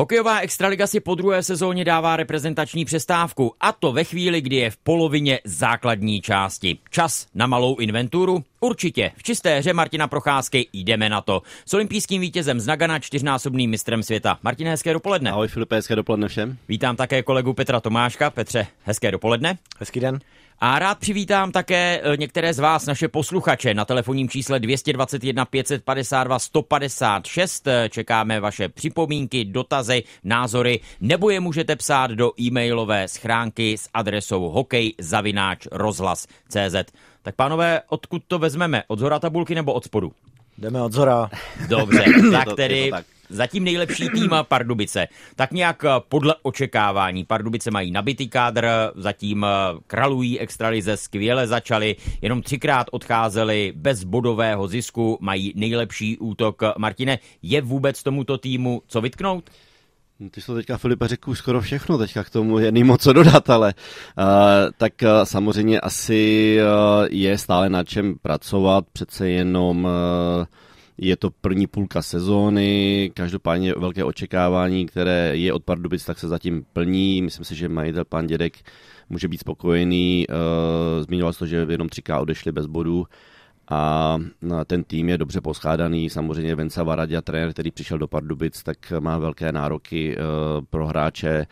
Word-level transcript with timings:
Hokejová 0.00 0.40
extraliga 0.40 0.86
si 0.86 1.00
po 1.00 1.14
druhé 1.14 1.42
sezóně 1.42 1.84
dává 1.84 2.16
reprezentační 2.16 2.84
přestávku 2.84 3.54
a 3.60 3.72
to 3.72 3.92
ve 3.92 4.04
chvíli, 4.04 4.40
kdy 4.40 4.56
je 4.56 4.70
v 4.70 4.76
polovině 4.76 5.40
základní 5.44 6.20
části. 6.20 6.78
Čas 6.90 7.26
na 7.34 7.46
malou 7.46 7.76
inventuru? 7.76 8.44
Určitě. 8.60 9.12
V 9.16 9.22
čisté 9.22 9.58
hře 9.58 9.72
Martina 9.72 10.08
Procházky 10.08 10.68
jdeme 10.72 11.08
na 11.08 11.20
to. 11.20 11.42
S 11.66 11.74
olympijským 11.74 12.20
vítězem 12.20 12.60
z 12.60 12.66
Nagana, 12.66 12.98
čtyřnásobným 12.98 13.70
mistrem 13.70 14.02
světa. 14.02 14.38
Martin, 14.42 14.68
hezké 14.68 14.92
dopoledne. 14.92 15.30
Ahoj 15.30 15.48
Filipe, 15.48 15.76
hezké 15.76 15.96
dopoledne 15.96 16.28
všem. 16.28 16.56
Vítám 16.68 16.96
také 16.96 17.22
kolegu 17.22 17.54
Petra 17.54 17.80
Tomáška. 17.80 18.30
Petře, 18.30 18.66
hezké 18.84 19.10
dopoledne. 19.10 19.58
Hezký 19.78 20.00
den. 20.00 20.20
A 20.62 20.78
rád 20.78 20.98
přivítám 20.98 21.52
také 21.52 22.00
e, 22.02 22.16
některé 22.16 22.54
z 22.54 22.58
vás, 22.58 22.86
naše 22.86 23.08
posluchače, 23.08 23.74
na 23.74 23.84
telefonním 23.84 24.28
čísle 24.28 24.60
221 24.60 25.44
552 25.44 26.38
156. 26.38 27.68
Čekáme 27.90 28.40
vaše 28.40 28.68
připomínky, 28.68 29.44
dotazy, 29.44 30.02
názory, 30.24 30.80
nebo 31.00 31.30
je 31.30 31.40
můžete 31.40 31.76
psát 31.76 32.10
do 32.10 32.32
e-mailové 32.40 33.08
schránky 33.08 33.78
s 33.78 33.88
adresou 33.94 34.48
hokejzavináč.rozhlas.cz. 34.48 36.92
Tak 37.22 37.34
pánové, 37.34 37.80
odkud 37.88 38.22
to 38.28 38.38
vezmeme? 38.38 38.82
Od 38.88 38.98
zhora 38.98 39.18
tabulky 39.18 39.54
nebo 39.54 39.72
od 39.72 39.84
spodu? 39.84 40.12
Jdeme 40.58 40.82
od 40.82 40.92
zhora. 40.92 41.30
Dobře, 41.68 42.04
tak 42.32 42.48
tedy 42.56 42.90
tak. 42.90 43.04
Zatím 43.30 43.64
nejlepší 43.64 44.08
tým 44.08 44.30
Pardubice. 44.48 45.08
Tak 45.36 45.52
nějak 45.52 45.84
podle 46.08 46.34
očekávání. 46.42 47.24
Pardubice 47.24 47.70
mají 47.70 47.90
nabitý 47.90 48.28
kádr, 48.28 48.68
zatím 48.94 49.46
kralují 49.86 50.40
extralize, 50.40 50.96
skvěle 50.96 51.46
začali, 51.46 51.96
jenom 52.22 52.42
třikrát 52.42 52.86
odcházeli 52.90 53.72
bez 53.76 54.04
bodového 54.04 54.68
zisku, 54.68 55.18
mají 55.20 55.52
nejlepší 55.56 56.18
útok. 56.18 56.62
Martine, 56.78 57.18
je 57.42 57.62
vůbec 57.62 58.02
tomuto 58.02 58.38
týmu 58.38 58.82
co 58.86 59.00
vytknout? 59.00 59.50
No, 60.20 60.30
ty 60.30 60.40
jsi 60.40 60.46
to 60.46 60.54
teďka, 60.54 60.78
Filipe, 60.78 61.08
řekl 61.08 61.34
skoro 61.34 61.60
všechno, 61.60 61.98
teďka 61.98 62.24
k 62.24 62.30
tomu 62.30 62.58
je 62.58 62.84
moc 62.84 63.02
co 63.02 63.12
dodat, 63.12 63.50
ale 63.50 63.74
uh, 64.18 64.24
tak 64.76 64.92
uh, 65.02 65.08
samozřejmě 65.24 65.80
asi 65.80 66.56
uh, 66.60 67.06
je 67.10 67.38
stále 67.38 67.68
na 67.68 67.84
čem 67.84 68.14
pracovat, 68.22 68.84
přece 68.92 69.28
jenom 69.28 69.84
uh, 69.84 69.90
je 71.02 71.16
to 71.16 71.30
první 71.30 71.66
půlka 71.66 72.02
sezóny, 72.02 73.10
každopádně 73.14 73.74
velké 73.76 74.04
očekávání, 74.04 74.86
které 74.86 75.36
je 75.36 75.52
od 75.52 75.64
Pardubic, 75.64 76.04
tak 76.04 76.18
se 76.18 76.28
zatím 76.28 76.64
plní. 76.72 77.22
Myslím 77.22 77.44
si, 77.44 77.54
že 77.54 77.68
majitel 77.68 78.04
pan 78.04 78.26
Dědek 78.26 78.58
může 79.08 79.28
být 79.28 79.40
spokojený. 79.40 80.26
Uh, 80.28 81.04
zmiňoval 81.04 81.32
to, 81.32 81.46
že 81.46 81.66
jenom 81.70 81.88
3K 81.88 82.20
odešli 82.20 82.52
bez 82.52 82.66
bodů 82.66 83.06
a 83.70 84.18
ten 84.66 84.84
tým 84.84 85.08
je 85.08 85.18
dobře 85.18 85.40
poskládaný. 85.40 86.10
Samozřejmě 86.10 86.54
Venca 86.54 86.82
Varadia, 86.82 87.22
trenér, 87.22 87.52
který 87.52 87.70
přišel 87.70 87.98
do 87.98 88.08
Pardubic, 88.08 88.62
tak 88.62 88.92
má 89.00 89.18
velké 89.18 89.52
nároky 89.52 90.16
uh, 90.16 90.22
pro 90.70 90.86
hráče. 90.86 91.46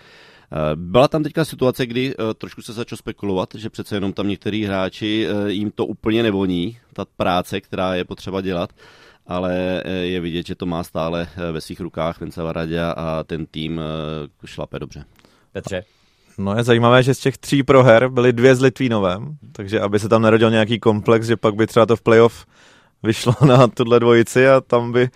Byla 0.74 1.08
tam 1.08 1.22
teďka 1.22 1.44
situace, 1.44 1.86
kdy 1.86 2.14
trošku 2.38 2.62
se 2.62 2.72
začalo 2.72 2.96
spekulovat, 2.96 3.48
že 3.54 3.70
přece 3.70 3.96
jenom 3.96 4.12
tam 4.12 4.28
některý 4.28 4.64
hráči 4.64 5.28
jim 5.46 5.70
to 5.70 5.86
úplně 5.86 6.22
nevoní, 6.22 6.78
ta 6.92 7.04
práce, 7.16 7.60
která 7.60 7.94
je 7.94 8.04
potřeba 8.04 8.40
dělat 8.40 8.70
ale 9.28 9.82
eh, 9.84 9.90
je 9.90 10.20
vidět, 10.20 10.46
že 10.46 10.54
to 10.54 10.66
má 10.66 10.84
stále 10.84 11.28
eh, 11.36 11.52
ve 11.52 11.60
svých 11.60 11.80
rukách 11.80 12.20
Vince 12.20 12.42
Varadia 12.42 12.90
a 12.90 13.24
ten 13.24 13.46
tým 13.46 13.80
eh, 13.80 14.46
šlape 14.46 14.78
dobře. 14.78 15.04
Petře? 15.52 15.84
No 16.38 16.56
je 16.56 16.64
zajímavé, 16.64 17.02
že 17.02 17.14
z 17.14 17.18
těch 17.18 17.38
tří 17.38 17.62
proher 17.62 18.08
byly 18.08 18.32
dvě 18.32 18.56
s 18.56 18.60
Litvínovem, 18.60 19.36
takže 19.52 19.80
aby 19.80 19.98
se 19.98 20.08
tam 20.08 20.22
nerodil 20.22 20.50
nějaký 20.50 20.78
komplex, 20.78 21.26
že 21.26 21.36
pak 21.36 21.54
by 21.54 21.66
třeba 21.66 21.86
to 21.86 21.96
v 21.96 22.02
playoff 22.02 22.46
vyšlo 23.02 23.34
na 23.46 23.68
tuhle 23.68 24.00
dvojici 24.00 24.48
a 24.48 24.60
tam 24.60 24.92
by 24.92 25.08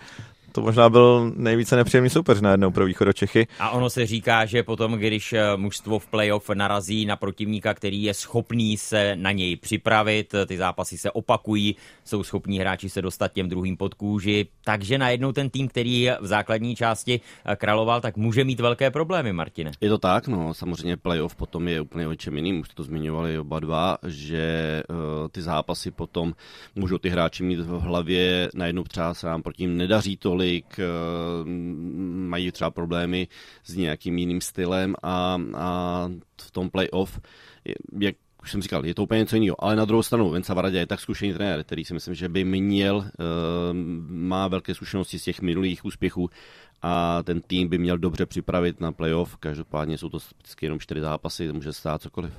to 0.53 0.61
možná 0.61 0.89
byl 0.89 1.31
nejvíce 1.35 1.75
nepříjemný 1.75 2.09
soupeř 2.09 2.41
najednou 2.41 2.71
pro 2.71 2.85
východ 2.85 3.13
Čechy. 3.13 3.47
A 3.59 3.69
ono 3.69 3.89
se 3.89 4.05
říká, 4.05 4.45
že 4.45 4.63
potom, 4.63 4.93
když 4.93 5.33
eh, 5.33 5.57
mužstvo 5.57 5.99
v 5.99 6.07
playoff 6.07 6.49
narazí 6.49 7.05
na 7.05 7.15
protivníka, 7.15 7.73
který 7.73 8.03
je 8.03 8.13
schopný 8.13 8.77
se 8.77 9.15
na 9.15 9.31
něj 9.31 9.55
připravit, 9.55 10.35
ty 10.45 10.57
zápasy 10.57 10.97
se 10.97 11.11
opakují, 11.11 11.75
jsou 12.03 12.23
schopní 12.23 12.59
hráči 12.59 12.89
se 12.89 13.01
dostat 13.01 13.33
těm 13.33 13.49
druhým 13.49 13.77
pod 13.77 13.93
kůži, 13.93 14.47
takže 14.63 14.97
najednou 14.97 15.31
ten 15.31 15.49
tým, 15.49 15.67
který 15.67 16.09
v 16.21 16.27
základní 16.27 16.75
části 16.75 17.21
eh, 17.45 17.55
královal, 17.55 18.01
tak 18.01 18.17
může 18.17 18.43
mít 18.43 18.59
velké 18.59 18.91
problémy, 18.91 19.33
Martine. 19.33 19.71
Je 19.81 19.89
to 19.89 19.97
tak, 19.97 20.27
no 20.27 20.53
samozřejmě 20.53 20.97
playoff 20.97 21.35
potom 21.35 21.67
je 21.67 21.81
úplně 21.81 22.07
o 22.07 22.15
čem 22.15 22.35
jiným, 22.35 22.59
už 22.59 22.69
to 22.69 22.83
zmiňovali 22.83 23.39
oba 23.39 23.59
dva, 23.59 23.97
že 24.07 24.83
uh, 24.89 24.95
ty 25.31 25.41
zápasy 25.41 25.91
potom 25.91 26.33
můžou 26.75 26.97
ty 26.97 27.09
hráči 27.09 27.43
mít 27.43 27.59
v 27.59 27.79
hlavě, 27.79 28.49
najednou 28.53 28.83
třeba 28.83 29.13
se 29.13 29.27
nám 29.27 29.41
proti 29.41 29.63
ním 29.63 29.77
nedaří 29.77 30.17
tolik, 30.17 30.42
tolik, 30.43 30.79
eh, 30.79 30.83
mají 32.27 32.51
třeba 32.51 32.71
problémy 32.71 33.27
s 33.63 33.75
nějakým 33.75 34.17
jiným 34.17 34.41
stylem 34.41 34.95
a, 35.03 35.41
a 35.55 36.09
v 36.41 36.51
tom 36.51 36.69
playoff, 36.69 37.19
jak 37.99 38.15
už 38.43 38.51
jsem 38.51 38.61
říkal, 38.61 38.85
je 38.85 38.95
to 38.95 39.03
úplně 39.03 39.19
něco 39.19 39.35
jiného. 39.35 39.63
Ale 39.63 39.75
na 39.75 39.85
druhou 39.85 40.03
stranu, 40.03 40.29
Venca 40.29 40.53
Varadě 40.53 40.77
je 40.77 40.87
tak 40.87 40.99
zkušený 40.99 41.33
trenér, 41.33 41.63
který 41.63 41.85
si 41.85 41.93
myslím, 41.93 42.15
že 42.15 42.29
by 42.29 42.43
měl, 42.43 43.05
eh, 43.07 43.13
má 44.09 44.47
velké 44.47 44.75
zkušenosti 44.75 45.19
z 45.19 45.23
těch 45.23 45.41
minulých 45.41 45.85
úspěchů 45.85 46.29
a 46.81 47.23
ten 47.23 47.41
tým 47.41 47.67
by 47.67 47.77
měl 47.77 47.97
dobře 47.97 48.25
připravit 48.25 48.79
na 48.81 48.91
playoff. 48.91 49.37
Každopádně 49.37 49.97
jsou 49.97 50.09
to 50.09 50.17
vždycky 50.17 50.65
jenom 50.65 50.79
čtyři 50.79 51.01
zápasy, 51.01 51.51
může 51.51 51.73
stát 51.73 52.01
cokoliv. 52.01 52.33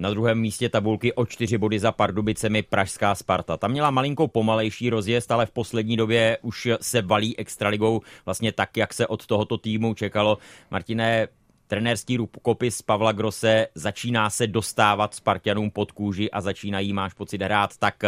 Na 0.00 0.10
druhém 0.10 0.40
místě 0.40 0.68
tabulky 0.68 1.12
o 1.12 1.26
čtyři 1.26 1.58
body 1.58 1.78
za 1.78 1.92
Pardubicemi 1.92 2.62
Pražská 2.62 3.14
Sparta. 3.14 3.56
Tam 3.56 3.70
měla 3.70 3.90
malinkou 3.90 4.28
pomalejší 4.28 4.90
rozjezd, 4.90 5.32
ale 5.32 5.46
v 5.46 5.50
poslední 5.50 5.96
době 5.96 6.38
už 6.42 6.68
se 6.80 7.02
valí 7.02 7.38
extraligou 7.38 8.00
vlastně 8.24 8.52
tak, 8.52 8.76
jak 8.76 8.94
se 8.94 9.06
od 9.06 9.26
tohoto 9.26 9.58
týmu 9.58 9.94
čekalo. 9.94 10.38
Martine, 10.70 11.28
trenérský 11.66 12.16
rukopis 12.16 12.82
Pavla 12.82 13.12
Grose 13.12 13.66
začíná 13.74 14.30
se 14.30 14.46
dostávat 14.46 15.14
Spartanům 15.14 15.70
pod 15.70 15.92
kůži 15.92 16.30
a 16.30 16.40
začínají, 16.40 16.92
máš 16.92 17.14
pocit, 17.14 17.42
hrát 17.42 17.76
tak, 17.76 18.02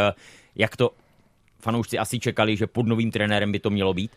jak 0.54 0.76
to 0.76 0.90
fanoušci 1.58 1.98
asi 1.98 2.18
čekali, 2.18 2.56
že 2.56 2.66
pod 2.66 2.86
novým 2.86 3.10
trenérem 3.10 3.52
by 3.52 3.58
to 3.58 3.70
mělo 3.70 3.94
být? 3.94 4.10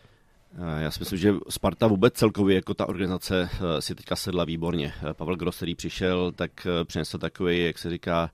Eh, 0.54 0.82
já 0.82 0.90
si 0.90 1.00
myslím, 1.00 1.18
že 1.18 1.34
Sparta 1.48 1.86
vůbec 1.86 2.14
celkově 2.14 2.54
jako 2.54 2.74
ta 2.74 2.88
organizace 2.88 3.48
eh, 3.52 3.82
si 3.82 3.94
teďka 3.94 4.16
sedla 4.16 4.44
výborně. 4.44 4.92
Eh, 5.10 5.14
Pavel 5.14 5.36
Gross, 5.36 5.56
který 5.56 5.74
přišel, 5.74 6.32
tak 6.32 6.66
přinesl 6.84 7.18
takový, 7.18 7.64
jak 7.64 7.78
se 7.78 7.90
říká, 7.90 8.30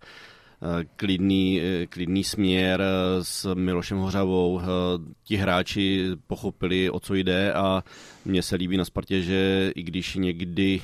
klidný, 0.96 1.60
klidný 1.88 2.24
směr 2.24 2.82
s 3.22 3.54
Milošem 3.54 3.98
Hořavou. 3.98 4.60
Ti 5.24 5.36
hráči 5.36 6.10
pochopili, 6.26 6.90
o 6.90 7.00
co 7.00 7.14
jde 7.14 7.52
a 7.52 7.84
mně 8.24 8.42
se 8.42 8.56
líbí 8.56 8.76
na 8.76 8.84
Spartě, 8.84 9.22
že 9.22 9.72
i 9.74 9.82
když 9.82 10.14
někdy 10.14 10.82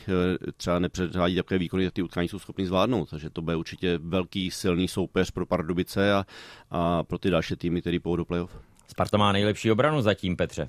třeba 0.56 0.78
nepředvádí 0.78 1.36
takové 1.36 1.58
výkony, 1.58 1.84
tak 1.84 1.94
ty 1.94 2.02
utkání 2.02 2.28
jsou 2.28 2.38
schopni 2.38 2.66
zvládnout. 2.66 3.10
Takže 3.10 3.30
to 3.30 3.42
bude 3.42 3.56
určitě 3.56 3.98
velký, 4.02 4.50
silný 4.50 4.88
soupeř 4.88 5.30
pro 5.30 5.46
Pardubice 5.46 6.12
a, 6.12 6.26
a 6.70 7.02
pro 7.02 7.18
ty 7.18 7.30
další 7.30 7.56
týmy, 7.56 7.80
který 7.80 7.98
půjdou 7.98 8.16
do 8.16 8.24
playoff. 8.24 8.58
Sparta 8.88 9.18
má 9.18 9.32
nejlepší 9.32 9.70
obranu 9.70 10.02
zatím, 10.02 10.36
Petře. 10.36 10.68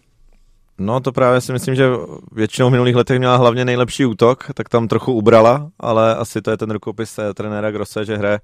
No 0.79 0.99
to 0.99 1.11
právě 1.11 1.41
si 1.41 1.53
myslím, 1.53 1.75
že 1.75 1.89
většinou 2.31 2.67
v 2.67 2.71
minulých 2.71 2.95
letech 2.95 3.17
měla 3.19 3.37
hlavně 3.37 3.65
nejlepší 3.65 4.05
útok, 4.05 4.51
tak 4.53 4.69
tam 4.69 4.87
trochu 4.87 5.13
ubrala, 5.13 5.71
ale 5.79 6.15
asi 6.15 6.41
to 6.41 6.51
je 6.51 6.57
ten 6.57 6.71
rukopis 6.71 7.19
trenéra 7.33 7.71
Grosse, 7.71 8.05
že 8.05 8.17
hraje 8.17 8.39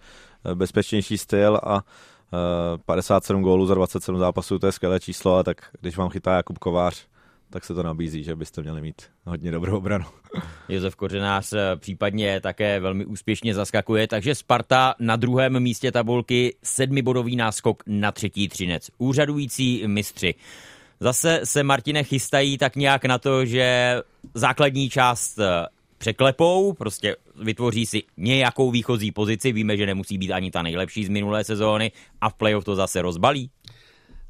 eh, 0.45 0.55
bezpečnější 0.55 1.17
styl 1.17 1.59
a 1.63 1.83
57 2.85 3.39
eh, 3.39 3.43
gólů 3.43 3.65
za 3.65 3.73
27 3.73 4.19
zápasů, 4.19 4.59
to 4.59 4.65
je 4.65 4.71
skvělé 4.71 4.99
číslo, 4.99 5.37
a 5.37 5.43
tak 5.43 5.57
když 5.81 5.97
vám 5.97 6.09
chytá 6.09 6.35
Jakub 6.35 6.57
Kovář, 6.57 7.07
tak 7.49 7.65
se 7.65 7.73
to 7.73 7.83
nabízí, 7.83 8.23
že 8.23 8.35
byste 8.35 8.61
měli 8.61 8.81
mít 8.81 9.01
hodně 9.25 9.51
dobrou 9.51 9.77
obranu. 9.77 10.05
Josef 10.69 10.95
Kořenář 10.95 11.53
eh, 11.53 11.75
případně 11.75 12.41
také 12.41 12.79
velmi 12.79 13.05
úspěšně 13.05 13.53
zaskakuje, 13.53 14.07
takže 14.07 14.35
Sparta 14.35 14.95
na 14.99 15.15
druhém 15.15 15.59
místě 15.59 15.91
tabulky 15.91 16.55
sedmibodový 16.63 17.35
náskok 17.35 17.83
na 17.87 18.11
třetí 18.11 18.47
třinec. 18.47 18.89
Úřadující 18.97 19.83
mistři. 19.87 20.35
Zase 20.99 21.41
se 21.43 21.63
Martine 21.63 22.03
chystají 22.03 22.57
tak 22.57 22.75
nějak 22.75 23.05
na 23.05 23.17
to, 23.17 23.45
že 23.45 23.95
základní 24.33 24.89
část 24.89 25.39
eh, 25.39 25.65
překlepou, 25.97 26.73
prostě 26.73 27.15
vytvoří 27.43 27.85
si 27.85 28.03
nějakou 28.17 28.71
výchozí 28.71 29.11
pozici, 29.11 29.51
víme, 29.51 29.77
že 29.77 29.85
nemusí 29.85 30.17
být 30.17 30.31
ani 30.31 30.51
ta 30.51 30.61
nejlepší 30.61 31.05
z 31.05 31.09
minulé 31.09 31.43
sezóny 31.43 31.91
a 32.21 32.29
v 32.29 32.33
playoff 32.33 32.65
to 32.65 32.75
zase 32.75 33.01
rozbalí. 33.01 33.49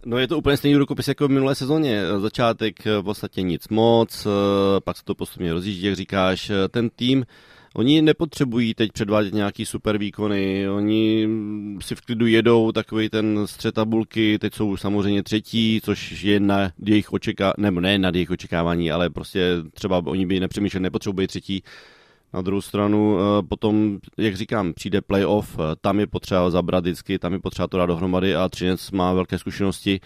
No 0.05 0.17
je 0.17 0.27
to 0.27 0.37
úplně 0.37 0.57
stejný 0.57 0.77
rukopis 0.77 1.07
jako 1.07 1.27
v 1.27 1.31
minulé 1.31 1.55
sezóně. 1.55 2.01
Začátek 2.19 2.85
v 2.85 3.03
podstatě 3.03 3.41
nic 3.41 3.67
moc, 3.67 4.25
eh, 4.25 4.29
pak 4.79 4.97
se 4.97 5.03
to 5.05 5.15
postupně 5.15 5.53
rozjíždí, 5.53 5.85
jak 5.85 5.95
říkáš. 5.95 6.51
Ten 6.69 6.89
tým 6.89 7.25
Oni 7.77 8.01
nepotřebují 8.01 8.73
teď 8.73 8.91
předvádět 8.91 9.33
nějaký 9.33 9.65
super 9.65 9.97
výkony, 9.97 10.69
oni 10.69 11.27
si 11.81 11.95
v 11.95 12.01
klidu 12.01 12.27
jedou 12.27 12.71
takový 12.71 13.09
ten 13.09 13.47
střed 13.47 13.75
tabulky, 13.75 14.39
teď 14.39 14.53
jsou 14.53 14.77
samozřejmě 14.77 15.23
třetí, 15.23 15.81
což 15.83 16.23
je 16.23 16.39
na 16.39 16.71
jejich 16.85 17.13
očekávání, 17.13 17.53
nebo 17.57 17.79
ne 17.79 17.97
na 17.97 18.11
jejich 18.13 18.29
očekávání, 18.29 18.91
ale 18.91 19.09
prostě 19.09 19.55
třeba 19.73 20.01
oni 20.05 20.25
by 20.25 20.39
nepřemýšleli, 20.39 20.83
nepotřebují 20.83 21.27
třetí. 21.27 21.63
Na 22.35 22.41
druhou 22.41 22.61
stranu 22.61 23.17
potom, 23.49 23.97
jak 24.17 24.35
říkám, 24.35 24.73
přijde 24.73 25.01
playoff, 25.01 25.57
tam 25.81 25.99
je 25.99 26.07
potřeba 26.07 26.49
zabrat 26.49 26.83
vždycky, 26.83 27.19
tam 27.19 27.33
je 27.33 27.39
potřeba 27.39 27.67
to 27.67 27.77
dát 27.77 27.85
dohromady 27.85 28.35
a 28.35 28.49
Třinec 28.49 28.91
má 28.91 29.13
velké 29.13 29.39
zkušenosti, 29.39 29.99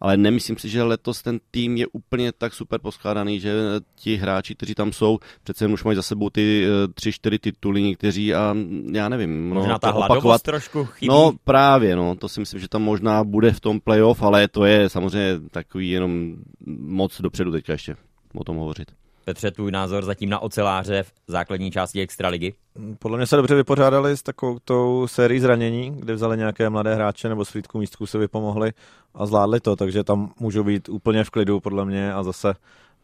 ale 0.00 0.16
nemyslím 0.16 0.56
si, 0.58 0.68
že 0.68 0.82
letos 0.82 1.22
ten 1.22 1.40
tým 1.50 1.76
je 1.76 1.86
úplně 1.86 2.32
tak 2.32 2.54
super 2.54 2.80
poskládaný, 2.80 3.40
že 3.40 3.52
ti 3.94 4.16
hráči, 4.16 4.54
kteří 4.54 4.74
tam 4.74 4.92
jsou, 4.92 5.18
přece 5.42 5.66
už 5.66 5.84
mají 5.84 5.96
za 5.96 6.02
sebou 6.02 6.30
ty 6.30 6.66
tři, 6.94 7.12
čtyři 7.12 7.38
tituly 7.38 7.82
někteří 7.82 8.34
a 8.34 8.56
já 8.92 9.08
nevím. 9.08 9.48
No, 9.48 9.54
možná 9.54 9.78
ta 9.78 9.90
hladovost 9.90 10.16
opakovat. 10.16 10.42
trošku 10.42 10.84
chybí. 10.84 11.08
No 11.08 11.32
právě, 11.44 11.96
no, 11.96 12.16
to 12.16 12.28
si 12.28 12.40
myslím, 12.40 12.60
že 12.60 12.68
tam 12.68 12.82
možná 12.82 13.24
bude 13.24 13.52
v 13.52 13.60
tom 13.60 13.80
playoff, 13.80 14.22
ale 14.22 14.48
to 14.48 14.64
je 14.64 14.88
samozřejmě 14.88 15.40
takový 15.50 15.90
jenom 15.90 16.36
moc 16.76 17.20
dopředu 17.20 17.52
teďka 17.52 17.72
ještě 17.72 17.96
o 18.34 18.44
tom 18.44 18.56
hovořit. 18.56 18.92
Petře, 19.24 19.50
tvůj 19.50 19.70
názor 19.70 20.04
zatím 20.04 20.30
na 20.30 20.38
oceláře 20.38 21.02
v 21.02 21.12
základní 21.26 21.70
části 21.70 22.00
Extraligy? 22.00 22.54
Podle 22.98 23.16
mě 23.16 23.26
se 23.26 23.36
dobře 23.36 23.54
vypořádali 23.54 24.16
s 24.16 24.22
takovou 24.22 24.58
tou 24.64 25.06
sérií 25.06 25.40
zranění, 25.40 25.96
kde 25.96 26.14
vzali 26.14 26.36
nějaké 26.36 26.70
mladé 26.70 26.94
hráče 26.94 27.28
nebo 27.28 27.44
svítku 27.44 27.78
místku 27.78 28.06
se 28.06 28.18
vypomohli 28.18 28.72
a 29.14 29.26
zvládli 29.26 29.60
to, 29.60 29.76
takže 29.76 30.04
tam 30.04 30.32
můžou 30.40 30.64
být 30.64 30.88
úplně 30.88 31.24
v 31.24 31.30
klidu 31.30 31.60
podle 31.60 31.84
mě 31.84 32.12
a 32.12 32.22
zase 32.22 32.54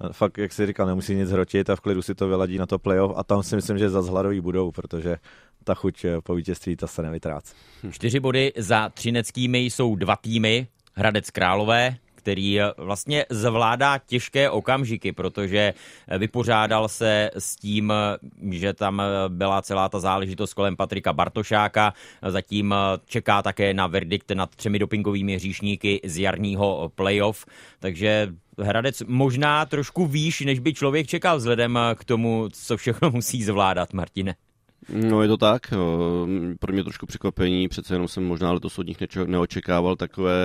eh, 0.05 0.12
fakt, 0.12 0.38
jak 0.38 0.52
si 0.52 0.67
říkal, 0.67 0.87
nemusí 0.87 1.14
nic 1.14 1.31
hrotit 1.31 1.70
a 1.70 1.76
v 1.76 1.81
klidu 1.81 2.02
si 2.02 2.14
to 2.14 2.28
vyladí 2.28 2.58
na 2.58 2.67
to 2.67 2.78
playoff 2.78 3.12
a 3.17 3.25
tam 3.25 3.43
si 3.43 3.56
myslím, 3.56 3.78
že 3.78 3.90
za 3.90 4.00
hladoví 4.00 4.40
budou, 4.40 4.70
protože 4.70 5.17
ta 5.64 5.75
chuť 5.75 6.05
eh, 6.05 6.20
po 6.22 6.34
vítězství 6.34 6.76
ta 6.76 6.87
se 6.87 7.02
nevytrácí. 7.02 7.55
Čtyři 7.90 8.20
body 8.20 8.52
za 8.56 8.88
třineckými 8.88 9.58
jsou 9.58 9.96
dva 9.96 10.17
týmy, 10.17 10.67
Hradec 10.94 11.31
Králové, 11.31 11.96
který 12.20 12.61
eh, 12.61 12.72
vlastně 12.76 13.26
zvládá 13.31 13.99
těžké 13.99 14.50
okamžiky, 14.50 15.12
protože 15.12 15.75
eh, 16.08 16.19
vypořádal 16.19 16.88
se 16.88 17.31
s 17.38 17.56
tím, 17.56 17.93
eh, 17.93 18.58
že 18.58 18.72
tam 18.72 19.02
byla 19.28 19.62
celá 19.62 19.88
ta 19.88 20.00
záležitost 20.00 20.55
kolem 20.55 20.76
Patrika 20.76 21.12
Bartošáka, 21.12 21.94
zatím 22.28 22.75
čeká 23.06 23.43
také 23.43 23.75
na 23.75 23.87
verdikt 23.87 24.31
nad 24.31 24.56
třemi 24.56 24.78
dopingovými 24.78 25.37
hříšníky 25.37 26.00
z 26.05 26.19
jarního 26.19 26.93
playoff, 26.94 27.46
takže 27.78 28.28
Hradec 28.58 29.02
možná 29.06 29.67
trošku 29.67 30.06
výš, 30.06 30.40
než 30.40 30.58
by 30.58 30.75
člověk 30.75 31.06
čekal 31.06 31.37
vzhledem 31.37 31.78
k 31.94 32.05
tomu, 32.05 32.49
co 32.52 32.76
všechno 32.76 33.11
musí 33.14 33.43
zvládat, 33.43 33.93
Martine. 33.93 34.34
No 34.88 35.22
je 35.22 35.28
to 35.28 35.37
tak, 35.37 35.62
pro 36.61 36.72
mě 36.72 36.84
trošku 36.84 37.06
překvapení, 37.06 37.69
přece 37.69 37.94
jenom 37.94 38.08
jsem 38.08 38.25
možná 38.25 38.52
letos 38.52 38.78
od 38.78 38.87
nich 38.87 38.96
neočekával 39.26 39.96
takové 39.96 40.38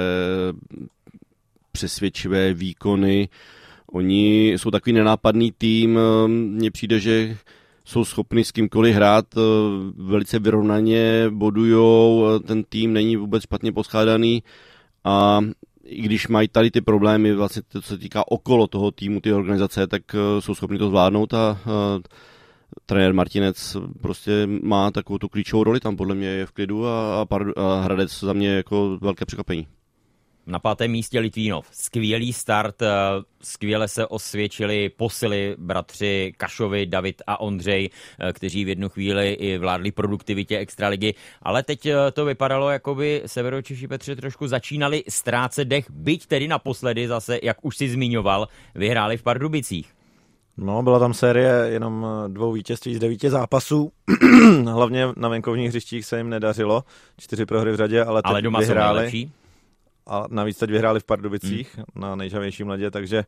přesvědčivé 1.75 2.53
výkony. 2.53 3.29
Oni 3.91 4.53
jsou 4.57 4.71
takový 4.71 4.93
nenápadný 4.93 5.51
tým, 5.51 5.99
mně 6.27 6.71
přijde, 6.71 6.99
že 6.99 7.37
jsou 7.85 8.05
schopni 8.05 8.43
s 8.43 8.51
kýmkoliv 8.51 8.95
hrát, 8.95 9.25
eh, 9.37 9.41
velice 9.97 10.39
vyrovnaně 10.39 11.29
bodujou, 11.29 12.25
eh, 12.25 12.39
ten 12.39 12.63
tým 12.63 12.93
není 12.93 13.15
vůbec 13.15 13.43
špatně 13.43 13.71
poskládaný 13.71 14.43
a 15.03 15.41
i 15.83 16.01
když 16.01 16.27
mají 16.27 16.47
tady 16.47 16.71
ty 16.71 16.81
problémy, 16.81 17.33
vlastně 17.33 17.61
to, 17.61 17.81
co 17.81 17.87
se 17.87 17.97
týká 17.97 18.31
okolo 18.31 18.67
toho 18.67 18.91
týmu, 18.91 19.21
ty 19.21 19.33
organizace, 19.33 19.87
tak 19.87 20.01
eh, 20.15 20.41
jsou 20.41 20.55
schopni 20.55 20.77
to 20.77 20.87
zvládnout 20.87 21.33
a, 21.33 21.37
a 21.49 21.57
trenér 22.85 23.13
Martinec 23.13 23.77
prostě 24.01 24.47
má 24.61 24.91
takovou 24.91 25.17
tu 25.17 25.29
klíčovou 25.29 25.63
roli 25.63 25.79
tam, 25.79 25.97
podle 25.97 26.15
mě 26.15 26.27
je 26.27 26.45
v 26.45 26.51
klidu 26.51 26.87
a, 26.87 27.21
a, 27.21 27.25
a 27.55 27.81
Hradec 27.81 28.19
za 28.19 28.33
mě 28.33 28.49
jako 28.49 28.97
velké 29.01 29.25
překvapení. 29.25 29.67
Na 30.47 30.59
pátém 30.59 30.91
místě 30.91 31.19
Litvínov. 31.19 31.67
Skvělý 31.71 32.33
start, 32.33 32.81
eh, 32.81 32.87
skvěle 33.41 33.87
se 33.87 34.07
osvědčili 34.07 34.89
posily 34.89 35.55
bratři 35.57 36.33
Kašovi, 36.37 36.85
David 36.85 37.21
a 37.27 37.39
Ondřej, 37.39 37.89
eh, 38.19 38.33
kteří 38.33 38.65
v 38.65 38.67
jednu 38.67 38.89
chvíli 38.89 39.33
i 39.33 39.57
vládli 39.57 39.91
produktivitě 39.91 40.57
extraligy, 40.57 41.13
ale 41.41 41.63
teď 41.63 41.85
eh, 41.85 42.11
to 42.13 42.25
vypadalo, 42.25 42.69
jako 42.69 42.95
by 42.95 43.21
Severočeši 43.25 43.87
Petře 43.87 44.15
trošku 44.15 44.47
začínali 44.47 45.03
ztrácet 45.09 45.67
dech, 45.67 45.91
byť 45.91 46.25
tedy 46.25 46.47
naposledy 46.47 47.07
zase, 47.07 47.39
jak 47.43 47.57
už 47.65 47.77
si 47.77 47.89
zmiňoval, 47.89 48.47
vyhráli 48.75 49.17
v 49.17 49.23
Pardubicích. 49.23 49.93
No, 50.57 50.83
byla 50.83 50.99
tam 50.99 51.13
série 51.13 51.51
jenom 51.67 52.07
dvou 52.27 52.51
vítězství 52.51 52.95
z 52.95 52.99
devíti 52.99 53.29
zápasů. 53.29 53.91
Hlavně 54.65 55.07
na 55.17 55.29
venkovních 55.29 55.69
hřištích 55.69 56.05
se 56.05 56.17
jim 56.17 56.29
nedařilo. 56.29 56.83
Čtyři 57.19 57.45
prohry 57.45 57.71
v 57.71 57.75
řadě, 57.75 58.03
ale, 58.03 58.21
ale 58.23 58.41
doma 58.41 58.59
vyhráli. 58.59 59.11
Jsou 59.11 59.29
a 60.07 60.25
navíc 60.29 60.57
teď 60.57 60.69
vyhráli 60.69 60.99
v 60.99 61.03
Pardubicích 61.03 61.75
hmm. 61.75 61.85
na 61.95 62.15
nejžavějším 62.15 62.69
ledě, 62.69 62.91
takže 62.91 63.25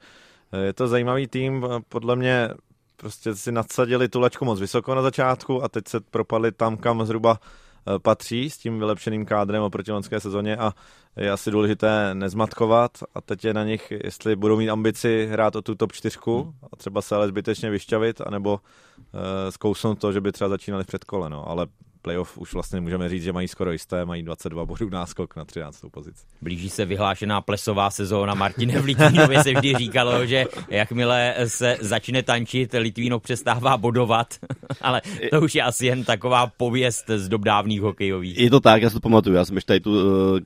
eh, 0.51 0.59
je 0.59 0.73
to 0.73 0.87
zajímavý 0.87 1.27
tým, 1.27 1.65
podle 1.89 2.15
mě 2.15 2.49
prostě 2.95 3.35
si 3.35 3.51
nadsadili 3.51 4.09
tu 4.09 4.19
lačku 4.19 4.45
moc 4.45 4.59
vysoko 4.59 4.95
na 4.95 5.01
začátku 5.01 5.63
a 5.63 5.69
teď 5.69 5.87
se 5.87 5.99
propadli 5.99 6.51
tam, 6.51 6.77
kam 6.77 7.05
zhruba 7.05 7.39
eh, 7.39 7.99
patří 7.99 8.49
s 8.49 8.57
tím 8.57 8.79
vylepšeným 8.79 9.25
kádrem 9.25 9.63
oproti 9.63 9.91
loňské 9.91 10.19
sezóně 10.19 10.57
a 10.57 10.73
je 11.17 11.31
asi 11.31 11.51
důležité 11.51 12.09
nezmatkovat 12.13 12.91
a 13.15 13.21
teď 13.21 13.45
je 13.45 13.53
na 13.53 13.63
nich, 13.63 13.91
jestli 14.03 14.35
budou 14.35 14.57
mít 14.57 14.69
ambici 14.69 15.27
hrát 15.31 15.55
o 15.55 15.61
tu 15.61 15.75
top 15.75 15.91
4 15.91 16.17
hmm. 16.25 16.53
a 16.73 16.75
třeba 16.75 17.01
se 17.01 17.15
ale 17.15 17.27
zbytečně 17.27 17.69
vyšťavit, 17.69 18.21
anebo 18.21 18.53
uh, 18.53 19.19
zkousnout 19.49 19.99
to, 19.99 20.11
že 20.11 20.21
by 20.21 20.31
třeba 20.31 20.49
začínali 20.49 20.83
v 20.83 20.87
předkole, 20.87 21.29
no. 21.29 21.49
ale 21.49 21.67
playoff 22.07 22.37
už 22.37 22.53
vlastně 22.53 22.81
můžeme 22.81 23.09
říct, 23.09 23.23
že 23.23 23.33
mají 23.33 23.47
skoro 23.47 23.71
jisté, 23.71 24.05
mají 24.05 24.23
22 24.23 24.65
bodů 24.65 24.89
náskok 24.89 25.35
na 25.35 25.45
13. 25.45 25.85
pozici. 25.91 26.25
Blíží 26.41 26.69
se 26.69 26.85
vyhlášená 26.85 27.41
plesová 27.41 27.89
sezóna. 27.89 28.33
Martine 28.33 28.81
v 28.81 28.85
Litvínově 28.85 29.43
se 29.43 29.53
vždy 29.53 29.73
říkalo, 29.77 30.25
že 30.25 30.45
jakmile 30.69 31.35
se 31.47 31.77
začne 31.81 32.23
tančit, 32.23 32.73
Litvínov 32.73 33.21
přestává 33.21 33.77
bodovat, 33.77 34.27
ale 34.81 35.01
to 35.31 35.41
už 35.41 35.55
je 35.55 35.61
asi 35.63 35.85
jen 35.85 36.03
taková 36.03 36.47
pověst 36.47 37.09
z 37.09 37.27
dob 37.27 37.41
dávných 37.41 37.81
hokejových. 37.81 38.39
Je 38.39 38.49
to 38.49 38.59
tak, 38.59 38.81
já 38.81 38.89
si 38.89 38.93
to 38.93 38.99
pamatuju, 38.99 39.35
já 39.35 39.45
jsem 39.45 39.55
ještě 39.55 39.67
tady 39.67 39.79
tu, 39.79 39.91
uh, 39.91 40.39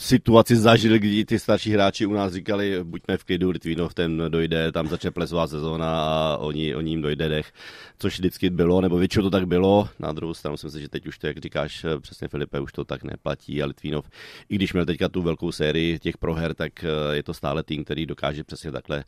situaci 0.00 0.56
zažili, 0.56 0.98
kdy 0.98 1.24
ty 1.24 1.38
starší 1.38 1.72
hráči 1.72 2.06
u 2.06 2.12
nás 2.12 2.32
říkali, 2.32 2.84
buďme 2.84 3.16
v 3.16 3.24
klidu, 3.24 3.50
Litvínov 3.50 3.94
ten 3.94 4.22
dojde, 4.28 4.72
tam 4.72 4.88
začne 4.88 5.10
plesová 5.10 5.46
sezóna 5.46 6.04
a 6.04 6.36
oni, 6.36 6.74
oni 6.74 6.90
jim 6.90 7.02
dojde 7.02 7.28
dech, 7.28 7.52
což 7.98 8.18
vždycky 8.18 8.50
bylo, 8.50 8.80
nebo 8.80 8.98
většinou 8.98 9.22
to 9.22 9.30
tak 9.30 9.46
bylo. 9.46 9.88
Na 9.98 10.12
druhou 10.12 10.34
stranu 10.34 10.56
si 10.56 10.66
myslím, 10.66 10.82
že 10.82 10.88
teď 10.88 11.06
už 11.06 11.18
to, 11.18 11.26
jak 11.26 11.38
říkáš 11.38 11.86
přesně 12.00 12.28
Filipe, 12.28 12.60
už 12.60 12.72
to 12.72 12.84
tak 12.84 13.04
neplatí 13.04 13.62
a 13.62 13.66
Litvínov, 13.66 14.10
i 14.48 14.54
když 14.54 14.72
měl 14.72 14.86
teďka 14.86 15.08
tu 15.08 15.22
velkou 15.22 15.52
sérii 15.52 15.98
těch 15.98 16.18
proher, 16.18 16.54
tak 16.54 16.84
eh, 16.84 17.16
je 17.16 17.22
to 17.22 17.34
stále 17.34 17.62
tým, 17.62 17.84
který 17.84 18.06
dokáže 18.06 18.44
přesně 18.44 18.72
takhle 18.72 19.04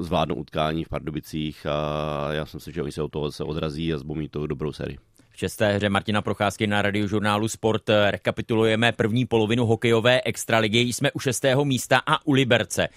zvládnout 0.00 0.38
utkání 0.38 0.84
v 0.84 0.88
Pardubicích 0.88 1.66
a 1.66 2.32
já 2.32 2.46
si 2.46 2.56
myslím, 2.56 2.74
že 2.74 2.82
oni 2.82 2.92
se 2.92 3.02
od 3.02 3.12
toho 3.12 3.32
se 3.32 3.44
odrazí 3.44 3.94
a 3.94 3.98
zbomí 3.98 4.28
to 4.28 4.46
dobrou 4.46 4.72
sérii. 4.72 4.98
V 5.34 5.38
šesté 5.38 5.72
hře 5.72 5.88
Martina 5.88 6.22
Procházky 6.22 6.66
na 6.66 6.82
radiožurnálu 6.82 7.48
Sport 7.48 7.82
rekapitulujeme 8.10 8.92
první 8.92 9.26
polovinu 9.26 9.66
hokejové 9.66 10.20
extraligy. 10.24 10.78
Jsme 10.80 11.12
u 11.12 11.18
šestého 11.18 11.64
místa 11.64 12.02
a 12.06 12.26
u 12.26 12.32
Liberce, 12.32 12.88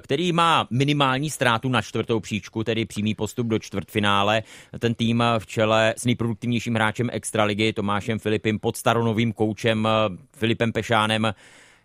který 0.00 0.32
má 0.32 0.66
minimální 0.70 1.30
ztrátu 1.30 1.68
na 1.68 1.82
čtvrtou 1.82 2.20
příčku, 2.20 2.64
tedy 2.64 2.84
přímý 2.84 3.14
postup 3.14 3.46
do 3.46 3.58
čtvrtfinále. 3.58 4.42
Ten 4.78 4.94
tým 4.94 5.24
v 5.38 5.46
čele 5.46 5.94
s 5.96 6.04
nejproduktivnějším 6.04 6.74
hráčem 6.74 7.10
extraligy 7.12 7.72
Tomášem 7.72 8.18
Filipem 8.18 8.58
pod 8.58 8.76
staronovým 8.76 9.32
koučem 9.32 9.88
Filipem 10.36 10.72
Pešánem 10.72 11.32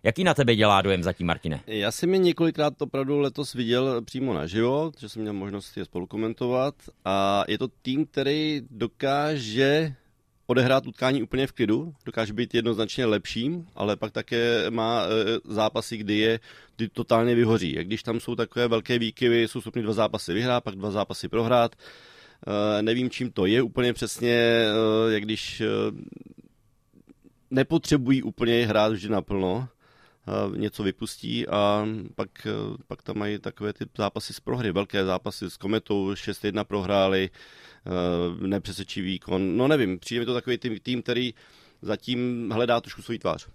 Jaký 0.06 0.24
na 0.24 0.34
tebe 0.34 0.56
dělá 0.56 0.82
dojem 0.82 1.04
zatím, 1.04 1.28
Martine? 1.28 1.62
Já 1.68 1.92
jsem 1.92 2.14
je 2.14 2.20
několikrát 2.20 2.82
opravdu 2.82 3.20
letos 3.20 3.54
viděl 3.54 4.02
přímo 4.02 4.34
naživo, 4.34 4.92
že 5.00 5.10
jsem 5.10 5.22
měl 5.22 5.34
možnost 5.34 5.78
je 5.78 5.86
spolu 5.86 6.08
komentovat 6.08 6.76
a 7.06 7.44
je 7.48 7.58
to 7.58 7.68
tým, 7.68 8.06
který 8.06 8.62
dokáže 8.70 9.94
odehrát 10.48 10.88
utkání 10.88 11.24
úplně 11.24 11.48
v 11.48 11.52
klidu, 11.52 11.94
dokáže 12.06 12.34
být 12.34 12.54
jednoznačně 12.54 13.06
lepším, 13.06 13.68
ale 13.76 13.96
pak 13.96 14.12
také 14.12 14.66
má 14.70 15.04
e, 15.04 15.08
zápasy, 15.54 15.98
kdy 15.98 16.18
je 16.18 16.40
kdy 16.76 16.90
totálně 16.90 17.36
vyhoří. 17.36 17.76
Jak 17.76 17.88
když 17.88 18.04
tam 18.04 18.20
jsou 18.20 18.36
takové 18.36 18.68
velké 18.68 19.00
výkyvy, 19.00 19.48
jsou 19.48 19.62
schopni 19.62 19.82
dva 19.82 19.94
zápasy 19.94 20.34
vyhrát, 20.34 20.64
pak 20.64 20.76
dva 20.76 20.92
zápasy 20.92 21.30
prohrát. 21.30 21.76
E, 22.78 22.82
nevím, 22.82 23.10
čím 23.10 23.32
to 23.32 23.46
je 23.46 23.62
úplně 23.62 23.94
přesně, 23.94 24.34
e, 24.34 24.74
jak 25.14 25.24
když 25.24 25.62
nepotřebují 27.52 28.24
úplně 28.24 28.66
hrát 28.68 28.92
vždy 28.92 29.10
naplno, 29.10 29.68
něco 30.55 30.84
vypustí 30.84 31.48
a 31.48 31.86
pak, 32.15 32.29
pak 32.88 33.01
tam 33.01 33.17
mají 33.17 33.39
takové 33.39 33.74
ty 33.74 33.86
zápasy 33.98 34.34
z 34.34 34.39
prohry, 34.39 34.72
velké 34.72 35.05
zápasy 35.05 35.50
s 35.50 35.58
Kometou, 35.58 36.12
6-1 36.12 36.63
prohráli, 36.63 37.29
nepřesečí 38.39 39.01
výkon, 39.01 39.58
no 39.58 39.67
nevím, 39.67 40.00
přijde 40.00 40.20
mi 40.20 40.25
to 40.25 40.34
takový 40.34 40.58
tým, 40.58 40.79
tým 40.79 41.01
který 41.01 41.34
zatím 41.82 42.50
hledá 42.51 42.82
trošku 42.82 43.01
svůj 43.01 43.20
tvář. 43.20 43.48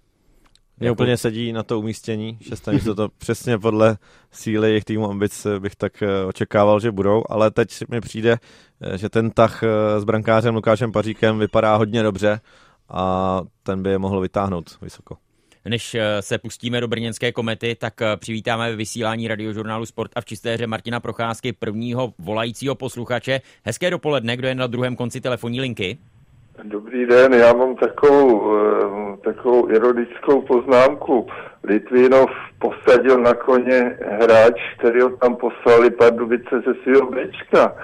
Mě 0.77 0.87
jako... 0.87 0.93
úplně 0.93 1.17
sedí 1.17 1.53
na 1.53 1.63
to 1.63 1.79
umístění, 1.79 2.37
šesté 2.41 2.71
místo 2.71 2.95
to 2.95 3.09
přesně 3.17 3.57
podle 3.57 3.97
síly 4.31 4.69
jejich 4.69 4.85
týmu 4.85 5.09
ambic 5.09 5.47
bych 5.59 5.75
tak 5.75 6.03
očekával, 6.27 6.79
že 6.79 6.91
budou, 6.91 7.23
ale 7.29 7.51
teď 7.51 7.83
mi 7.89 8.01
přijde, 8.01 8.37
že 8.95 9.09
ten 9.09 9.31
tah 9.31 9.63
s 9.99 10.03
brankářem 10.03 10.55
Lukášem 10.55 10.91
Paříkem 10.91 11.39
vypadá 11.39 11.75
hodně 11.75 12.03
dobře 12.03 12.41
a 12.89 13.41
ten 13.63 13.83
by 13.83 13.89
je 13.89 13.97
mohl 13.97 14.21
vytáhnout 14.21 14.77
vysoko. 14.81 15.17
Než 15.65 15.95
eh, 15.95 16.21
se 16.21 16.37
pustíme 16.37 16.81
do 16.81 16.87
brněnské 16.87 17.31
komety, 17.31 17.75
tak 17.75 18.01
eh, 18.01 18.17
přivítáme 18.17 18.69
ve 18.69 18.75
vysílání 18.75 19.27
radiožurnálu 19.27 19.85
Sport 19.85 20.11
a 20.15 20.21
v 20.21 20.25
čisté 20.25 20.53
hře 20.53 20.67
Martina 20.67 20.99
Procházky, 20.99 21.53
prvního 21.53 22.13
volajícího 22.19 22.75
posluchače. 22.75 23.41
Hezké 23.65 23.89
dopoledne, 23.89 24.37
kdo 24.37 24.47
je 24.47 24.55
na 24.55 24.67
druhém 24.67 24.95
konci 24.95 25.21
telefonní 25.21 25.61
linky? 25.61 25.97
Dobrý 26.63 27.05
den, 27.05 27.33
já 27.33 27.53
mám 27.53 27.75
takovou, 27.75 28.55
eh, 28.55 29.17
takovou 29.23 29.69
ironickou 29.69 30.41
poznámku. 30.41 31.27
Litvinov 31.63 32.29
posadil 32.59 33.17
na 33.17 33.33
koně 33.33 33.97
hráč, 34.19 34.61
který 34.77 35.01
ho 35.01 35.09
tam 35.09 35.35
poslali 35.35 35.89
Pardubice 35.89 36.61
ze 36.67 36.73
svého 36.83 37.11
bečka. 37.11 37.75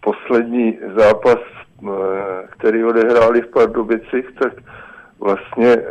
Poslední 0.00 0.78
zápas, 0.96 1.38
který 2.50 2.84
odehráli 2.84 3.40
v 3.40 3.48
Pardubicích, 3.48 4.26
tak 4.42 4.52
vlastně 5.20 5.68
e, 5.68 5.82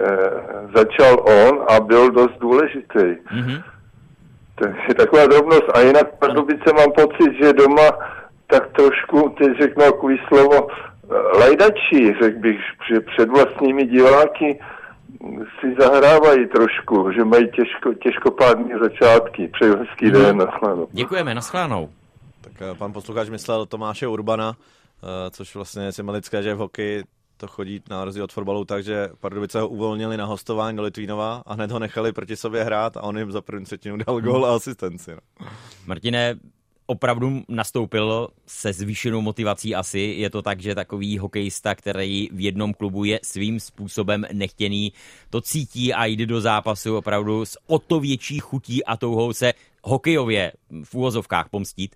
začal 0.76 1.20
on 1.20 1.66
a 1.70 1.80
byl 1.80 2.12
dost 2.12 2.38
důležitý. 2.40 3.06
Mm-hmm. 3.34 3.64
Takže 4.56 4.94
taková 4.98 5.26
drobnost. 5.26 5.70
A 5.74 5.80
jinak 5.80 6.16
v 6.16 6.20
Pardubice 6.20 6.74
mám 6.74 6.92
pocit, 6.92 7.34
že 7.42 7.54
doma 7.54 7.90
tak 8.48 8.72
trošku, 8.72 9.36
teď 9.38 9.48
řeknu 9.62 9.84
takový 9.84 10.18
slovo, 10.28 10.68
eh, 10.72 11.38
lajdačí, 11.38 12.14
řekl 12.22 12.40
bych, 12.40 12.60
že 12.92 13.00
před 13.00 13.30
vlastními 13.30 13.86
diváky 13.86 14.60
si 15.60 15.76
zahrávají 15.80 16.48
trošku, 16.48 17.12
že 17.12 17.26
mají 17.26 17.50
těžko, 17.52 17.94
těžkopádné 17.94 18.80
začátky. 18.80 19.48
Přeju 19.48 19.78
hezký 19.78 20.06
mm-hmm. 20.06 20.26
den, 20.26 20.38
naschledanou. 20.38 20.88
Děkujeme, 20.92 21.36
naschledanou. 21.36 21.90
Tak 22.42 22.54
eh, 22.62 22.76
pan 22.76 22.94
posluchač 22.94 23.30
myslel 23.30 23.66
Tomáše 23.66 24.08
Urbana, 24.08 24.56
což 25.32 25.56
vlastně 25.56 25.84
je 25.84 25.92
symbolické, 25.92 26.44
že 26.44 26.54
v 26.54 26.58
hokeji 26.58 27.04
to 27.40 27.48
chodí 27.48 27.82
na 27.90 28.06
rozdíl 28.06 28.24
od 28.24 28.34
fotbalu 28.34 28.66
tak, 28.66 28.84
že 28.84 29.10
Pardubice 29.20 29.60
ho 29.60 29.68
uvolnili 29.68 30.18
na 30.18 30.26
hostování 30.26 30.78
do 30.78 30.84
Litvínova 30.84 31.44
a 31.46 31.54
hned 31.54 31.72
ho 31.72 31.80
nechali 31.80 32.12
proti 32.12 32.36
sobě 32.36 32.64
hrát 32.64 32.98
a 32.98 33.04
on 33.04 33.18
jim 33.18 33.32
za 33.32 33.42
první 33.42 33.66
třetinu 33.66 33.98
dal 33.98 34.22
gol 34.22 34.46
a 34.46 34.56
asistenci. 34.56 35.12
No. 35.12 35.48
Martine, 35.86 36.40
opravdu 36.86 37.42
nastoupil 37.48 38.28
se 38.48 38.74
zvýšenou 38.74 39.22
motivací 39.22 39.76
asi. 39.76 40.00
Je 40.00 40.30
to 40.30 40.42
tak, 40.42 40.60
že 40.60 40.76
takový 40.76 41.18
hokejista, 41.18 41.76
který 41.76 42.30
v 42.32 42.40
jednom 42.40 42.74
klubu 42.74 43.04
je 43.04 43.20
svým 43.24 43.60
způsobem 43.60 44.26
nechtěný, 44.34 44.94
to 45.30 45.42
cítí 45.42 45.94
a 45.94 46.06
jde 46.06 46.26
do 46.26 46.42
zápasu 46.42 46.98
opravdu 46.98 47.46
s 47.46 47.58
o 47.68 47.80
to 47.80 48.00
větší 48.00 48.40
chutí 48.40 48.86
a 48.86 48.98
touhou 48.98 49.34
se 49.34 49.54
hokejově 49.84 50.52
v 50.84 50.96
úvozovkách 50.96 51.50
pomstít? 51.50 51.96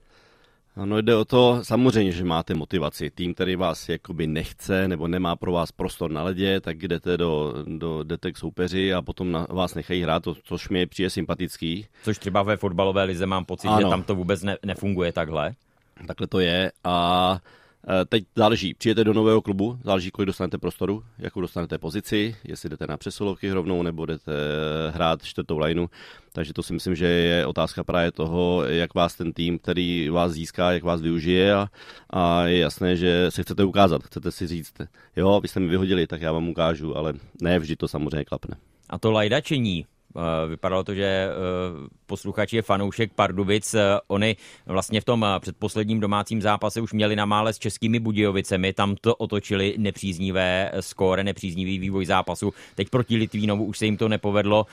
Ano, 0.75 1.01
jde 1.01 1.15
o 1.15 1.25
to 1.25 1.59
samozřejmě, 1.63 2.11
že 2.11 2.23
máte 2.23 2.53
motivaci. 2.53 3.09
Tým, 3.09 3.33
který 3.33 3.55
vás 3.55 3.89
jakoby 3.89 4.27
nechce 4.27 4.87
nebo 4.87 5.07
nemá 5.07 5.35
pro 5.35 5.51
vás 5.51 5.71
prostor 5.71 6.11
na 6.11 6.23
ledě, 6.23 6.61
tak 6.61 6.77
jdete 6.77 7.17
do, 7.17 7.53
do 7.77 8.03
jdete 8.03 8.31
k 8.31 8.37
soupeři 8.37 8.93
a 8.93 9.01
potom 9.01 9.31
na, 9.31 9.47
vás 9.49 9.75
nechají 9.75 10.01
hrát, 10.01 10.23
to, 10.23 10.35
což 10.43 10.69
mi 10.69 10.85
přijde 10.85 11.09
sympatický. 11.09 11.87
Což 12.03 12.17
třeba 12.17 12.43
ve 12.43 12.57
fotbalové 12.57 13.03
lize 13.03 13.25
mám 13.25 13.45
pocit, 13.45 13.67
ano. 13.67 13.81
že 13.81 13.85
tam 13.87 14.03
to 14.03 14.15
vůbec 14.15 14.43
ne, 14.43 14.57
nefunguje 14.65 15.13
takhle. 15.13 15.55
Takhle 16.07 16.27
to 16.27 16.39
je 16.39 16.71
a 16.83 17.39
teď 18.09 18.23
záleží, 18.35 18.73
přijete 18.73 19.03
do 19.03 19.13
nového 19.13 19.41
klubu, 19.41 19.79
záleží, 19.83 20.11
kolik 20.11 20.27
dostanete 20.27 20.57
prostoru, 20.57 21.03
jakou 21.19 21.41
dostanete 21.41 21.77
pozici, 21.77 22.35
jestli 22.43 22.69
jdete 22.69 22.87
na 22.87 22.97
přesilovky 22.97 23.51
rovnou, 23.51 23.83
nebo 23.83 24.05
jdete 24.05 24.31
hrát 24.93 25.23
čtvrtou 25.23 25.57
lineu. 25.57 25.87
Takže 26.33 26.53
to 26.53 26.63
si 26.63 26.73
myslím, 26.73 26.95
že 26.95 27.05
je 27.05 27.45
otázka 27.45 27.83
právě 27.83 28.11
toho, 28.11 28.65
jak 28.65 28.93
vás 28.95 29.15
ten 29.15 29.33
tým, 29.33 29.59
který 29.59 30.09
vás 30.09 30.31
získá, 30.31 30.71
jak 30.71 30.83
vás 30.83 31.01
využije 31.01 31.53
a, 31.53 31.67
a 32.09 32.45
je 32.45 32.59
jasné, 32.59 32.95
že 32.95 33.25
se 33.29 33.43
chcete 33.43 33.63
ukázat, 33.63 34.03
chcete 34.03 34.31
si 34.31 34.47
říct, 34.47 34.73
jo, 35.15 35.39
vy 35.41 35.47
jste 35.47 35.59
mi 35.59 35.67
vyhodili, 35.67 36.07
tak 36.07 36.21
já 36.21 36.31
vám 36.31 36.49
ukážu, 36.49 36.97
ale 36.97 37.13
ne 37.41 37.59
vždy 37.59 37.75
to 37.75 37.87
samozřejmě 37.87 38.25
klapne. 38.25 38.57
A 38.89 38.99
to 38.99 39.11
lajdačení, 39.11 39.85
Eh, 39.85 39.92
vypadalo 40.47 40.83
to, 40.83 40.93
že 40.95 41.03
eh, 41.03 41.29
posluchač 42.05 42.53
je 42.53 42.61
fanoušek 42.61 43.13
Pardubic. 43.13 43.73
Eh, 43.73 43.99
oni 44.07 44.35
vlastně 44.65 45.01
v 45.01 45.03
tom 45.05 45.25
předposledním 45.39 45.99
domácím 45.99 46.41
zápase 46.41 46.81
už 46.81 46.93
měli 46.93 47.15
na 47.15 47.25
mále 47.25 47.53
s 47.53 47.59
českými 47.59 47.99
Budějovicemi, 47.99 48.73
tam 48.73 48.95
to 49.01 49.15
otočili 49.15 49.75
nepříznivé 49.77 50.71
skóre, 50.79 51.23
nepříznivý 51.23 51.79
vývoj 51.79 52.05
zápasu. 52.05 52.53
Teď 52.75 52.89
proti 52.89 53.15
Litvínovu 53.17 53.65
už 53.65 53.77
se 53.77 53.85
jim 53.85 53.97
to 53.97 54.09
nepovedlo. 54.09 54.65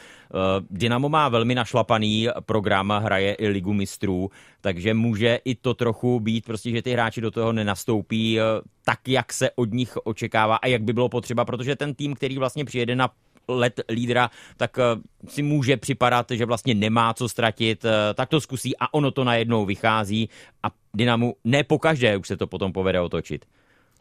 Dynamo 0.71 1.09
má 1.09 1.29
velmi 1.29 1.55
našlapaný 1.55 2.29
program, 2.41 2.93
hraje 3.03 3.35
i 3.35 3.49
ligu 3.49 3.73
mistrů, 3.73 4.31
takže 4.61 4.95
může 4.95 5.41
i 5.45 5.55
to 5.55 5.75
trochu 5.75 6.21
být, 6.21 6.45
prostě, 6.45 6.71
že 6.71 6.83
ty 6.83 6.93
hráči 6.93 7.21
do 7.21 7.31
toho 7.31 7.53
nenastoupí 7.53 8.39
tak, 8.85 9.09
jak 9.09 9.33
se 9.33 9.51
od 9.51 9.73
nich 9.73 9.97
očekává 10.05 10.57
a 10.57 10.67
jak 10.67 10.83
by 10.83 10.93
bylo 10.93 11.09
potřeba, 11.09 11.45
protože 11.45 11.77
ten 11.77 11.95
tým, 11.95 12.15
který 12.15 12.39
vlastně 12.39 12.65
přijede 12.65 12.97
na 12.97 13.11
let 13.59 13.81
lídra, 13.89 14.31
tak 14.57 14.79
eh, 14.79 14.83
si 15.29 15.43
může 15.43 15.77
připadat, 15.77 16.31
že 16.31 16.47
vlastně 16.47 16.75
nemá 16.75 17.15
co 17.15 17.29
ztratit, 17.29 17.85
eh, 17.85 18.15
tak 18.15 18.29
to 18.29 18.41
zkusí 18.41 18.77
a 18.77 18.95
ono 18.95 19.11
to 19.11 19.25
najednou 19.25 19.67
vychází 19.67 20.29
a 20.63 20.71
Dynamu 20.95 21.35
ne 21.45 21.65
po 21.65 21.79
každé 21.79 22.17
už 22.17 22.29
se 22.29 22.37
to 22.37 22.47
potom 22.47 22.73
povede 22.73 23.01
otočit. 23.01 23.45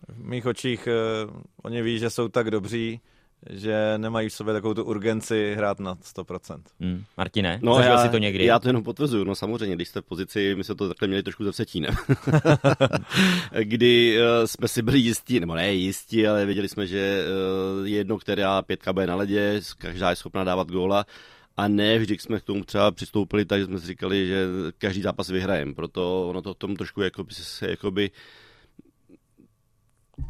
V 0.08 0.24
mých 0.24 0.46
očích 0.46 0.88
uh, 0.88 1.42
oni 1.64 1.82
ví, 1.82 2.00
že 2.00 2.10
jsou 2.10 2.28
tak 2.28 2.52
dobří, 2.52 3.00
že 3.50 3.94
nemají 3.98 4.30
v 4.30 4.34
sobě 4.34 4.54
takovou 4.54 4.74
tu 4.74 4.84
urgenci 4.84 5.54
hrát 5.58 5.80
na 5.80 5.96
100%. 5.96 6.62
Hmm. 6.80 7.04
Martine, 7.18 7.60
no 7.62 7.80
já, 7.80 8.04
si 8.04 8.10
to 8.10 8.18
někdy? 8.18 8.46
Já 8.46 8.60
to 8.60 8.70
jenom 8.70 8.84
potvrzuju, 8.84 9.24
no 9.24 9.36
samozřejmě, 9.36 9.76
když 9.76 9.88
jste 9.88 10.02
v 10.02 10.06
pozici, 10.06 10.56
my 10.56 10.64
jsme 10.64 10.76
to 10.76 10.88
takhle 10.88 11.08
měli 11.08 11.24
trošku 11.24 11.44
ze 11.44 11.52
Vsetínem, 11.52 11.96
kdy 13.64 14.18
uh, 14.18 14.46
jsme 14.46 14.68
si 14.68 14.82
byli 14.82 15.00
jistí, 15.00 15.40
nebo 15.40 15.56
ne 15.56 15.74
jistí, 15.74 16.28
ale 16.28 16.46
věděli 16.46 16.70
jsme, 16.70 16.88
že 16.88 17.26
uh, 17.80 17.88
jedno, 17.88 18.18
která 18.18 18.62
pětka 18.62 18.94
bude 18.94 19.08
na 19.08 19.16
ledě, 19.16 19.62
každá 19.78 20.10
je 20.10 20.16
schopná 20.16 20.44
dávat 20.44 20.72
góla, 20.72 21.06
a 21.58 21.68
ne 21.68 22.00
vždy 22.00 22.18
jsme 22.20 22.40
k 22.40 22.44
tomu 22.44 22.64
třeba 22.64 22.92
přistoupili, 22.92 23.46
takže 23.46 23.66
jsme 23.66 23.80
si 23.80 23.88
říkali, 23.88 24.28
že 24.28 24.46
každý 24.78 25.02
zápas 25.02 25.30
vyhrajeme, 25.30 25.74
proto 25.74 26.30
ono 26.30 26.42
to 26.42 26.54
tomu 26.54 26.76
trošku 26.76 27.02
jakoby, 27.02 27.34
se 27.34 27.70
jakoby 27.70 28.12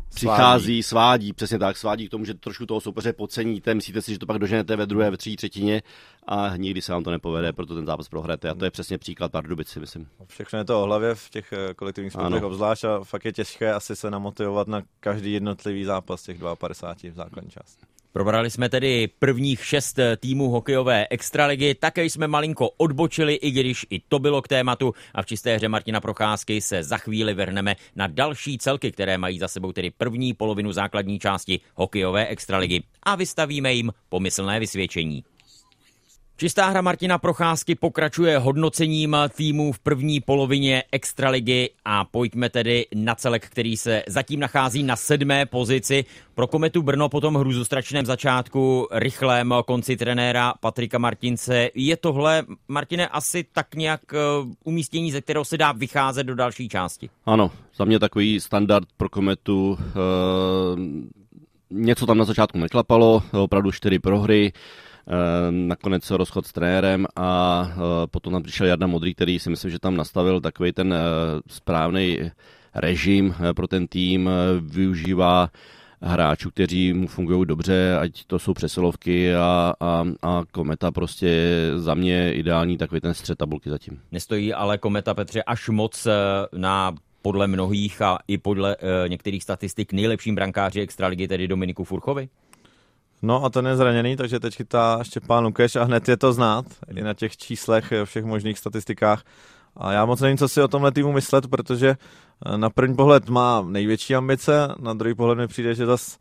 přichází, 0.09 0.83
svádí, 0.83 1.33
přesně 1.33 1.59
tak, 1.59 1.77
svádí 1.77 2.07
k 2.07 2.11
tomu, 2.11 2.25
že 2.25 2.33
trošku 2.33 2.65
toho 2.65 2.81
soupeře 2.81 3.13
podceníte, 3.13 3.73
myslíte 3.73 4.01
si, 4.01 4.11
že 4.11 4.19
to 4.19 4.25
pak 4.25 4.39
doženete 4.39 4.75
ve 4.75 4.85
druhé, 4.85 5.11
ve 5.11 5.17
třetí 5.17 5.35
třetině 5.35 5.81
a 6.27 6.57
nikdy 6.57 6.81
se 6.81 6.91
vám 6.91 7.03
to 7.03 7.11
nepovede, 7.11 7.53
proto 7.53 7.75
ten 7.75 7.85
zápas 7.85 8.09
prohrajete 8.09 8.49
a 8.49 8.55
to 8.55 8.65
je 8.65 8.71
přesně 8.71 8.97
příklad 8.97 9.31
Pardubic, 9.31 9.67
si 9.67 9.79
myslím. 9.79 10.07
Všechno 10.27 10.59
je 10.59 10.65
to 10.65 10.81
o 10.81 10.85
hlavě 10.85 11.15
v 11.15 11.29
těch 11.29 11.53
eh, 11.53 11.73
kolektivních 11.73 12.13
sportech 12.13 12.43
obzvlášť 12.43 12.83
a 12.83 13.03
fakt 13.03 13.25
je 13.25 13.33
těžké 13.33 13.73
asi 13.73 13.95
se 13.95 14.11
namotivovat 14.11 14.67
na 14.67 14.81
každý 14.99 15.33
jednotlivý 15.33 15.83
zápas 15.83 16.23
těch 16.23 16.37
52 16.59 17.11
v 17.13 17.15
základní 17.15 17.51
části. 17.51 17.85
Probrali 18.13 18.49
jsme 18.49 18.69
tedy 18.69 19.09
prvních 19.19 19.65
šest 19.65 19.99
týmů 20.17 20.49
hokejové 20.49 21.07
extraligy, 21.09 21.75
také 21.75 22.05
jsme 22.05 22.27
malinko 22.27 22.69
odbočili, 22.69 23.33
i 23.33 23.51
když 23.51 23.85
i 23.89 23.99
to 23.99 24.19
bylo 24.19 24.41
k 24.41 24.47
tématu. 24.47 24.93
A 25.13 25.21
v 25.21 25.25
čisté 25.25 25.55
hře 25.55 25.67
Martina 25.69 26.01
Procházky 26.01 26.61
se 26.61 26.83
za 26.83 26.97
chvíli 26.97 27.33
vrhneme 27.33 27.75
na 27.95 28.07
další 28.07 28.57
celky, 28.57 28.91
které 28.91 29.17
mají 29.17 29.39
za 29.39 29.47
sebou 29.47 29.71
tedy 29.71 29.91
první 29.91 30.33
polovinu 30.33 30.71
základní 30.71 31.19
části 31.19 31.59
hokejové 31.75 32.27
extraligy. 32.27 32.83
A 33.03 33.15
vystavíme 33.15 33.73
jim 33.73 33.91
pomyslné 34.09 34.59
vysvědčení. 34.59 35.23
Čistá 36.39 36.69
hra 36.69 36.81
Martina 36.81 37.17
Procházky 37.17 37.75
pokračuje 37.75 38.37
hodnocením 38.37 39.17
týmů 39.35 39.71
v 39.71 39.79
první 39.79 40.19
polovině 40.19 40.83
Extraligy 40.91 41.69
a 41.85 42.05
pojďme 42.05 42.49
tedy 42.49 42.85
na 42.95 43.15
celek, 43.15 43.49
který 43.49 43.77
se 43.77 44.03
zatím 44.07 44.39
nachází 44.39 44.83
na 44.83 44.95
sedmé 44.95 45.45
pozici. 45.45 46.05
Pro 46.35 46.47
Kometu 46.47 46.81
Brno 46.81 47.09
po 47.09 47.21
tom 47.21 47.35
hruzostračném 47.35 48.05
začátku, 48.05 48.87
rychlém 48.91 49.53
konci 49.65 49.97
trenéra 49.97 50.53
Patrika 50.59 50.97
Martince. 50.97 51.69
Je 51.75 51.97
tohle, 51.97 52.43
Martine, 52.67 53.07
asi 53.07 53.45
tak 53.53 53.75
nějak 53.75 54.01
eh, 54.13 54.17
umístění, 54.63 55.11
ze 55.11 55.21
kterého 55.21 55.45
se 55.45 55.57
dá 55.57 55.71
vycházet 55.71 56.23
do 56.23 56.35
další 56.35 56.69
části? 56.69 57.09
Ano, 57.25 57.51
za 57.75 57.85
mě 57.85 57.99
takový 57.99 58.39
standard 58.39 58.87
pro 58.97 59.09
Kometu. 59.09 59.77
E, 59.79 59.93
něco 61.71 62.05
tam 62.05 62.17
na 62.17 62.25
začátku 62.25 62.57
neklapalo, 62.57 63.23
opravdu 63.31 63.71
čtyři 63.71 63.99
prohry. 63.99 64.53
Eh, 65.09 65.51
nakonec 65.51 66.11
rozchod 66.11 66.47
s 66.47 66.53
trenérem 66.53 67.07
a 67.15 67.61
eh, 67.71 67.77
potom 68.07 68.33
tam 68.33 68.43
přišel 68.43 68.67
Jarda 68.67 68.87
Modrý, 68.87 69.13
který 69.13 69.39
si 69.39 69.49
myslím, 69.49 69.71
že 69.71 69.79
tam 69.79 69.97
nastavil 69.97 70.41
takový 70.41 70.71
ten 70.71 70.93
eh, 70.93 70.99
správný 71.47 72.19
režim 72.75 73.35
pro 73.55 73.67
ten 73.67 73.87
tým, 73.87 74.29
využívá 74.59 75.49
hráčů, 76.01 76.49
kteří 76.51 76.93
mu 76.93 77.07
fungují 77.07 77.45
dobře, 77.45 77.97
ať 77.99 78.25
to 78.25 78.39
jsou 78.39 78.53
přesilovky 78.53 79.35
a, 79.35 79.73
a, 79.79 80.05
a 80.21 80.43
Kometa 80.51 80.91
prostě 80.91 81.51
za 81.75 81.93
mě 81.93 82.33
ideální 82.33 82.77
takový 82.77 83.01
ten 83.01 83.13
střed 83.13 83.37
tabulky 83.37 83.69
zatím. 83.69 83.99
Nestojí 84.11 84.53
ale 84.53 84.77
Kometa 84.77 85.13
Petře 85.13 85.43
až 85.43 85.69
moc 85.69 86.07
na 86.53 86.95
podle 87.21 87.47
mnohých 87.47 88.01
a 88.01 88.19
i 88.27 88.37
podle 88.37 88.75
e, 88.75 89.09
některých 89.09 89.43
statistik 89.43 89.93
nejlepším 89.93 90.35
brankáři 90.35 90.81
extraligy, 90.81 91.27
tedy 91.27 91.47
Dominiku 91.47 91.83
Furchovi? 91.83 92.29
No 93.21 93.45
a 93.45 93.49
ten 93.49 93.67
je 93.67 93.75
zraněný, 93.75 94.15
takže 94.15 94.39
teď 94.39 94.55
chytá 94.55 94.99
Štěpán 95.03 95.43
Lukeš 95.43 95.75
a 95.75 95.83
hned 95.83 96.07
je 96.07 96.17
to 96.17 96.33
znát 96.33 96.65
i 96.95 97.01
na 97.01 97.13
těch 97.13 97.37
číslech, 97.37 97.91
eh, 97.91 98.05
všech 98.05 98.25
možných 98.25 98.59
statistikách. 98.59 99.23
A 99.77 99.91
já 99.91 100.05
moc 100.05 100.21
nevím, 100.21 100.37
co 100.37 100.47
si 100.47 100.61
o 100.61 100.67
tomhle 100.67 100.91
týmu 100.91 101.11
myslet, 101.11 101.47
protože 101.47 101.89
eh, 101.89 102.57
na 102.57 102.69
první 102.69 102.95
pohled 102.95 103.29
má 103.29 103.61
největší 103.67 104.15
ambice, 104.15 104.75
na 104.79 104.93
druhý 104.93 105.15
pohled 105.15 105.37
mi 105.37 105.47
přijde, 105.47 105.75
že 105.75 105.85
zase 105.85 106.17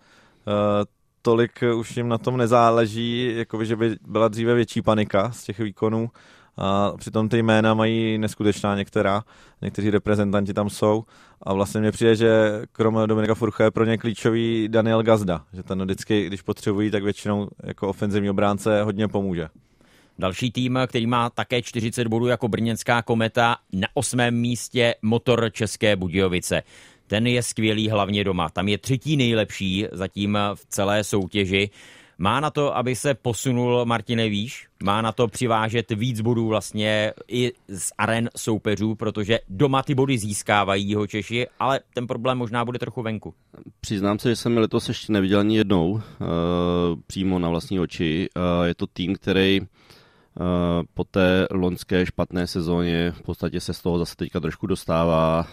uh, 0.46 0.52
tolik 1.22 1.62
už 1.76 1.96
jim 1.96 2.08
na 2.08 2.18
tom 2.18 2.36
nezáleží, 2.36 3.36
jako 3.36 3.64
že 3.64 3.76
by 3.76 3.96
byla 4.06 4.28
dříve 4.28 4.54
větší 4.54 4.82
panika 4.82 5.30
z 5.30 5.44
těch 5.44 5.58
výkonů. 5.58 6.10
A 6.58 6.92
přitom 6.96 7.28
ty 7.28 7.42
jména 7.42 7.74
mají 7.74 8.18
neskutečná 8.18 8.76
některá, 8.76 9.22
někteří 9.62 9.90
reprezentanti 9.90 10.54
tam 10.54 10.70
jsou 10.70 11.04
a 11.42 11.52
vlastně 11.52 11.80
mně 11.80 11.92
přijde, 11.92 12.16
že 12.16 12.62
krom 12.72 12.98
Dominika 13.06 13.34
Furcha 13.34 13.64
je 13.64 13.70
pro 13.70 13.84
ně 13.84 13.98
klíčový 13.98 14.68
Daniel 14.68 15.02
Gazda, 15.02 15.44
že 15.52 15.62
ten 15.62 15.82
vždycky, 15.82 16.26
když 16.26 16.42
potřebují, 16.42 16.90
tak 16.90 17.02
většinou 17.02 17.48
jako 17.64 17.88
ofenzivní 17.88 18.30
obránce 18.30 18.82
hodně 18.82 19.08
pomůže. 19.08 19.48
Další 20.18 20.50
tým, 20.50 20.78
který 20.86 21.06
má 21.06 21.30
také 21.30 21.62
40 21.62 22.06
bodů 22.08 22.26
jako 22.26 22.48
brněnská 22.48 23.02
kometa, 23.02 23.56
na 23.72 23.88
osmém 23.94 24.34
místě 24.34 24.94
motor 25.02 25.50
České 25.52 25.96
Budějovice. 25.96 26.62
Ten 27.06 27.26
je 27.26 27.42
skvělý 27.42 27.88
hlavně 27.88 28.24
doma. 28.24 28.48
Tam 28.48 28.68
je 28.68 28.78
třetí 28.78 29.16
nejlepší 29.16 29.86
zatím 29.92 30.38
v 30.54 30.66
celé 30.68 31.04
soutěži. 31.04 31.70
Má 32.20 32.40
na 32.40 32.50
to, 32.50 32.76
aby 32.76 32.96
se 32.96 33.14
posunul 33.14 33.84
Martine 33.84 34.28
Výš? 34.28 34.68
Má 34.82 35.02
na 35.02 35.12
to 35.12 35.28
přivážet 35.28 35.90
víc 35.90 36.20
bodů 36.20 36.46
vlastně 36.48 37.12
i 37.28 37.52
z 37.68 37.92
aren 37.98 38.30
soupeřů, 38.36 38.94
protože 38.94 39.38
doma 39.48 39.82
ty 39.82 39.94
body 39.94 40.18
získávají 40.18 40.90
jeho 40.90 41.06
Češi, 41.06 41.46
ale 41.58 41.80
ten 41.94 42.06
problém 42.06 42.38
možná 42.38 42.64
bude 42.64 42.78
trochu 42.78 43.02
venku. 43.02 43.34
Přiznám 43.80 44.18
se, 44.18 44.28
že 44.28 44.36
jsem 44.36 44.58
letos 44.58 44.88
ještě 44.88 45.12
neviděl 45.12 45.40
ani 45.40 45.56
jednou 45.56 45.90
uh, 45.90 46.00
přímo 47.06 47.38
na 47.38 47.48
vlastní 47.48 47.80
oči. 47.80 48.28
Uh, 48.36 48.66
je 48.66 48.74
to 48.74 48.86
tým, 48.86 49.14
který 49.14 49.60
Eh, 50.40 50.82
po 50.94 51.04
té 51.04 51.46
loňské 51.50 52.06
špatné 52.06 52.46
sezóně 52.46 53.10
v 53.10 53.22
podstatě 53.22 53.60
se 53.60 53.74
z 53.74 53.82
toho 53.82 53.98
zase 53.98 54.16
teďka 54.16 54.40
trošku 54.40 54.66
dostává. 54.66 55.46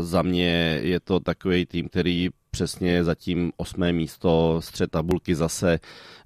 Za 0.00 0.22
mě 0.22 0.80
je 0.82 1.00
to 1.00 1.20
takový 1.20 1.66
tým, 1.66 1.88
který 1.88 2.28
přesně 2.56 3.04
zatím 3.04 3.52
osmé 3.56 3.92
místo, 3.92 4.60
střed 4.60 4.90
tabulky 4.90 5.34
zase 5.34 5.78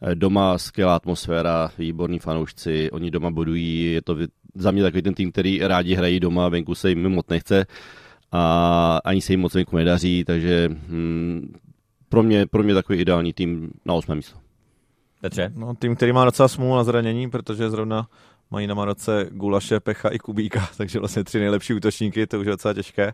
eh, 0.03 0.15
doma, 0.15 0.59
skvělá 0.59 0.97
atmosféra, 0.97 1.71
výborní 1.79 2.19
fanoušci, 2.19 2.91
oni 2.91 3.11
doma 3.11 3.31
budují, 3.31 3.93
je 3.93 4.03
to 4.03 4.17
za 4.55 4.71
mě 4.71 4.83
takový 4.83 5.03
ten 5.03 5.15
tým, 5.15 5.33
který 5.33 5.59
rádi 5.59 5.95
hrají 5.95 6.21
doma, 6.21 6.49
venku 6.49 6.75
se 6.75 6.89
jim 6.89 7.09
moc 7.09 7.27
nechce 7.29 7.67
a 8.33 9.01
ani 9.05 9.21
se 9.21 9.33
jim 9.33 9.41
moc 9.41 9.55
venku 9.55 9.77
nedaří, 9.77 10.25
takže 10.25 10.69
hm, 10.73 11.53
pro 12.09 12.23
mě, 12.23 12.47
pro 12.47 12.63
mě 12.63 12.75
takový 12.75 12.99
ideální 12.99 13.33
tým 13.33 13.71
na 13.85 13.95
osmé 13.95 14.15
místo. 14.15 14.39
Petře? 15.21 15.53
No, 15.55 15.75
tým, 15.75 15.97
který 15.97 16.13
má 16.13 16.25
docela 16.25 16.49
smůlu 16.49 16.77
na 16.77 16.85
zranění, 16.85 17.31
protože 17.31 17.71
zrovna 17.71 18.07
mají 18.51 18.67
na 18.67 18.75
Maroce 18.75 19.27
Gulaše, 19.31 19.81
Pecha 19.81 20.09
i 20.09 20.19
Kubíka, 20.19 20.69
takže 20.77 20.99
vlastně 20.99 21.25
tři 21.25 21.39
nejlepší 21.39 21.75
útočníky, 21.75 22.27
to 22.27 22.41
už 22.41 22.47
je 22.47 22.53
docela 22.53 22.75
těžké, 22.75 23.13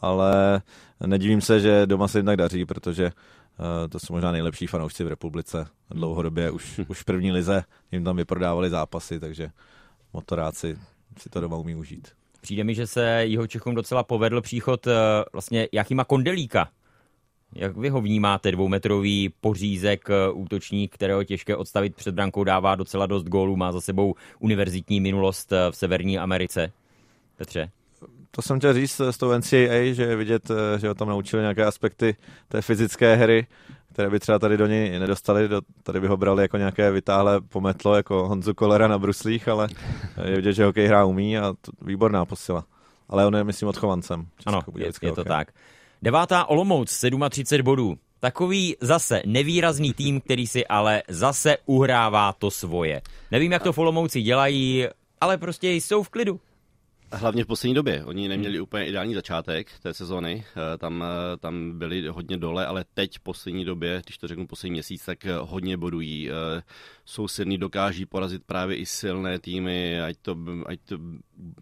ale 0.00 0.62
nedivím 1.06 1.40
se, 1.40 1.60
že 1.60 1.86
doma 1.86 2.08
se 2.08 2.18
jednak 2.18 2.36
daří, 2.36 2.64
protože 2.64 3.04
uh, 3.04 3.64
to 3.88 3.98
jsou 3.98 4.12
možná 4.12 4.32
nejlepší 4.32 4.66
fanoušci 4.66 5.04
v 5.04 5.08
republice 5.08 5.66
dlouhodobě, 5.90 6.50
už, 6.50 6.80
už 6.88 7.00
v 7.00 7.04
první 7.04 7.32
lize 7.32 7.64
jim 7.92 8.04
tam 8.04 8.16
vyprodávali 8.16 8.70
zápasy, 8.70 9.20
takže 9.20 9.50
motoráci 10.12 10.78
si 11.18 11.28
to 11.28 11.40
doma 11.40 11.56
umí 11.56 11.74
užít. 11.74 12.08
Přijde 12.40 12.64
mi, 12.64 12.74
že 12.74 12.86
se 12.86 13.04
jeho 13.24 13.46
Čechům 13.46 13.74
docela 13.74 14.02
povedl 14.02 14.40
příchod 14.40 14.86
uh, 14.86 14.92
vlastně 15.32 15.68
Jachima 15.72 16.04
Kondelíka 16.04 16.68
jak 17.54 17.76
vy 17.76 17.88
ho 17.88 18.00
vnímáte, 18.00 18.52
dvoumetrový 18.52 19.28
pořízek, 19.40 20.10
eh, 20.10 20.30
útočník, 20.32 20.94
kterého 20.94 21.24
těžké 21.24 21.56
odstavit 21.56 21.96
před 21.96 22.14
brankou, 22.14 22.44
dává 22.44 22.74
docela 22.74 23.06
dost 23.06 23.24
gólů, 23.24 23.56
má 23.56 23.72
za 23.72 23.80
sebou 23.80 24.14
univerzitní 24.38 25.00
minulost 25.00 25.52
eh, 25.52 25.70
v 25.70 25.76
Severní 25.76 26.18
Americe. 26.18 26.72
Petře? 27.36 27.70
To 28.30 28.42
jsem 28.42 28.58
chtěl 28.58 28.74
říct 28.74 29.00
s 29.00 29.18
tou 29.18 29.38
NCAA, 29.38 29.92
že 29.92 30.02
je 30.02 30.16
vidět, 30.16 30.50
eh, 30.50 30.78
že 30.78 30.88
ho 30.88 30.94
tam 30.94 31.08
naučili 31.08 31.42
nějaké 31.42 31.64
aspekty 31.64 32.16
té 32.48 32.62
fyzické 32.62 33.16
hry, 33.16 33.46
které 33.92 34.10
by 34.10 34.20
třeba 34.20 34.38
tady 34.38 34.56
do 34.56 34.66
něj 34.66 34.98
nedostali, 34.98 35.48
do, 35.48 35.60
tady 35.82 36.00
by 36.00 36.06
ho 36.06 36.16
brali 36.16 36.42
jako 36.42 36.56
nějaké 36.56 36.90
vytáhlé 36.90 37.40
pometlo, 37.40 37.96
jako 37.96 38.28
Honzu 38.28 38.54
Kolera 38.54 38.88
na 38.88 38.98
bruslích, 38.98 39.48
ale 39.48 39.68
je 40.24 40.36
vidět, 40.36 40.52
že 40.52 40.64
hokej 40.64 40.86
hrá 40.86 41.04
umí 41.04 41.38
a 41.38 41.54
to 41.60 41.72
výborná 41.82 42.24
posila. 42.24 42.64
Ale 43.08 43.26
on 43.26 43.36
je, 43.36 43.44
myslím, 43.44 43.68
odchovancem. 43.68 44.26
Ano, 44.46 44.60
je, 44.76 44.90
je 45.02 45.12
to 45.12 45.24
tak. 45.24 45.48
Devátá 46.02 46.44
Olomouc, 46.44 47.04
37 47.30 47.64
bodů. 47.64 47.98
Takový 48.20 48.76
zase 48.80 49.22
nevýrazný 49.26 49.94
tým, 49.94 50.20
který 50.20 50.46
si 50.46 50.66
ale 50.66 51.02
zase 51.08 51.56
uhrává 51.66 52.32
to 52.32 52.50
svoje. 52.50 53.02
Nevím, 53.30 53.52
jak 53.52 53.62
to 53.62 53.72
v 53.72 53.78
Olomouci 53.78 54.22
dělají, 54.22 54.86
ale 55.20 55.38
prostě 55.38 55.72
jsou 55.72 56.02
v 56.02 56.08
klidu. 56.08 56.40
Hlavně 57.12 57.44
v 57.44 57.46
poslední 57.46 57.74
době. 57.74 58.04
Oni 58.04 58.28
neměli 58.28 58.54
hmm. 58.54 58.62
úplně 58.62 58.86
ideální 58.86 59.14
začátek 59.14 59.78
té 59.82 59.94
sezóny. 59.94 60.44
Eh, 60.74 60.78
tam, 60.78 61.04
eh, 61.04 61.36
tam 61.36 61.78
byli 61.78 62.08
hodně 62.08 62.36
dole, 62.36 62.66
ale 62.66 62.84
teď 62.94 63.18
v 63.18 63.20
poslední 63.20 63.64
době, 63.64 64.02
když 64.04 64.18
to 64.18 64.28
řeknu 64.28 64.46
poslední 64.46 64.72
měsíc, 64.72 65.04
tak 65.04 65.26
eh, 65.26 65.36
hodně 65.40 65.76
bodují. 65.76 66.30
Jsou 67.04 67.28
silní, 67.28 67.58
dokáží 67.58 68.06
porazit 68.06 68.42
právě 68.46 68.76
i 68.76 68.86
silné 68.86 69.38
týmy, 69.38 70.00
ať 70.00 70.16
to, 70.22 70.36
ať 70.66 70.80
to 70.84 70.98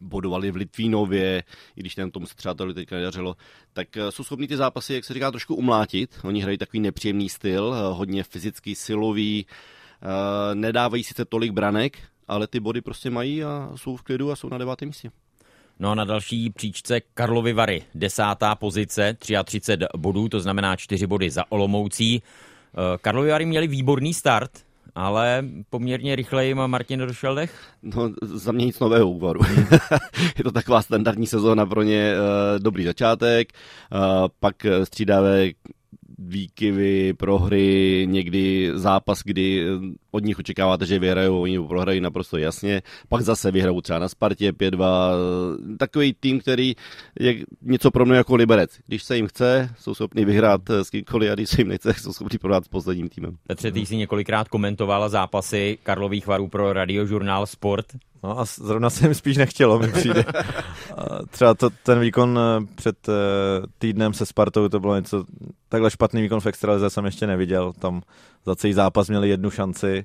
bodovali 0.00 0.50
v 0.50 0.56
Litvínově, 0.56 1.44
i 1.76 1.80
když 1.80 1.94
ten 1.94 2.10
tomu 2.10 2.26
se 2.26 2.34
třeba 2.34 2.54
to 2.54 2.74
teďka 2.74 2.96
nedařilo, 2.96 3.36
tak 3.72 3.88
jsou 4.10 4.24
schopní 4.24 4.48
ty 4.48 4.56
zápasy, 4.56 4.94
jak 4.94 5.04
se 5.04 5.14
říká, 5.14 5.30
trošku 5.30 5.54
umlátit. 5.54 6.18
Oni 6.24 6.40
hrají 6.40 6.58
takový 6.58 6.80
nepříjemný 6.80 7.28
styl, 7.28 7.74
hodně 7.92 8.24
fyzický, 8.24 8.74
silový, 8.74 9.46
nedávají 10.54 11.04
sice 11.04 11.24
tolik 11.24 11.52
branek, 11.52 11.98
ale 12.28 12.46
ty 12.46 12.60
body 12.60 12.80
prostě 12.80 13.10
mají 13.10 13.44
a 13.44 13.72
jsou 13.74 13.96
v 13.96 14.02
klidu 14.02 14.30
a 14.30 14.36
jsou 14.36 14.48
na 14.48 14.58
devátém 14.58 14.88
místě. 14.88 15.10
No 15.80 15.90
a 15.90 15.94
na 15.94 16.04
další 16.04 16.50
příčce 16.50 17.00
Karlovy 17.00 17.52
Vary, 17.52 17.82
desátá 17.94 18.54
pozice, 18.54 19.16
33 19.44 19.86
bodů, 19.96 20.28
to 20.28 20.40
znamená 20.40 20.76
4 20.76 21.06
body 21.06 21.30
za 21.30 21.52
Olomoucí. 21.52 22.22
Eh, 22.22 22.98
Karlovy 23.00 23.30
Vary 23.30 23.46
měli 23.46 23.66
výborný 23.66 24.14
start, 24.14 24.50
ale 24.94 25.44
poměrně 25.70 26.16
rychle 26.16 26.46
jim 26.46 26.56
Martin 26.66 27.00
došel 27.00 27.34
dech? 27.34 27.60
No, 27.82 28.10
za 28.20 28.52
mě 28.52 28.66
nic 28.66 28.80
nového 28.80 29.10
úvaru. 29.10 29.40
je 30.38 30.44
to 30.44 30.52
taková 30.52 30.82
standardní 30.82 31.26
sezóna 31.26 31.66
pro 31.66 31.82
ně, 31.82 32.14
uh, 32.14 32.58
dobrý 32.62 32.84
začátek, 32.84 33.52
uh, 33.92 33.98
pak 34.40 34.56
střídavé 34.84 35.50
výkyvy, 36.18 37.12
prohry, 37.12 38.06
někdy 38.10 38.70
zápas, 38.74 39.22
kdy 39.24 39.66
od 40.16 40.24
nich 40.24 40.38
očekáváte, 40.38 40.86
že 40.86 40.98
vyhrajou, 40.98 41.42
oni 41.42 41.60
prohrají 41.60 42.00
naprosto 42.00 42.36
jasně, 42.36 42.82
pak 43.08 43.22
zase 43.22 43.50
vyhrajou 43.50 43.80
třeba 43.80 43.98
na 43.98 44.08
Spartě 44.08 44.52
5-2, 44.52 44.88
takový 45.78 46.14
tým, 46.20 46.40
který 46.40 46.74
je 47.20 47.44
něco 47.62 47.90
pro 47.90 48.06
mě 48.06 48.16
jako 48.16 48.36
Liberec. 48.36 48.70
Když 48.86 49.02
se 49.02 49.16
jim 49.16 49.26
chce, 49.26 49.70
jsou 49.78 49.94
schopni 49.94 50.24
vyhrát 50.24 50.60
s 50.70 50.90
kýmkoliv 50.90 51.32
a 51.32 51.34
když 51.34 51.50
se 51.50 51.60
jim 51.60 51.68
nechce, 51.68 51.94
jsou 51.94 52.12
schopni 52.12 52.38
prohrát 52.38 52.64
s 52.64 52.68
posledním 52.68 53.08
týmem. 53.08 53.36
Petře, 53.46 53.72
ty 53.72 53.80
jsi 53.80 53.96
několikrát 53.96 54.48
komentovala 54.48 55.08
zápasy 55.08 55.78
Karlových 55.82 56.26
varů 56.26 56.48
pro 56.48 56.72
radiožurnál 56.72 57.46
Sport. 57.46 57.86
No 58.22 58.40
a 58.40 58.44
zrovna 58.44 58.90
se 58.90 59.06
jim 59.06 59.14
spíš 59.14 59.36
nechtělo, 59.36 59.78
mi 59.78 59.88
přijde. 59.88 60.24
Třeba 61.30 61.54
to, 61.54 61.70
ten 61.70 62.00
výkon 62.00 62.38
eh, 62.38 62.66
před 62.74 63.08
eh, 63.08 63.12
týdnem 63.78 64.14
se 64.14 64.26
Spartou, 64.26 64.68
to 64.68 64.80
bylo 64.80 64.96
něco, 64.96 65.24
takhle 65.68 65.90
špatný 65.90 66.22
výkon 66.22 66.40
v 66.40 66.46
extralize 66.46 66.90
jsem 66.90 67.04
ještě 67.04 67.26
neviděl. 67.26 67.72
Tam 67.72 68.02
za 68.46 68.56
celý 68.56 68.72
zápas 68.72 69.08
měli 69.08 69.28
jednu 69.28 69.50
šanci, 69.50 70.04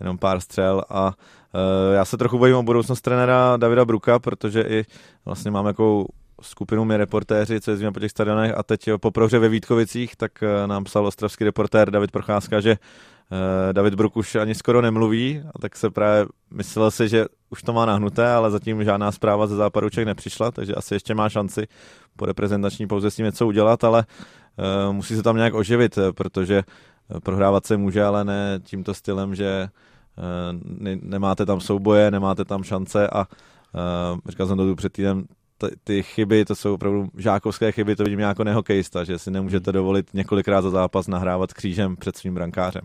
jenom 0.00 0.18
pár 0.18 0.40
střel 0.40 0.82
a 0.88 1.06
uh, 1.06 1.94
já 1.94 2.04
se 2.04 2.16
trochu 2.16 2.38
bojím 2.38 2.56
o 2.56 2.62
budoucnost 2.62 3.00
trenéra 3.00 3.56
Davida 3.56 3.84
Bruka, 3.84 4.18
protože 4.18 4.62
i 4.62 4.84
vlastně 5.24 5.50
mám 5.50 5.66
jakou 5.66 6.06
skupinu 6.42 6.84
my 6.84 6.96
reportéři, 6.96 7.60
co 7.60 7.70
jezdíme 7.70 7.92
po 7.92 8.00
těch 8.00 8.10
stadionech 8.10 8.54
a 8.56 8.62
teď 8.62 8.90
po 9.00 9.10
prohře 9.10 9.38
ve 9.38 9.48
Vítkovicích, 9.48 10.16
tak 10.16 10.32
nám 10.66 10.84
psal 10.84 11.06
ostravský 11.06 11.44
reportér 11.44 11.90
David 11.90 12.10
Procházka, 12.10 12.60
že 12.60 12.76
Eh, 13.32 13.72
David 13.72 13.94
Bruk 13.94 14.16
už 14.16 14.34
ani 14.34 14.54
skoro 14.54 14.82
nemluví, 14.82 15.42
a 15.54 15.58
tak 15.58 15.76
se 15.76 15.90
právě 15.90 16.26
myslel 16.50 16.90
si, 16.90 17.08
že 17.08 17.26
už 17.50 17.62
to 17.62 17.72
má 17.72 17.86
nahnuté, 17.86 18.32
ale 18.32 18.50
zatím 18.50 18.84
žádná 18.84 19.12
zpráva 19.12 19.46
ze 19.46 19.56
západu 19.56 19.90
Čech 19.90 20.06
nepřišla, 20.06 20.50
takže 20.50 20.74
asi 20.74 20.94
ještě 20.94 21.14
má 21.14 21.28
šanci 21.28 21.66
po 22.16 22.26
reprezentační 22.26 22.86
pauze 22.86 23.10
s 23.10 23.16
tím 23.16 23.24
něco 23.24 23.46
udělat, 23.46 23.84
ale 23.84 24.04
musí 24.92 25.16
se 25.16 25.22
tam 25.22 25.36
nějak 25.36 25.54
oživit, 25.54 25.98
eh, 25.98 26.12
protože 26.12 26.62
prohrávat 27.20 27.66
se 27.66 27.76
může, 27.76 28.04
ale 28.04 28.24
ne 28.24 28.60
tímto 28.64 28.94
stylem, 28.94 29.34
že 29.34 29.68
uh, 30.18 30.24
ne, 30.62 30.98
nemáte 31.02 31.46
tam 31.46 31.60
souboje, 31.60 32.10
nemáte 32.10 32.44
tam 32.44 32.62
šance 32.62 33.08
a 33.08 33.18
uh, 33.20 34.20
říkal 34.28 34.46
jsem 34.46 34.56
to 34.56 34.66
tu 34.66 34.74
před 34.74 34.92
týdnem, 34.92 35.24
ty 35.84 36.02
chyby, 36.02 36.44
to 36.44 36.54
jsou 36.54 36.74
opravdu 36.74 37.08
žákovské 37.18 37.72
chyby, 37.72 37.96
to 37.96 38.04
vidím 38.04 38.20
jako 38.20 38.44
nehokejista, 38.44 39.04
že 39.04 39.18
si 39.18 39.30
nemůžete 39.30 39.72
dovolit 39.72 40.14
několikrát 40.14 40.62
za 40.62 40.70
zápas 40.70 41.06
nahrávat 41.06 41.52
křížem 41.52 41.96
před 41.96 42.16
svým 42.16 42.34
brankářem. 42.34 42.82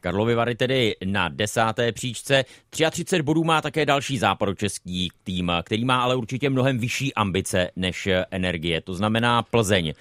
Karlovy 0.00 0.34
Vary 0.34 0.54
tedy 0.54 0.96
na 1.04 1.28
desáté 1.28 1.92
příčce. 1.92 2.44
33 2.70 3.22
bodů 3.22 3.44
má 3.44 3.60
také 3.60 3.86
další 3.86 4.18
západočeský 4.18 5.08
tým, 5.24 5.52
který 5.62 5.84
má 5.84 6.02
ale 6.02 6.16
určitě 6.16 6.50
mnohem 6.50 6.78
vyšší 6.78 7.14
ambice 7.14 7.70
než 7.76 8.08
energie, 8.30 8.80
to 8.80 8.94
znamená 8.94 9.42
Plzeň. 9.42 9.92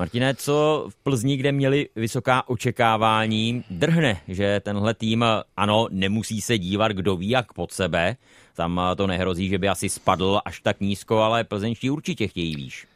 Martine, 0.00 0.34
co 0.34 0.86
v 0.88 0.96
Plzni, 0.96 1.36
kde 1.36 1.52
měli 1.52 1.88
vysoká 1.96 2.48
očekávání, 2.48 3.64
drhne, 3.70 4.20
že 4.28 4.60
tenhle 4.60 4.94
tým, 4.94 5.24
ano, 5.56 5.88
nemusí 5.90 6.40
se 6.40 6.58
dívat, 6.58 6.92
kdo 6.92 7.16
ví 7.16 7.28
jak 7.28 7.52
pod 7.52 7.72
sebe, 7.72 8.16
tam 8.54 8.80
to 8.96 9.06
nehrozí, 9.06 9.48
že 9.48 9.58
by 9.58 9.68
asi 9.68 9.88
spadl 9.88 10.40
až 10.44 10.60
tak 10.60 10.80
nízko, 10.80 11.18
ale 11.18 11.44
plzeňští 11.44 11.90
určitě 11.90 12.28
chtějí 12.28 12.56
výš. 12.56 12.86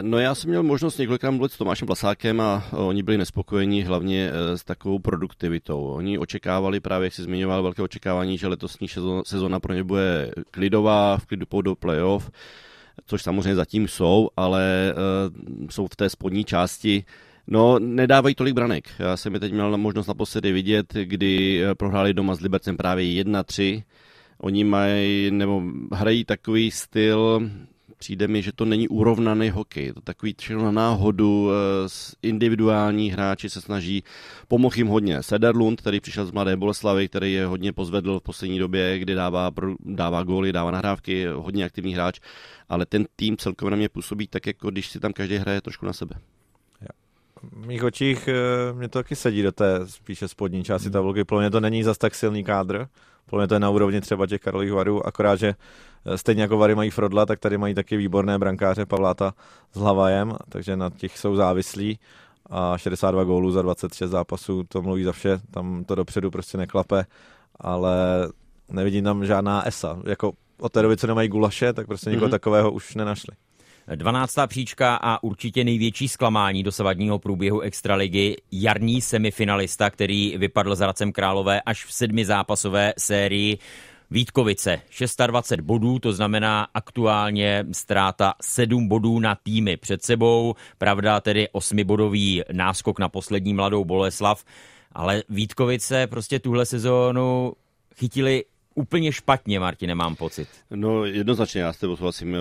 No 0.00 0.18
já 0.18 0.34
jsem 0.34 0.50
měl 0.50 0.62
možnost 0.62 0.98
několikrát 0.98 1.30
mluvit 1.30 1.52
s 1.52 1.58
Tomášem 1.58 1.86
Blasákem 1.86 2.40
a 2.40 2.64
oni 2.72 3.02
byli 3.02 3.18
nespokojení 3.18 3.82
hlavně 3.82 4.30
e, 4.30 4.58
s 4.58 4.64
takovou 4.64 4.98
produktivitou. 4.98 5.84
Oni 5.84 6.18
očekávali 6.18 6.80
právě, 6.80 7.06
jak 7.06 7.14
si 7.14 7.22
zmiňoval, 7.22 7.62
velké 7.62 7.82
očekávání, 7.82 8.38
že 8.38 8.48
letosní 8.48 8.88
sezóna 9.24 9.60
pro 9.60 9.74
ně 9.74 9.84
bude 9.84 10.30
klidová, 10.50 11.16
v 11.16 11.26
klidu 11.26 11.46
do 11.62 11.74
playoff, 11.74 12.30
což 13.06 13.22
samozřejmě 13.22 13.54
zatím 13.54 13.88
jsou, 13.88 14.28
ale 14.36 14.94
uh, 15.60 15.66
jsou 15.70 15.86
v 15.86 15.96
té 15.96 16.10
spodní 16.10 16.44
části. 16.44 17.04
No, 17.46 17.78
nedávají 17.78 18.34
tolik 18.34 18.54
branek. 18.54 18.88
Já 18.98 19.16
jsem 19.16 19.34
je 19.34 19.40
teď 19.40 19.52
měl 19.52 19.78
možnost 19.78 20.06
naposledy 20.06 20.52
vidět, 20.52 20.94
kdy 21.02 21.64
e, 21.64 21.74
prohráli 21.74 22.14
doma 22.14 22.34
s 22.34 22.40
Libercem 22.40 22.76
právě 22.76 23.24
1-3. 23.24 23.82
Oni 24.38 24.64
mají, 24.64 25.30
nebo 25.30 25.62
hrají 25.92 26.24
takový 26.24 26.70
styl, 26.70 27.50
přijde 28.04 28.28
mi, 28.28 28.42
že 28.42 28.52
to 28.52 28.64
není 28.64 28.88
urovnaný 28.88 29.50
hokej. 29.50 29.92
To 29.92 30.00
takový 30.00 30.34
všechno 30.38 30.64
na 30.64 30.70
náhodu, 30.70 31.50
eh, 31.50 31.88
individuální 32.22 33.10
hráči 33.10 33.50
se 33.50 33.60
snaží, 33.60 34.04
pomohl 34.48 34.76
jim 34.76 34.86
hodně. 34.86 35.22
Sederlund, 35.22 35.80
který 35.80 36.00
přišel 36.00 36.26
z 36.26 36.32
Mladé 36.32 36.56
Boleslavy, 36.56 37.08
který 37.08 37.32
je 37.32 37.46
hodně 37.46 37.72
pozvedl 37.72 38.20
v 38.20 38.22
poslední 38.22 38.58
době, 38.58 38.98
kdy 38.98 39.14
dává, 39.14 39.50
dává 39.80 40.22
góly, 40.22 40.52
dává 40.52 40.70
nahrávky, 40.70 41.26
hodně 41.26 41.64
aktivní 41.64 41.94
hráč, 41.94 42.20
ale 42.68 42.86
ten 42.86 43.06
tým 43.16 43.36
celkově 43.36 43.70
na 43.70 43.76
mě 43.76 43.88
působí 43.88 44.26
tak, 44.28 44.46
jako 44.46 44.70
když 44.70 44.88
si 44.88 45.00
tam 45.00 45.12
každý 45.12 45.36
hraje 45.36 45.60
trošku 45.60 45.86
na 45.86 45.92
sebe 45.92 46.16
v 47.52 47.66
mých 47.66 47.84
očích 47.84 48.28
eh, 48.28 48.72
mě 48.72 48.88
to 48.88 48.98
taky 48.98 49.16
sedí 49.16 49.42
do 49.42 49.52
té 49.52 49.80
spíše 49.84 50.28
spodní 50.28 50.64
části 50.64 50.90
tabulky. 50.90 51.24
Pro 51.24 51.38
mě 51.38 51.50
to 51.50 51.60
není 51.60 51.82
zas 51.82 51.98
tak 51.98 52.14
silný 52.14 52.44
kádr. 52.44 52.86
Pro 53.34 53.40
mě 53.40 53.48
to 53.48 53.54
je 53.54 53.60
na 53.60 53.70
úrovni 53.70 54.00
třeba 54.00 54.26
těch 54.26 54.40
Karlových 54.40 54.72
varů, 54.72 55.06
akorát, 55.06 55.36
že 55.36 55.54
eh, 56.06 56.18
stejně 56.18 56.42
jako 56.42 56.56
Vary 56.56 56.74
mají 56.74 56.90
Frodla, 56.90 57.26
tak 57.26 57.38
tady 57.38 57.58
mají 57.58 57.74
taky 57.74 57.96
výborné 57.96 58.38
brankáře 58.38 58.86
Pavláta 58.86 59.34
s 59.72 59.78
Hlavajem, 59.78 60.36
takže 60.48 60.76
na 60.76 60.90
těch 60.90 61.18
jsou 61.18 61.36
závislí 61.36 61.98
a 62.50 62.78
62 62.78 63.24
gólů 63.24 63.50
za 63.50 63.62
26 63.62 64.10
zápasů, 64.10 64.64
to 64.68 64.82
mluví 64.82 65.04
za 65.04 65.12
vše, 65.12 65.40
tam 65.50 65.84
to 65.84 65.94
dopředu 65.94 66.30
prostě 66.30 66.58
neklape, 66.58 67.06
ale 67.60 67.94
nevidím 68.68 69.04
tam 69.04 69.26
žádná 69.26 69.66
ESA. 69.66 69.98
Jako 70.04 70.32
od 70.60 70.72
té 70.72 70.82
doby, 70.82 70.96
co 70.96 71.06
nemají 71.06 71.28
gulaše, 71.28 71.72
tak 71.72 71.86
prostě 71.86 72.10
někoho 72.10 72.28
mm-hmm. 72.28 72.30
takového 72.30 72.72
už 72.72 72.94
nenašli. 72.94 73.36
12. 73.94 74.36
příčka 74.46 74.96
a 74.96 75.22
určitě 75.22 75.64
největší 75.64 76.08
zklamání 76.08 76.62
dosavadního 76.62 77.18
průběhu 77.18 77.60
extraligy 77.60 78.36
jarní 78.52 79.00
semifinalista, 79.00 79.90
který 79.90 80.38
vypadl 80.38 80.76
s 80.76 80.80
Radcem 80.80 81.12
Králové 81.12 81.60
až 81.60 81.84
v 81.84 81.92
sedmi 81.92 82.24
zápasové 82.24 82.92
sérii. 82.98 83.58
Vítkovice 84.10 84.80
26 85.26 85.60
bodů, 85.60 85.98
to 85.98 86.12
znamená 86.12 86.66
aktuálně 86.74 87.66
ztráta 87.72 88.34
7 88.42 88.88
bodů 88.88 89.18
na 89.18 89.34
týmy 89.34 89.76
před 89.76 90.02
sebou, 90.02 90.54
pravda 90.78 91.20
tedy 91.20 91.48
8-bodový 91.54 92.42
náskok 92.52 92.98
na 92.98 93.08
poslední 93.08 93.54
mladou 93.54 93.84
Boleslav, 93.84 94.44
ale 94.92 95.22
Vítkovice 95.28 96.06
prostě 96.06 96.38
tuhle 96.38 96.66
sezónu 96.66 97.52
chytili 97.96 98.44
úplně 98.74 99.12
špatně, 99.12 99.60
Martine, 99.60 99.94
mám 99.94 100.16
pocit. 100.16 100.48
No 100.70 101.04
jednoznačně, 101.04 101.60
já 101.60 101.72
s 101.72 101.78
tebou 101.78 101.96
souhlasím. 101.96 102.36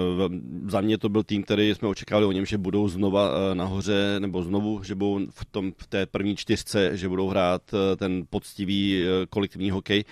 Za 0.68 0.82
mě 0.82 0.98
to 0.98 1.10
byl 1.10 1.24
tým, 1.24 1.44
který 1.44 1.76
jsme 1.76 1.88
očekávali 1.88 2.26
o 2.26 2.32
něm, 2.32 2.46
že 2.46 2.58
budou 2.58 2.88
znova 2.88 3.30
eh, 3.30 3.56
nahoře, 3.56 4.16
nebo 4.20 4.44
znovu, 4.44 4.84
že 4.84 4.96
budou 4.96 5.26
v, 5.30 5.46
tom, 5.46 5.74
v 5.78 5.88
té 5.88 6.06
první 6.06 6.36
čtyřce, 6.36 6.98
že 6.98 7.10
budou 7.10 7.28
hrát 7.28 7.62
eh, 7.74 7.96
ten 7.96 8.24
poctivý 8.30 9.04
eh, 9.04 9.26
kolektivní 9.30 9.72
hokej 9.72 10.04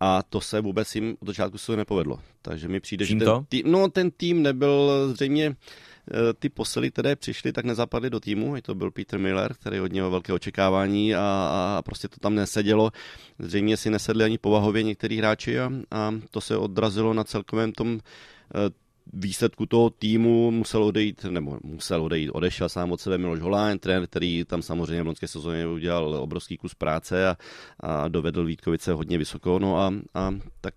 a 0.00 0.22
to 0.22 0.40
se 0.40 0.60
vůbec 0.60 0.94
jim 0.94 1.16
od 1.20 1.26
začátku 1.26 1.58
se 1.58 1.76
nepovedlo. 1.76 2.18
Takže 2.42 2.68
mi 2.68 2.80
přijde, 2.80 3.06
Čím 3.06 3.20
že 3.20 3.24
ten 3.24 3.44
tým, 3.48 3.62
no, 3.66 3.88
ten 3.88 4.10
tým 4.10 4.42
nebyl 4.42 5.08
zřejmě 5.12 5.56
ty 6.38 6.48
posily, 6.48 6.90
které 6.90 7.16
přišly, 7.16 7.52
tak 7.52 7.64
nezapadly 7.64 8.10
do 8.10 8.20
týmu. 8.20 8.56
Je 8.56 8.62
to 8.62 8.74
byl 8.74 8.90
Peter 8.90 9.18
Miller, 9.18 9.54
který 9.54 9.80
od 9.80 9.92
něho 9.92 10.10
velké 10.10 10.32
očekávání 10.32 11.14
a, 11.14 11.20
a 11.78 11.82
prostě 11.82 12.08
to 12.08 12.16
tam 12.20 12.34
nesedělo. 12.34 12.90
Zřejmě 13.38 13.76
si 13.76 13.90
nesedli 13.90 14.24
ani 14.24 14.38
povahově 14.38 14.82
některý 14.82 15.18
hráči 15.18 15.60
a, 15.60 15.70
a 15.90 16.14
to 16.30 16.40
se 16.40 16.56
odrazilo 16.56 17.14
na 17.14 17.24
celkovém 17.24 17.72
tom 17.72 18.00
eh, 18.54 18.81
výsledku 19.12 19.66
toho 19.66 19.90
týmu 19.90 20.50
musel 20.50 20.84
odejít, 20.84 21.24
nebo 21.24 21.58
musel 21.62 22.04
odejít, 22.04 22.30
odešel 22.30 22.68
sám 22.68 22.92
od 22.92 23.00
sebe 23.00 23.18
Miloš 23.18 23.40
Holán, 23.40 23.78
trenér, 23.78 24.06
který 24.06 24.44
tam 24.44 24.62
samozřejmě 24.62 25.02
v 25.02 25.06
loňské 25.06 25.28
sezóně 25.28 25.66
udělal 25.66 26.14
obrovský 26.14 26.56
kus 26.56 26.74
práce 26.74 27.28
a, 27.28 27.36
a 27.80 28.08
dovedl 28.08 28.44
Vítkovice 28.44 28.92
hodně 28.92 29.18
vysoko, 29.18 29.58
no 29.58 29.78
a, 29.78 29.94
a 30.14 30.34
tak, 30.60 30.74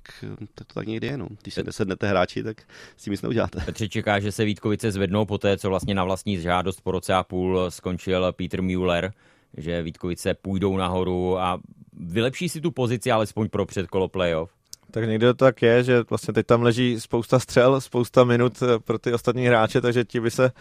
tak 0.56 0.68
to 0.68 0.74
tak 0.74 0.88
někdy 0.88 1.08
je, 1.08 1.18
no. 1.18 1.28
Když 1.42 1.54
se 1.54 1.64
nesednete 1.64 2.08
hráči, 2.08 2.44
tak 2.44 2.62
s 2.98 3.04
tím 3.04 3.12
nic 3.12 3.22
neuděláte. 3.22 3.62
Petře 3.66 3.90
čeká, 3.90 4.20
že 4.20 4.32
se 4.32 4.46
Vítkovice 4.46 4.92
zvednou 4.92 5.26
po 5.26 5.38
té, 5.38 5.58
co 5.58 5.70
vlastně 5.70 5.96
na 5.96 6.04
vlastní 6.04 6.38
žádost 6.38 6.82
po 6.82 6.92
roce 6.92 7.14
a 7.14 7.24
půl 7.24 7.72
skončil 7.72 8.34
Peter 8.34 8.62
Müller, 8.62 9.14
že 9.58 9.84
Vítkovice 9.84 10.34
půjdou 10.34 10.78
nahoru 10.78 11.40
a 11.40 11.60
vylepší 11.94 12.50
si 12.50 12.62
tu 12.62 12.72
pozici 12.72 13.12
alespoň 13.12 13.50
pro 13.50 13.66
předkolo 13.66 14.08
playoff. 14.08 14.52
Tak 14.96 15.08
někdy 15.08 15.26
to 15.26 15.34
tak 15.34 15.62
je, 15.62 15.84
že 15.84 16.04
vlastně 16.10 16.34
teď 16.34 16.46
tam 16.46 16.62
leží 16.62 17.00
spousta 17.00 17.40
střel, 17.40 17.82
spousta 17.82 18.24
minut 18.24 18.64
eh, 18.64 18.80
pro 18.80 19.00
ty 19.00 19.14
ostatní 19.14 19.48
hráče, 19.48 19.82
takže 19.82 20.04
ti 20.04 20.20
by 20.20 20.32
se 20.32 20.52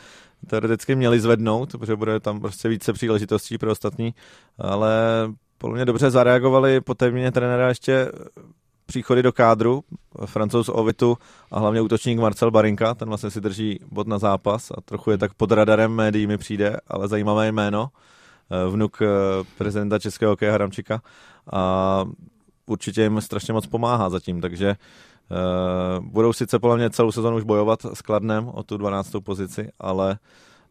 teoreticky 0.47 0.95
měli 0.95 1.21
zvednout, 1.21 1.71
protože 1.71 1.97
bude 1.97 2.21
tam 2.21 2.41
prostě 2.41 2.69
více 2.69 2.93
příležitostí 2.93 3.59
pro 3.59 3.73
ostatní, 3.73 4.15
ale 4.59 4.93
podle 5.59 5.75
mě 5.77 5.85
dobře 5.85 6.11
zareagovali 6.11 6.81
po 6.81 6.95
té 6.95 7.11
měně 7.11 7.33
trenéra 7.33 7.69
ještě 7.69 8.13
příchody 8.87 9.23
do 9.23 9.33
kádru, 9.33 9.85
francouz 10.25 10.69
Ovitu 10.69 11.19
a 11.51 11.59
hlavně 11.59 11.81
útočník 11.81 12.19
Marcel 12.19 12.51
Barinka, 12.51 12.95
ten 12.95 13.09
vlastně 13.09 13.31
si 13.31 13.41
drží 13.41 13.79
bod 13.93 14.07
na 14.07 14.19
zápas 14.19 14.71
a 14.71 14.81
trochu 14.81 15.11
je 15.11 15.19
tak 15.19 15.35
pod 15.35 15.53
radarem 15.53 15.93
médií 15.93 16.27
mi 16.27 16.39
přijde, 16.39 16.77
ale 16.89 17.09
zajímavé 17.09 17.49
jméno, 17.53 17.89
eh, 18.51 18.71
vnuk 18.71 19.03
eh, 19.03 19.07
prezidenta 19.59 19.99
Českého 19.99 20.33
hokeje 20.33 20.53
Haramčika 20.53 21.03
a 21.53 22.05
určitě 22.67 23.03
jim 23.03 23.21
strašně 23.21 23.53
moc 23.53 23.67
pomáhá 23.67 24.11
zatím, 24.11 24.41
takže 24.41 24.77
uh, 25.31 26.05
budou 26.05 26.33
sice 26.33 26.59
podle 26.59 26.77
mě 26.77 26.91
celou 26.91 27.13
sezonu 27.13 27.37
už 27.37 27.45
bojovat 27.45 27.87
s 27.95 28.03
Kladnem 28.03 28.49
o 28.49 28.63
tu 28.63 28.77
12. 28.77 29.11
pozici, 29.25 29.71
ale 29.79 30.19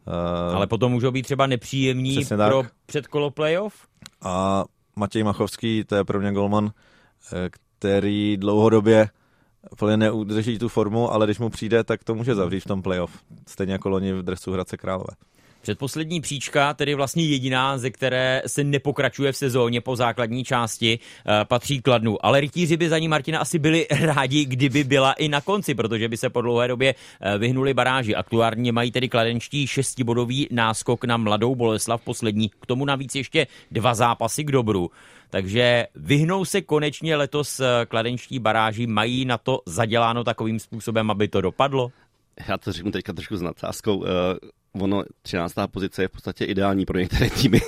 Uh, 0.06 0.56
ale 0.56 0.66
potom 0.66 0.92
můžou 0.92 1.10
být 1.10 1.22
třeba 1.22 1.46
nepříjemní 1.46 2.24
pro 2.24 2.62
tak. 2.62 2.72
předkolo 2.86 3.30
playoff? 3.30 3.74
A 4.22 4.64
Matěj 4.96 5.22
Machovský, 5.22 5.84
to 5.84 5.96
je 5.96 6.04
pro 6.04 6.20
mě 6.20 6.32
golman, 6.32 6.70
eh, 7.32 7.50
který 7.50 8.36
dlouhodobě 8.36 9.08
úplně 9.72 9.96
neudrží 9.96 10.58
tu 10.58 10.68
formu, 10.68 11.12
ale 11.12 11.26
když 11.26 11.38
mu 11.38 11.50
přijde, 11.50 11.84
tak 11.84 12.04
to 12.04 12.14
může 12.14 12.34
zavřít 12.34 12.60
v 12.60 12.66
tom 12.66 12.82
playoff. 12.82 13.22
Stejně 13.48 13.72
jako 13.72 13.88
loni 13.88 14.12
v 14.12 14.22
dresu 14.22 14.52
Hradce 14.52 14.76
Králové. 14.76 15.14
Předposlední 15.64 16.20
příčka, 16.20 16.74
tedy 16.74 16.94
vlastně 16.94 17.24
jediná, 17.24 17.78
ze 17.78 17.90
které 17.90 18.42
se 18.46 18.64
nepokračuje 18.64 19.32
v 19.32 19.36
sezóně 19.36 19.80
po 19.80 19.96
základní 19.96 20.44
části, 20.44 20.98
eh, 20.98 21.44
patří 21.44 21.80
Kladnu. 21.80 22.26
Ale 22.26 22.40
rytíři 22.40 22.76
by 22.76 22.88
za 22.88 22.98
ní 22.98 23.08
Martina 23.08 23.38
asi 23.38 23.58
byli 23.58 23.86
rádi, 24.00 24.44
kdyby 24.44 24.84
byla 24.84 25.12
i 25.12 25.28
na 25.28 25.40
konci, 25.40 25.74
protože 25.74 26.08
by 26.08 26.16
se 26.16 26.30
po 26.30 26.40
dlouhé 26.40 26.68
době 26.68 26.94
eh, 27.20 27.38
vyhnuli 27.38 27.74
baráži. 27.74 28.14
Aktuálně 28.14 28.72
mají 28.72 28.92
tedy 28.92 29.08
kladenčtí 29.08 29.66
šestibodový 29.66 30.48
náskok 30.50 31.04
na 31.04 31.16
mladou 31.16 31.54
Boleslav 31.54 32.04
poslední. 32.04 32.48
K 32.48 32.66
tomu 32.66 32.84
navíc 32.84 33.14
ještě 33.14 33.46
dva 33.70 33.94
zápasy 33.94 34.44
k 34.44 34.52
dobru. 34.52 34.90
Takže 35.30 35.86
vyhnou 35.94 36.44
se 36.44 36.60
konečně 36.60 37.16
letos 37.16 37.60
eh, 37.60 37.86
kladenčtí 37.88 38.38
baráži, 38.38 38.86
mají 38.86 39.24
na 39.24 39.38
to 39.38 39.60
zaděláno 39.66 40.24
takovým 40.24 40.58
způsobem, 40.58 41.10
aby 41.10 41.28
to 41.28 41.40
dopadlo? 41.40 41.92
Já 42.48 42.58
to 42.58 42.72
řeknu 42.72 42.90
teďka 42.90 43.12
trošku 43.12 43.36
s 43.36 43.42
nadsázkou 43.42 44.04
ono 44.80 45.02
13. 45.22 45.54
pozice 45.70 46.02
je 46.02 46.08
v 46.08 46.10
podstatě 46.10 46.44
ideální 46.44 46.84
pro 46.84 46.98
některé 46.98 47.30
týmy. 47.30 47.60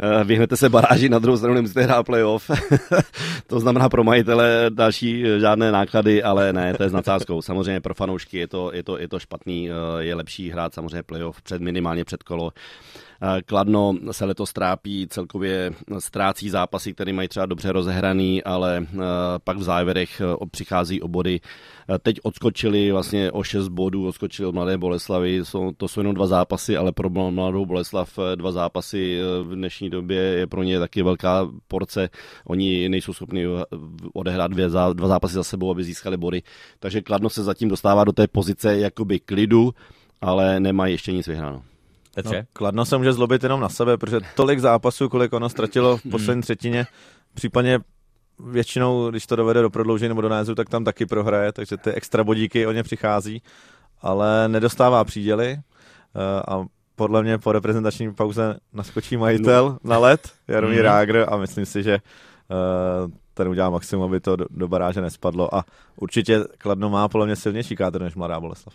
Eh, 0.00 0.24
vyhnete 0.24 0.56
se 0.56 0.68
baráži, 0.68 1.08
na 1.08 1.18
druhou 1.18 1.36
stranu 1.36 1.54
nemusíte 1.54 1.82
hrát 1.82 2.06
playoff. 2.06 2.50
to 3.46 3.60
znamená 3.60 3.88
pro 3.88 4.04
majitele 4.04 4.66
další 4.68 5.26
eh, 5.26 5.40
žádné 5.40 5.72
náklady, 5.72 6.22
ale 6.22 6.52
ne, 6.52 6.74
to 6.74 6.82
je 6.82 6.88
s 6.88 6.92
nadsázkou. 6.92 7.42
Samozřejmě 7.42 7.80
pro 7.80 7.94
fanoušky 7.94 8.38
je 8.38 8.48
to, 8.48 8.70
je 8.74 8.82
to, 8.82 8.98
je 8.98 9.08
to 9.08 9.18
špatný, 9.18 9.70
eh, 9.70 9.74
je 9.98 10.14
lepší 10.14 10.50
hrát 10.50 10.74
samozřejmě 10.74 11.02
playoff 11.02 11.42
před 11.42 11.62
minimálně 11.62 12.04
před 12.04 12.22
kolo. 12.22 12.52
Kladno 13.46 13.94
se 14.10 14.24
letos 14.24 14.52
trápí, 14.52 15.06
celkově 15.08 15.72
ztrácí 15.98 16.50
zápasy, 16.50 16.92
které 16.92 17.12
mají 17.12 17.28
třeba 17.28 17.46
dobře 17.46 17.72
rozehraný, 17.72 18.42
ale 18.42 18.86
pak 19.44 19.56
v 19.56 19.62
závěrech 19.62 20.22
přichází 20.50 21.02
o 21.02 21.08
body. 21.08 21.40
Teď 22.02 22.16
odskočili 22.22 22.92
vlastně 22.92 23.32
o 23.32 23.42
6 23.42 23.68
bodů, 23.68 24.08
odskočili 24.08 24.48
od 24.48 24.54
Mladé 24.54 24.78
Boleslavy, 24.78 25.40
jsou, 25.44 25.72
to 25.84 25.88
jsou 25.88 26.00
jenom 26.00 26.14
dva 26.14 26.26
zápasy, 26.26 26.76
ale 26.76 26.92
pro 26.92 27.10
Mladou 27.10 27.66
Boleslav 27.66 28.18
dva 28.34 28.52
zápasy 28.52 29.20
v 29.42 29.54
dnešní 29.54 29.90
době 29.90 30.20
je 30.20 30.46
pro 30.46 30.62
ně 30.62 30.78
taky 30.78 31.02
velká 31.02 31.48
porce. 31.68 32.08
Oni 32.46 32.88
nejsou 32.88 33.12
schopni 33.12 33.46
odehrát 34.14 34.50
dvě, 34.50 34.68
dva 34.68 35.08
zápasy 35.08 35.34
za 35.34 35.44
sebou, 35.44 35.70
aby 35.70 35.84
získali 35.84 36.16
body. 36.16 36.42
Takže 36.80 37.00
Kladno 37.00 37.30
se 37.30 37.42
zatím 37.42 37.68
dostává 37.68 38.04
do 38.04 38.12
té 38.12 38.28
pozice 38.28 38.78
jakoby 38.78 39.20
klidu, 39.20 39.74
ale 40.20 40.60
nemají 40.60 40.94
ještě 40.94 41.12
nic 41.12 41.26
vyhráno. 41.26 41.62
Petře? 42.14 42.36
No, 42.36 42.46
Kladno 42.52 42.84
se 42.84 42.98
může 42.98 43.12
zlobit 43.12 43.42
jenom 43.42 43.60
na 43.60 43.68
sebe, 43.68 43.96
protože 43.96 44.20
tolik 44.36 44.58
zápasů, 44.58 45.08
kolik 45.08 45.32
ono 45.32 45.48
ztratilo 45.48 45.96
v 45.96 46.02
poslední 46.10 46.42
třetině, 46.42 46.86
případně 47.34 47.78
většinou, 48.50 49.10
když 49.10 49.26
to 49.26 49.36
dovede 49.36 49.62
do 49.62 49.70
prodloužení 49.70 50.08
nebo 50.08 50.20
do 50.20 50.28
nájezdu, 50.28 50.54
tak 50.54 50.68
tam 50.68 50.84
taky 50.84 51.06
prohraje, 51.06 51.52
takže 51.52 51.76
ty 51.76 51.92
extra 51.92 52.24
bodíky 52.24 52.66
o 52.66 52.72
ně 52.72 52.82
přichází. 52.82 53.42
ale 54.02 54.48
nedostává 54.48 55.04
příděly 55.04 55.58
a 56.48 56.64
podle 56.96 57.22
mě 57.22 57.38
po 57.38 57.52
reprezentační 57.52 58.14
pauze 58.14 58.56
naskočí 58.72 59.16
majitel 59.16 59.78
no. 59.84 59.90
na 59.90 59.98
let, 59.98 60.32
Jaromír 60.48 60.78
mm. 60.78 60.84
Rágr 60.84 61.24
a 61.28 61.36
myslím 61.36 61.66
si, 61.66 61.82
že 61.82 61.98
ten 63.34 63.48
udělá 63.48 63.70
maximum, 63.70 64.04
aby 64.04 64.20
to 64.20 64.36
do, 64.36 64.46
do 64.50 64.68
baráže 64.68 65.00
nespadlo 65.00 65.54
a 65.54 65.64
určitě 65.96 66.44
Kladno 66.58 66.90
má 66.90 67.08
podle 67.08 67.26
mě 67.26 67.36
silnější 67.36 67.76
kádr 67.76 68.02
než 68.02 68.14
Mladá 68.14 68.40
Boleslav. 68.40 68.74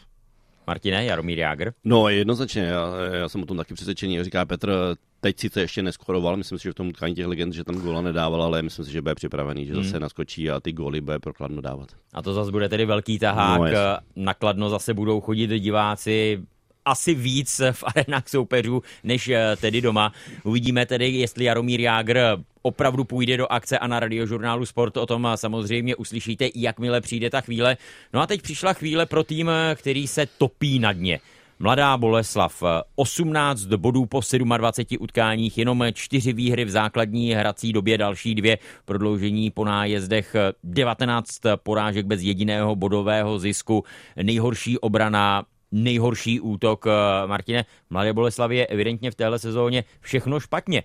Martine, 0.67 1.05
Jaromír 1.05 1.39
Jágr? 1.39 1.71
No 1.83 2.09
jednoznačně, 2.09 2.61
já, 2.61 2.87
já 3.13 3.29
jsem 3.29 3.43
o 3.43 3.45
tom 3.45 3.57
taky 3.57 3.73
přesvědčený. 3.73 4.23
Říká 4.23 4.45
Petr, 4.45 4.95
teď 5.21 5.39
sice 5.39 5.61
ještě 5.61 5.81
neskoroval, 5.81 6.37
myslím 6.37 6.59
si, 6.59 6.63
že 6.63 6.71
v 6.71 6.75
tom 6.75 6.87
utkání 6.87 7.15
těch 7.15 7.25
legend, 7.25 7.53
že 7.53 7.63
tam 7.63 7.75
góla 7.75 8.01
nedával, 8.01 8.43
ale 8.43 8.61
myslím 8.61 8.85
si, 8.85 8.91
že 8.91 9.01
bude 9.01 9.15
připravený, 9.15 9.65
že 9.65 9.75
zase 9.75 9.89
hmm. 9.89 10.01
naskočí 10.01 10.51
a 10.51 10.59
ty 10.59 10.73
góly 10.73 11.01
bude 11.01 11.19
pro 11.19 11.33
Kladno 11.33 11.61
dávat. 11.61 11.89
A 12.13 12.21
to 12.21 12.33
zase 12.33 12.51
bude 12.51 12.69
tedy 12.69 12.85
velký 12.85 13.19
tahák. 13.19 13.61
No, 13.61 13.77
na 14.15 14.33
Kladno 14.33 14.69
zase 14.69 14.93
budou 14.93 15.21
chodit 15.21 15.59
diváci 15.59 16.43
asi 16.85 17.13
víc 17.13 17.61
v 17.71 17.83
arenách 17.83 18.29
soupeřů, 18.29 18.83
než 19.03 19.27
eh, 19.27 19.55
tedy 19.61 19.81
doma. 19.81 20.13
Uvidíme 20.43 20.85
tedy, 20.85 21.09
jestli 21.09 21.45
Jaromír 21.45 21.79
Jágr 21.79 22.19
opravdu 22.61 23.03
půjde 23.03 23.37
do 23.37 23.51
akce 23.51 23.79
a 23.79 23.87
na 23.87 23.99
radiožurnálu 23.99 24.65
Sport 24.65 24.97
o 24.97 25.05
tom 25.05 25.27
samozřejmě 25.35 25.95
uslyšíte, 25.95 26.49
jakmile 26.55 27.01
přijde 27.01 27.29
ta 27.29 27.41
chvíle. 27.41 27.77
No 28.13 28.21
a 28.21 28.27
teď 28.27 28.41
přišla 28.41 28.73
chvíle 28.73 29.05
pro 29.05 29.23
tým, 29.23 29.51
který 29.75 30.07
se 30.07 30.25
topí 30.25 30.79
na 30.79 30.93
dně. 30.93 31.19
Mladá 31.61 31.97
Boleslav, 31.97 32.63
18 32.95 33.65
bodů 33.65 34.05
po 34.05 34.21
27 34.57 35.03
utkáních, 35.03 35.57
jenom 35.57 35.83
4 35.93 36.33
výhry 36.33 36.65
v 36.65 36.69
základní 36.69 37.33
hrací 37.33 37.73
době, 37.73 37.97
další 37.97 38.35
dvě 38.35 38.57
prodloužení 38.85 39.51
po 39.51 39.65
nájezdech, 39.65 40.35
19 40.63 41.39
porážek 41.55 42.05
bez 42.05 42.21
jediného 42.21 42.75
bodového 42.75 43.39
zisku, 43.39 43.83
nejhorší 44.23 44.77
obrana, 44.77 45.43
nejhorší 45.71 46.39
útok. 46.39 46.85
Martine, 47.25 47.65
Mladé 47.89 48.13
Boleslavě 48.13 48.57
je 48.57 48.67
evidentně 48.67 49.11
v 49.11 49.15
téhle 49.15 49.39
sezóně 49.39 49.83
všechno 50.01 50.39
špatně. 50.39 50.83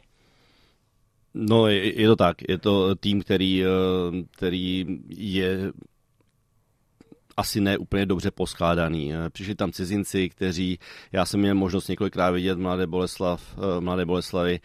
No, 1.34 1.66
je, 1.66 2.00
je 2.00 2.08
to 2.08 2.16
tak. 2.16 2.36
Je 2.48 2.58
to 2.58 2.94
tým, 2.94 3.22
který, 3.22 3.64
eh, 3.64 3.68
který 4.30 4.86
je 5.08 5.72
asi 7.36 7.60
ne 7.60 7.78
úplně 7.78 8.06
dobře 8.06 8.30
poskládaný. 8.30 9.14
Eh, 9.14 9.30
přišli 9.30 9.54
tam 9.54 9.72
cizinci, 9.72 10.28
kteří, 10.28 10.78
já 11.12 11.24
jsem 11.24 11.40
měl 11.40 11.54
možnost 11.54 11.88
několikrát 11.88 12.30
vidět 12.30 12.58
Mladé, 12.58 12.86
Boleslav, 12.86 13.58
eh, 13.58 13.80
Mladé 13.80 14.04
Boleslavy, 14.04 14.60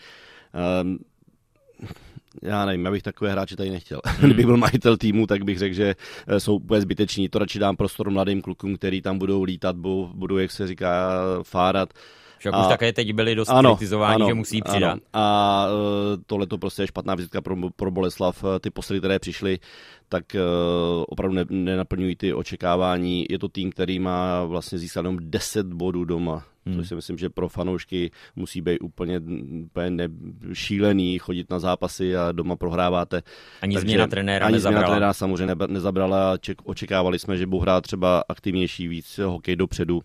já 2.41 2.65
nevím, 2.65 2.85
já 2.85 2.91
bych 2.91 3.03
takové 3.03 3.31
hráče 3.31 3.55
tady 3.55 3.69
nechtěl. 3.69 3.99
Hmm. 4.05 4.25
Kdybych 4.25 4.45
byl 4.45 4.57
majitel 4.57 4.97
týmu, 4.97 5.27
tak 5.27 5.43
bych 5.43 5.59
řekl, 5.59 5.75
že 5.75 5.95
jsou 6.37 6.55
úplně 6.55 6.81
zbyteční. 6.81 7.29
To 7.29 7.39
radši 7.39 7.59
dám 7.59 7.75
prostor 7.75 8.09
mladým 8.09 8.41
klukům, 8.41 8.75
který 8.75 9.01
tam 9.01 9.17
budou 9.17 9.43
lítat, 9.43 9.75
budou, 9.75 10.09
budou 10.13 10.37
jak 10.37 10.51
se 10.51 10.67
říká, 10.67 11.11
fárat. 11.43 11.93
Však 12.39 12.53
a, 12.53 12.61
už 12.61 12.67
také 12.67 12.93
teď 12.93 13.13
byli 13.13 13.35
dost 13.35 13.49
ano, 13.49 13.75
kritizováni, 13.75 14.15
ano, 14.15 14.27
že 14.27 14.33
musí 14.33 14.61
přidat. 14.61 14.91
Ano. 14.91 15.01
A 15.13 15.67
uh, 15.67 16.21
tohle 16.25 16.47
to 16.47 16.57
prostě 16.57 16.83
je 16.83 16.87
špatná 16.87 17.15
vizitka 17.15 17.41
pro, 17.41 17.55
pro 17.75 17.91
Boleslav. 17.91 18.43
E, 18.43 18.59
ty 18.59 18.69
posily, 18.69 18.99
které 18.99 19.19
přišly, 19.19 19.59
tak 20.09 20.23
uh, 20.35 21.03
opravdu 21.07 21.35
ne, 21.35 21.45
nenaplňují 21.49 22.15
ty 22.15 22.33
očekávání. 22.33 23.25
Je 23.29 23.39
to 23.39 23.49
tým, 23.49 23.71
který 23.71 23.99
má 23.99 24.43
vlastně 24.43 24.77
získat 24.77 24.99
jenom 24.99 25.17
10 25.21 25.67
bodů 25.67 26.05
doma. 26.05 26.45
Hmm. 26.65 26.75
Což 26.77 26.87
si 26.87 26.95
myslím, 26.95 27.17
že 27.17 27.29
pro 27.29 27.49
fanoušky 27.49 28.11
musí 28.35 28.61
být 28.61 28.79
úplně, 28.79 29.21
úplně 29.65 30.09
šílený 30.53 31.19
chodit 31.19 31.49
na 31.49 31.59
zápasy 31.59 32.15
a 32.15 32.31
doma 32.31 32.55
prohráváte. 32.55 33.21
Ani 33.61 33.75
Takže 33.75 33.87
změna 33.87 34.07
trenéra 34.07 34.45
ani 34.45 34.53
nezabrala. 34.53 34.81
změna 34.85 34.95
trenéra 34.95 35.13
samozřejmě 35.13 35.55
nezabrala. 35.67 36.37
Očekávali 36.63 37.19
jsme, 37.19 37.37
že 37.37 37.45
budou 37.45 37.61
hrát 37.61 37.81
třeba 37.81 38.23
aktivnější 38.29 38.87
víc 38.87 39.19
hokej 39.25 39.55
dopředu 39.55 40.01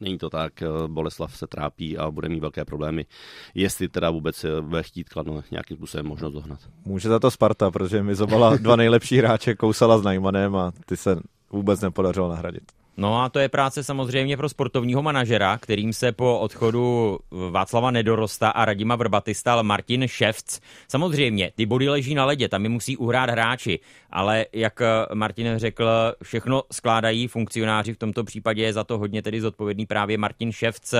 Není 0.00 0.18
to 0.18 0.30
tak, 0.30 0.62
eh, 0.62 0.66
Boleslav 0.86 1.36
se 1.36 1.46
trápí 1.46 1.98
a 1.98 2.10
bude 2.10 2.28
mít 2.28 2.40
velké 2.40 2.64
problémy, 2.64 3.06
jestli 3.54 3.88
teda 3.88 4.10
vůbec 4.10 4.44
eh, 4.44 4.60
bude 4.60 4.82
chtít 4.82 5.08
Kladno 5.08 5.42
nějakým 5.50 5.76
způsobem 5.76 6.06
možnost 6.06 6.32
dohnat. 6.32 6.58
Může 6.84 7.08
za 7.08 7.18
to 7.18 7.30
Sparta, 7.30 7.70
protože 7.70 8.02
mi 8.02 8.14
zobala 8.14 8.56
dva 8.56 8.76
nejlepší 8.76 9.18
hráče, 9.18 9.54
Kousala 9.54 9.98
s 9.98 10.02
Najmanem 10.02 10.56
a 10.56 10.72
ty 10.86 10.96
se 10.96 11.20
vůbec 11.50 11.80
nepodařilo 11.80 12.28
nahradit. 12.28 12.79
No 13.00 13.22
a 13.22 13.28
to 13.28 13.38
je 13.38 13.48
práce 13.48 13.84
samozřejmě 13.84 14.36
pro 14.36 14.48
sportovního 14.48 15.02
manažera, 15.02 15.58
kterým 15.58 15.92
se 15.92 16.12
po 16.12 16.38
odchodu 16.38 17.18
Václava 17.50 17.90
Nedorosta 17.90 18.50
a 18.50 18.64
Radima 18.64 18.96
Vrbaty 18.96 19.34
stal 19.34 19.62
Martin 19.62 20.08
Ševc. 20.08 20.60
Samozřejmě, 20.88 21.52
ty 21.54 21.66
body 21.66 21.88
leží 21.88 22.14
na 22.14 22.24
ledě, 22.24 22.48
tam 22.48 22.62
je 22.62 22.68
musí 22.68 22.96
uhrát 22.96 23.30
hráči, 23.30 23.80
ale 24.10 24.46
jak 24.52 24.82
Martin 25.14 25.52
řekl, 25.56 25.88
všechno 26.22 26.62
skládají 26.72 27.28
funkcionáři, 27.28 27.94
v 27.94 27.98
tomto 27.98 28.24
případě 28.24 28.62
je 28.62 28.72
za 28.72 28.84
to 28.84 28.98
hodně 28.98 29.22
tedy 29.22 29.40
zodpovědný 29.40 29.86
právě 29.86 30.18
Martin 30.18 30.52
Ševc. 30.52 30.94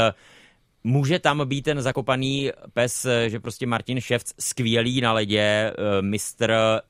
Může 0.85 1.19
tam 1.19 1.49
být 1.49 1.62
ten 1.62 1.83
zakopaný 1.83 2.51
pes, 2.73 3.07
že 3.27 3.40
prostě 3.40 3.66
Martin 3.66 4.01
Ševc 4.01 4.35
skvělý 4.38 5.01
na 5.01 5.12
ledě, 5.12 5.40
eh, 5.40 5.73
mistr 6.03 6.51
eh, 6.51 6.81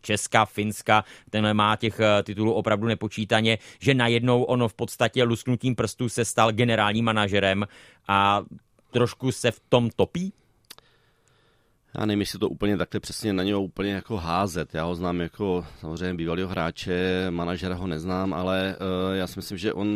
Česka, 0.00 0.44
Finska, 0.44 1.04
ten 1.30 1.56
má 1.56 1.76
těch 1.76 2.00
eh, 2.00 2.22
titulů 2.22 2.52
opravdu 2.52 2.86
nepočítaně, 2.86 3.58
že 3.80 3.94
najednou 3.94 4.42
ono 4.42 4.68
v 4.68 4.74
podstatě 4.74 5.22
lusknutím 5.22 5.74
prstů 5.74 6.08
se 6.08 6.24
stal 6.24 6.52
generálním 6.52 7.04
manažerem 7.04 7.66
a 8.08 8.42
trošku 8.90 9.32
se 9.32 9.50
v 9.50 9.60
tom 9.68 9.90
topí? 9.96 10.32
Já 11.98 12.06
nevím, 12.06 12.20
jestli 12.20 12.38
to 12.38 12.48
úplně 12.48 12.76
takhle 12.76 13.00
přesně 13.00 13.32
na 13.32 13.42
něho 13.42 13.62
úplně 13.62 13.92
jako 13.92 14.16
házet. 14.16 14.74
Já 14.74 14.84
ho 14.84 14.94
znám 14.94 15.20
jako 15.20 15.66
samozřejmě 15.80 16.14
bývalého 16.14 16.48
hráče, 16.48 17.26
manažera 17.30 17.74
ho 17.74 17.86
neznám, 17.86 18.34
ale 18.34 18.76
uh, 18.80 19.16
já 19.16 19.26
si 19.26 19.38
myslím, 19.38 19.58
že 19.58 19.72
on 19.72 19.88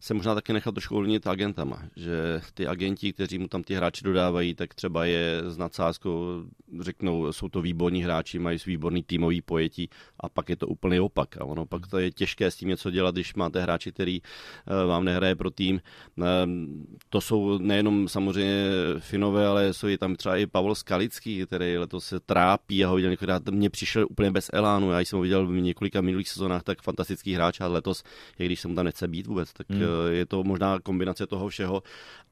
se 0.00 0.14
možná 0.14 0.34
taky 0.34 0.52
nechal 0.52 0.72
trošku 0.72 0.96
ovlivnit 0.96 1.26
agentama, 1.26 1.82
že 1.96 2.40
ty 2.54 2.66
agenti, 2.66 3.12
kteří 3.12 3.38
mu 3.38 3.48
tam 3.48 3.62
ty 3.62 3.74
hráči 3.74 4.04
dodávají, 4.04 4.54
tak 4.54 4.74
třeba 4.74 5.04
je 5.04 5.42
s 5.46 5.58
nadsázkou 5.58 6.44
řeknou, 6.80 7.32
jsou 7.32 7.48
to 7.48 7.62
výborní 7.62 8.04
hráči, 8.04 8.38
mají 8.38 8.58
výborný 8.66 9.02
týmový 9.02 9.42
pojetí 9.42 9.90
a 10.20 10.28
pak 10.28 10.48
je 10.48 10.56
to 10.56 10.66
úplný 10.66 11.00
opak. 11.00 11.36
A 11.36 11.44
ono 11.44 11.66
pak 11.66 11.86
to 11.86 11.98
je 11.98 12.10
těžké 12.10 12.50
s 12.50 12.56
tím 12.56 12.68
něco 12.68 12.90
dělat, 12.90 13.14
když 13.14 13.34
máte 13.34 13.60
hráči, 13.60 13.92
který 13.92 14.20
eh, 14.22 14.86
vám 14.86 15.04
nehraje 15.04 15.36
pro 15.36 15.50
tým. 15.50 15.80
Ehm, 16.22 16.86
to 17.10 17.20
jsou 17.20 17.58
nejenom 17.58 18.08
samozřejmě 18.08 18.66
Finové, 18.98 19.46
ale 19.46 19.72
jsou 19.72 19.88
i 19.88 19.98
tam 19.98 20.16
třeba 20.16 20.36
i 20.36 20.46
Pavel 20.46 20.74
Skalický, 20.74 21.46
který 21.46 21.78
letos 21.78 22.04
se 22.04 22.20
trápí 22.20 22.84
a 22.84 22.88
ho 22.88 22.96
viděl 22.96 23.10
několikrát, 23.10 23.48
mně 23.48 23.70
přišel 23.70 24.06
úplně 24.10 24.30
bez 24.30 24.50
elánu. 24.52 24.90
Já 24.90 25.00
jsem 25.00 25.16
ho 25.16 25.22
viděl 25.22 25.46
v 25.46 25.52
několika 25.52 26.00
minulých 26.00 26.28
sezónách, 26.28 26.62
tak 26.62 26.82
fantastický 26.82 27.34
hráč 27.34 27.60
a 27.60 27.66
letos, 27.66 28.02
i 28.38 28.46
když 28.46 28.60
se 28.60 28.68
mu 28.68 28.74
tam 28.74 28.84
nechce 28.84 29.08
být 29.08 29.26
vůbec, 29.26 29.52
tak 29.52 29.70
hmm. 29.70 29.85
Eh, 29.86 30.14
je 30.14 30.26
to 30.26 30.44
možná 30.44 30.78
kombinace 30.78 31.26
toho 31.26 31.48
všeho. 31.48 31.82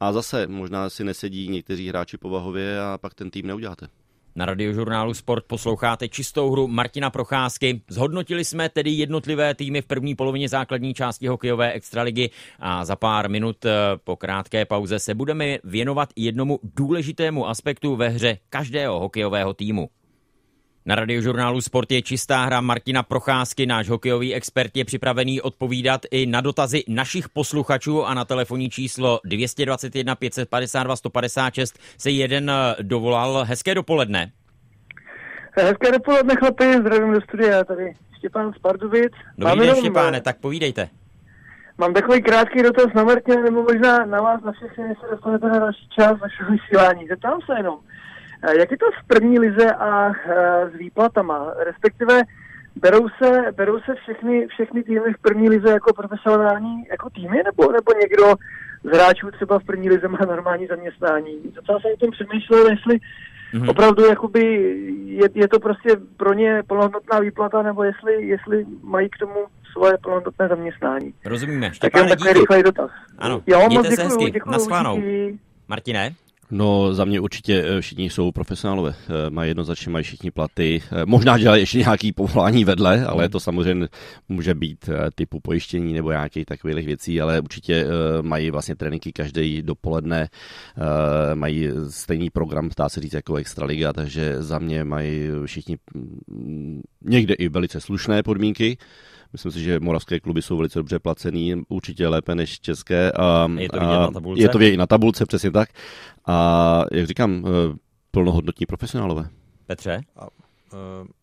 A 0.01 0.12
zase 0.12 0.47
možná 0.47 0.90
si 0.90 1.05
nesedí 1.05 1.49
někteří 1.49 1.88
hráči 1.88 2.19
povahově 2.19 2.81
a 2.81 2.99
pak 2.99 3.14
ten 3.14 3.31
tým 3.31 3.47
neuděláte. 3.47 3.88
Na 4.37 4.47
radiožurnálu 4.47 5.14
Sport 5.14 5.45
posloucháte 5.45 6.09
čistou 6.09 6.51
hru 6.51 6.69
Martina 6.69 7.11
Procházky. 7.11 7.83
Zhodnotili 7.88 8.45
jsme 8.45 8.69
tedy 8.69 8.90
jednotlivé 8.90 9.55
týmy 9.55 9.83
v 9.83 9.87
první 9.87 10.14
polovině 10.14 10.49
základní 10.49 10.95
části 10.95 11.27
hokejové 11.27 11.73
extraligy 11.73 12.31
a 12.59 12.85
za 12.85 12.97
pár 12.97 13.31
minut 13.31 13.64
eh, 13.64 13.71
po 14.05 14.17
krátké 14.17 14.64
pauze 14.64 14.99
se 14.99 15.14
budeme 15.14 15.59
věnovat 15.64 16.09
jednomu 16.17 16.59
důležitému 16.62 17.49
aspektu 17.49 17.97
ve 17.97 18.09
hře 18.09 18.38
každého 18.51 19.01
hokejového 19.01 19.55
týmu. 19.55 19.88
Na 20.87 20.94
radiožurnálu 20.94 21.61
Sport 21.61 21.92
je 21.92 22.03
čistá 22.03 22.44
hra 22.44 22.61
Martina 22.61 23.03
Procházky. 23.03 23.66
Náš 23.66 23.88
hokejový 23.88 24.35
expert 24.35 24.77
je 24.77 24.85
připravený 24.85 25.40
odpovídat 25.40 26.01
i 26.11 26.27
na 26.27 26.40
dotazy 26.40 26.85
našich 26.88 27.29
posluchačů 27.29 28.05
a 28.05 28.14
na 28.14 28.25
telefonní 28.25 28.70
číslo 28.70 29.20
221 29.25 30.14
552 30.14 30.97
156 30.97 31.79
se 31.99 32.11
jeden 32.11 32.51
eh, 32.51 32.83
dovolal. 32.83 33.44
Hezké 33.44 33.75
dopoledne. 33.75 34.33
Hezké 35.57 35.92
dopoledne, 35.92 36.35
chlapi, 36.37 36.79
zdravím 36.81 37.14
do 37.14 37.20
studia, 37.20 37.64
tady 37.64 37.94
Štěpán 38.18 38.53
z 38.53 38.59
Pardubic. 38.59 39.12
Dobrý 39.38 39.66
den, 39.66 39.77
Štěpáne, 39.77 40.20
tak 40.20 40.38
povídejte. 40.38 40.88
Mám 41.79 41.94
takový 41.94 42.23
krátký 42.23 42.62
dotaz 42.62 42.87
na 42.94 43.05
Martina, 43.05 43.42
nebo 43.42 43.62
možná 43.62 44.07
na 44.07 44.20
vás, 44.20 44.42
na 44.42 44.53
všechny, 44.53 44.85
se 45.01 45.07
dostanete 45.11 45.49
na 45.49 45.59
další 45.59 45.88
čas 45.88 46.20
vašeho 46.20 46.51
vysílání. 46.51 47.09
Zeptám 47.09 47.40
se 47.47 47.53
jenom, 47.57 47.79
jak 48.59 48.70
je 48.70 48.77
to 48.77 48.87
v 48.87 49.07
první 49.07 49.38
lize 49.38 49.73
a 49.73 50.11
eh, 50.11 50.70
s 50.70 50.79
výplatama? 50.79 51.53
Respektive 51.64 52.23
berou 52.77 53.09
se, 53.23 53.53
berou 53.57 53.81
se 53.81 53.94
všechny, 53.94 54.47
všechny 54.47 54.83
týmy 54.83 55.12
v 55.18 55.23
první 55.23 55.49
lize 55.49 55.70
jako 55.70 55.94
profesionální 55.94 56.85
jako 56.90 57.11
týmy, 57.11 57.42
nebo, 57.44 57.73
nebo 57.73 57.92
někdo 58.01 58.35
z 58.85 58.97
hráčů 58.97 59.31
třeba 59.31 59.59
v 59.59 59.64
první 59.64 59.88
lize 59.88 60.09
má 60.09 60.18
normální 60.27 60.66
zaměstnání? 60.66 61.38
Docela 61.55 61.81
jsem 61.81 61.90
o 61.94 61.97
tom 61.97 62.11
přemýšlel, 62.11 62.70
jestli 62.70 63.01
mm-hmm. 63.55 63.70
opravdu 63.70 64.05
jakoby 64.07 64.42
je, 65.05 65.29
je, 65.35 65.49
to 65.49 65.61
prostě 65.61 65.97
pro 66.16 66.33
ně 66.33 66.62
plnohodnotná 66.66 67.18
výplata, 67.18 67.62
nebo 67.62 67.83
jestli, 67.83 68.27
jestli 68.27 68.66
mají 68.83 69.09
k 69.11 69.18
tomu 69.18 69.47
svoje 69.73 69.99
plnohodnotné 69.99 70.49
zaměstnání. 70.49 71.14
Rozumíme. 71.25 71.75
Štěpáne, 71.75 72.09
tak 72.09 72.11
jen 72.11 72.18
takový 72.18 72.40
rychlej 72.40 72.62
dotaz. 72.62 72.90
Ano, 73.18 73.42
jo, 73.47 73.61
moc 73.61 73.73
děkuju, 73.73 73.97
se 73.97 74.03
hezky. 74.03 74.31
Děkuju, 74.31 74.53
Naschvánou. 74.53 75.03
Martine? 75.68 76.14
No, 76.51 76.95
za 76.95 77.05
mě 77.05 77.21
určitě 77.21 77.65
eh, 77.67 77.81
všichni 77.81 78.11
jsou 78.11 78.33
profesionálové. 78.33 78.95
Eh, 79.09 79.31
mají 79.31 79.51
jednoznačně, 79.51 79.93
mají 79.93 80.05
všichni 80.05 80.31
platy. 80.31 80.83
Eh, 80.93 81.07
možná 81.07 81.39
dělají 81.39 81.63
ještě 81.63 81.79
nějaký 81.79 82.13
povolání 82.13 82.65
vedle, 82.65 83.07
ale 83.07 83.29
to 83.29 83.41
samozřejmě 83.41 83.89
může 84.29 84.55
být 84.55 84.91
typu 85.15 85.41
pojištění 85.41 85.93
nebo 85.93 86.11
nějakých 86.11 86.47
takových 86.47 86.87
věcí, 86.87 87.21
ale 87.21 87.41
určitě 87.41 87.87
mají 88.23 88.51
vlastně 88.51 88.77
tréninky 88.77 89.13
každý 89.13 89.63
dopoledne, 89.63 90.29
mají 91.35 91.69
stejný 91.91 92.31
program, 92.31 92.71
dá 92.79 92.89
se 92.89 93.01
říct, 93.01 93.13
jako 93.13 93.37
Extraliga, 93.37 93.93
takže 93.93 94.43
za 94.43 94.59
mě 94.59 94.85
mají 94.85 95.29
všichni 95.47 95.77
mm, 96.29 96.83
někde 97.05 97.35
i 97.35 97.49
velice 97.49 97.81
slušné 97.81 98.23
podmínky. 98.23 98.79
Myslím 99.35 99.53
si, 99.53 99.61
že 99.62 99.81
moravské 99.81 100.20
kluby 100.20 100.42
jsou 100.42 100.57
velice 100.57 100.79
dobře 100.79 100.99
placený, 100.99 101.62
určitě 101.68 102.09
lépe 102.09 102.35
než 102.35 102.61
české. 102.61 103.12
A, 103.12 103.49
je 103.59 103.68
to 103.68 103.81
vidět 103.81 103.99
na 103.99 104.11
tabulce? 104.11 104.42
Je 104.42 104.49
to 104.49 104.59
vidět 104.59 104.75
i 104.75 104.77
na 104.77 104.87
tabulce, 104.87 105.27
přesně 105.27 105.51
tak. 105.51 105.68
A 106.27 106.85
jak 106.92 107.07
říkám, 107.07 107.44
eh, 107.47 107.77
plnohodnotní 108.11 108.66
profesionálové. 108.66 109.29
Petře? 109.66 110.01
A, 110.16 110.23
uh, 110.23 110.29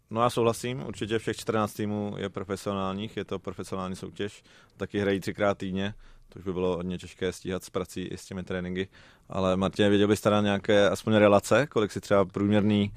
no 0.10 0.22
já 0.22 0.30
souhlasím, 0.30 0.84
určitě 0.88 1.20
všech 1.20 1.38
14 1.38 1.74
týmů 1.74 2.16
je 2.18 2.30
profesionálních, 2.30 3.18
je 3.18 3.26
to 3.26 3.40
profesionální 3.40 3.96
soutěž, 3.96 4.44
taky 4.78 5.00
hrají 5.00 5.20
třikrát 5.20 5.58
týdně, 5.58 5.94
to 6.30 6.40
už 6.40 6.46
by 6.46 6.54
bylo 6.54 6.76
hodně 6.76 6.98
těžké 6.98 7.34
stíhat 7.34 7.64
s 7.64 7.70
prací 7.70 8.02
i 8.02 8.18
s 8.18 8.26
těmi 8.26 8.44
tréninky. 8.44 8.88
Ale 9.30 9.58
Martin, 9.58 9.90
věděl 9.90 10.08
bys 10.08 10.22
teda 10.22 10.42
nějaké 10.42 10.90
aspoň 10.90 11.14
relace, 11.14 11.68
kolik 11.68 11.92
si 11.92 12.02
třeba 12.02 12.26
průměrný 12.26 12.92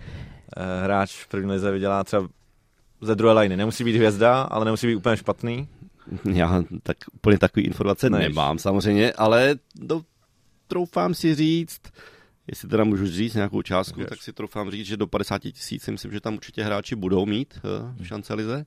eh, 0.56 0.84
hráč 0.84 1.24
v 1.24 1.28
první 1.28 1.50
lize 1.50 1.70
vydělá 1.70 2.04
třeba 2.04 2.28
ze 3.04 3.14
druhé 3.14 3.34
liny. 3.34 3.56
Nemusí 3.56 3.84
být 3.84 3.96
hvězda, 3.96 4.42
ale 4.42 4.64
nemusí 4.64 4.86
být 4.86 4.94
úplně 4.94 5.16
špatný. 5.16 5.68
Já 6.32 6.62
tak 6.82 6.96
úplně 7.12 7.38
takový 7.38 7.66
informace 7.66 8.10
Než. 8.10 8.22
nemám 8.28 8.58
samozřejmě, 8.58 9.12
ale 9.12 9.54
do, 9.74 10.02
troufám 10.68 11.14
si 11.14 11.34
říct, 11.34 11.80
jestli 12.46 12.68
teda 12.68 12.84
můžu 12.84 13.06
říct 13.06 13.34
nějakou 13.34 13.62
částku, 13.62 14.00
Můžeš. 14.00 14.08
tak 14.08 14.22
si 14.22 14.32
troufám 14.32 14.70
říct, 14.70 14.86
že 14.86 14.96
do 14.96 15.06
50 15.06 15.38
tisíc 15.38 15.88
myslím, 15.88 16.12
že 16.12 16.20
tam 16.20 16.34
určitě 16.34 16.64
hráči 16.64 16.96
budou 16.96 17.26
mít 17.26 17.60
uh, 17.64 18.04
v 18.04 18.06
šance 18.06 18.34
lize. 18.34 18.66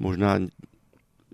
Možná 0.00 0.38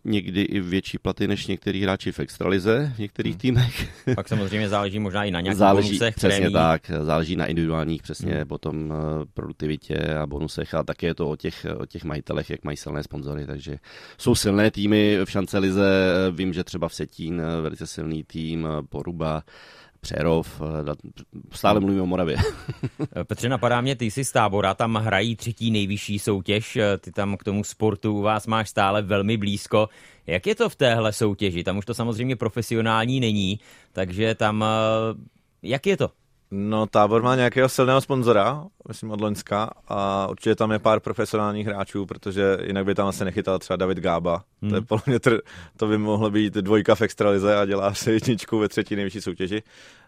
někdy 0.05 0.43
i 0.43 0.61
větší 0.61 0.99
platy 0.99 1.29
než 1.29 1.47
některý 1.47 1.83
hráči 1.83 2.13
v 2.13 2.21
extralize 2.21 2.93
v 2.97 2.99
některých 2.99 3.33
hmm. 3.33 3.41
týmech. 3.41 4.05
Pak 4.15 4.29
samozřejmě 4.29 4.69
záleží 4.69 4.99
možná 4.99 5.25
i 5.25 5.31
na 5.31 5.41
nějakých 5.41 5.59
záleží, 5.59 5.89
bonusech. 5.89 6.15
Přesně 6.15 6.39
prémí. 6.39 6.53
tak, 6.53 6.91
záleží 7.03 7.37
na 7.37 7.47
individuálních 7.47 8.03
přesně 8.03 8.33
hmm. 8.33 8.47
potom 8.47 8.93
eh, 8.93 9.27
produktivitě 9.35 9.99
a 10.23 10.27
bonusech 10.27 10.75
a 10.75 10.83
také 10.83 11.07
je 11.07 11.15
to 11.15 11.31
o 11.31 11.37
těch, 11.37 11.67
o 11.79 11.87
těch 11.87 12.05
majitelech, 12.05 12.51
jak 12.51 12.65
mají 12.65 12.77
silné 12.77 13.03
sponzory, 13.03 13.47
takže 13.47 13.79
jsou 14.19 14.35
silné 14.35 14.71
týmy 14.71 15.19
v 15.25 15.31
šance 15.31 15.59
lize, 15.59 15.85
vím, 16.31 16.53
že 16.53 16.65
třeba 16.65 16.89
v 16.89 16.95
Setín 16.95 17.41
eh, 17.41 17.61
velice 17.61 17.87
silný 17.87 18.25
tým, 18.25 18.67
eh, 18.67 18.83
Poruba, 18.89 19.43
Přerov, 20.05 20.63
stále 21.53 21.81
mluvíme 21.81 22.03
o 22.03 22.07
Moravě. 22.07 22.37
Petře, 23.27 23.49
napadá 23.49 23.81
mě, 23.81 23.97
ty 23.97 24.11
jsi 24.11 24.25
z 24.25 24.33
tábora, 24.33 24.75
tam 24.75 24.95
hrají 24.95 25.37
třetí 25.37 25.71
nejvyšší 25.71 26.19
soutěž, 26.19 26.79
ty 27.01 27.13
tam 27.13 27.37
k 27.37 27.45
tomu 27.45 27.65
sportu 27.65 28.13
u 28.13 28.21
vás 28.21 28.47
máš 28.47 28.69
stále 28.69 29.03
velmi 29.03 29.37
blízko. 29.37 29.89
Jak 30.27 30.47
je 30.47 30.55
to 30.55 30.69
v 30.69 30.77
téhle 30.77 31.13
soutěži? 31.13 31.65
Tam 31.65 31.79
už 31.79 31.85
to 31.85 31.95
samozřejmě 31.95 32.37
profesionální 32.37 33.21
není, 33.21 33.61
takže 33.93 34.35
tam, 34.35 34.65
jak 35.63 35.87
je 35.87 35.97
to? 35.97 36.11
No, 36.57 36.87
tábor 36.87 37.23
má 37.23 37.37
nějakého 37.37 37.69
silného 37.69 38.01
sponzora, 38.01 38.65
myslím 38.89 39.11
od 39.11 39.21
Loňska, 39.21 39.71
a 39.89 40.27
určitě 40.31 40.55
tam 40.55 40.73
je 40.73 40.79
pár 40.79 41.01
profesionálních 41.01 41.67
hráčů, 41.67 42.07
protože 42.07 42.59
jinak 42.67 42.85
by 42.85 42.95
tam 42.95 43.07
asi 43.07 43.25
nechytal 43.25 43.59
třeba 43.59 43.77
David 43.77 43.99
Gába. 43.99 44.43
Hmm. 44.63 44.71
To, 44.71 44.77
je 44.77 44.83
podle 44.83 45.03
mě 45.07 45.19
tr- 45.19 45.41
to 45.77 45.87
by 45.87 45.99
mohlo 45.99 46.31
být 46.31 46.55
dvojka 46.55 46.95
v 46.95 47.03
extralize 47.03 47.57
a 47.57 47.65
dělá 47.65 47.95
se 47.95 48.13
jedničku 48.13 48.59
ve 48.59 48.69
třetí 48.69 48.97
nejvyšší 48.97 49.21
soutěži. 49.21 49.63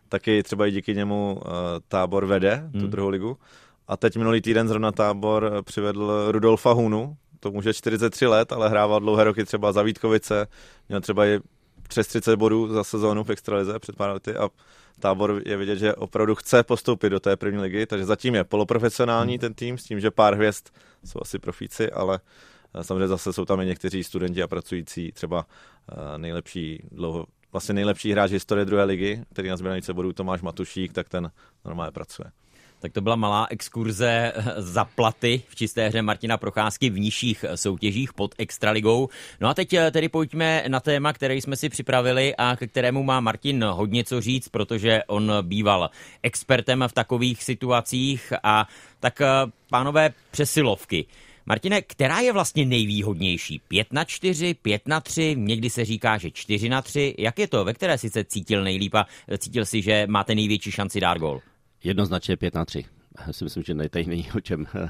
Taky 0.08 0.42
třeba 0.42 0.66
i 0.66 0.70
díky 0.70 0.94
němu 0.94 1.34
uh, 1.34 1.52
tábor 1.88 2.26
vede 2.26 2.54
hmm. 2.54 2.80
tu 2.80 2.86
druhou 2.86 3.08
ligu. 3.08 3.36
A 3.88 3.96
teď 3.96 4.16
minulý 4.16 4.40
týden 4.40 4.68
zrovna 4.68 4.92
tábor 4.92 5.62
přivedl 5.64 6.26
Rudolfa 6.28 6.72
Hunu, 6.72 7.16
to 7.40 7.50
může 7.50 7.74
43 7.74 8.26
let, 8.26 8.52
ale 8.52 8.68
hrával 8.68 9.00
dlouhé 9.00 9.24
roky 9.24 9.44
třeba 9.44 9.72
za 9.72 9.82
Vítkovice, 9.82 10.46
měl 10.88 11.00
třeba 11.00 11.26
i 11.26 11.40
přes 11.88 12.06
30 12.06 12.36
bodů 12.36 12.68
za 12.68 12.84
sezónu 12.84 13.24
v 13.24 13.30
extralize 13.30 13.78
před 13.78 13.96
pár 13.96 14.10
lety 14.10 14.36
a 14.36 14.48
tábor 15.00 15.42
je 15.46 15.56
vidět, 15.56 15.78
že 15.78 15.94
opravdu 15.94 16.34
chce 16.34 16.62
postoupit 16.62 17.10
do 17.10 17.20
té 17.20 17.36
první 17.36 17.60
ligy, 17.60 17.86
takže 17.86 18.04
zatím 18.04 18.34
je 18.34 18.44
poloprofesionální 18.44 19.32
hmm. 19.32 19.40
ten 19.40 19.54
tým 19.54 19.78
s 19.78 19.84
tím, 19.84 20.00
že 20.00 20.10
pár 20.10 20.34
hvězd 20.34 20.64
jsou 21.04 21.18
asi 21.22 21.38
profíci, 21.38 21.90
ale 21.90 22.20
eh, 22.74 22.84
samozřejmě 22.84 23.08
zase 23.08 23.32
jsou 23.32 23.44
tam 23.44 23.60
i 23.60 23.66
někteří 23.66 24.04
studenti 24.04 24.42
a 24.42 24.48
pracující, 24.48 25.12
třeba 25.12 25.46
eh, 25.92 26.18
nejlepší 26.18 26.82
dlouho, 26.92 27.26
vlastně 27.52 27.74
nejlepší 27.74 28.12
hráč 28.12 28.30
historie 28.30 28.64
druhé 28.64 28.84
ligy, 28.84 29.24
který 29.32 29.48
na 29.48 29.56
nejvíce 29.56 29.94
bodů 29.94 30.12
Tomáš 30.12 30.42
Matušík, 30.42 30.92
tak 30.92 31.08
ten 31.08 31.30
normálně 31.64 31.92
pracuje. 31.92 32.30
Tak 32.86 32.92
to 32.92 33.00
byla 33.00 33.16
malá 33.16 33.46
exkurze 33.50 34.32
za 34.56 34.84
platy 34.84 35.42
v 35.48 35.54
čisté 35.56 35.88
hře 35.88 36.02
Martina 36.02 36.36
Procházky 36.36 36.90
v 36.90 36.98
nižších 36.98 37.44
soutěžích 37.54 38.12
pod 38.12 38.34
Extraligou. 38.38 39.08
No 39.40 39.48
a 39.48 39.54
teď 39.54 39.72
eh, 39.72 39.90
tedy 39.90 40.08
pojďme 40.08 40.64
na 40.68 40.80
téma, 40.80 41.12
které 41.12 41.34
jsme 41.34 41.56
si 41.56 41.68
připravili 41.68 42.34
a 42.36 42.56
ke 42.56 42.66
kterému 42.66 43.02
má 43.02 43.20
Martin 43.20 43.64
hodně 43.64 44.04
co 44.04 44.20
říct, 44.20 44.48
protože 44.48 45.02
on 45.06 45.32
býval 45.42 45.90
expertem 46.22 46.84
v 46.88 46.92
takových 46.92 47.42
situacích 47.42 48.32
a 48.42 48.68
tak 49.00 49.20
eh, 49.20 49.26
pánové 49.70 50.10
přesilovky. 50.30 51.06
Martine, 51.46 51.82
která 51.82 52.20
je 52.20 52.32
vlastně 52.32 52.64
nejvýhodnější? 52.64 53.60
5 53.68 53.92
na 53.92 54.04
4, 54.04 54.54
5 54.54 54.88
na 54.88 55.00
3, 55.00 55.34
někdy 55.38 55.70
se 55.70 55.84
říká, 55.84 56.18
že 56.18 56.30
4 56.30 56.68
na 56.68 56.82
3. 56.82 57.14
Jak 57.18 57.38
je 57.38 57.48
to? 57.48 57.64
Ve 57.64 57.74
které 57.74 57.98
si 57.98 58.10
se 58.10 58.24
cítil 58.24 58.64
nejlíp 58.64 58.94
a 58.94 59.06
cítil 59.38 59.66
si, 59.66 59.82
že 59.82 60.06
máte 60.06 60.34
největší 60.34 60.70
šanci 60.70 61.00
dát 61.00 61.18
gol? 61.18 61.40
Jednoznačně 61.86 62.36
5 62.36 62.54
na 62.54 62.64
3. 62.64 62.84
Já 63.26 63.32
si 63.32 63.44
myslím, 63.44 63.62
že 63.62 63.74
tady 63.88 64.06
není 64.06 64.26
o 64.36 64.40
čem. 64.40 64.60
Uh, 64.74 64.88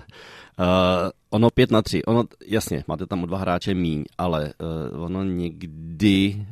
ono 1.31 1.51
5 1.51 1.71
na 1.71 1.83
3, 1.83 2.05
ono, 2.05 2.25
jasně, 2.47 2.85
máte 2.89 3.07
tam 3.07 3.23
o 3.23 3.27
dva 3.27 3.39
hráče 3.39 3.75
míň, 3.75 4.05
ale 4.19 4.53
uh, 4.93 5.05
ono 5.05 5.25
někdy 5.25 6.47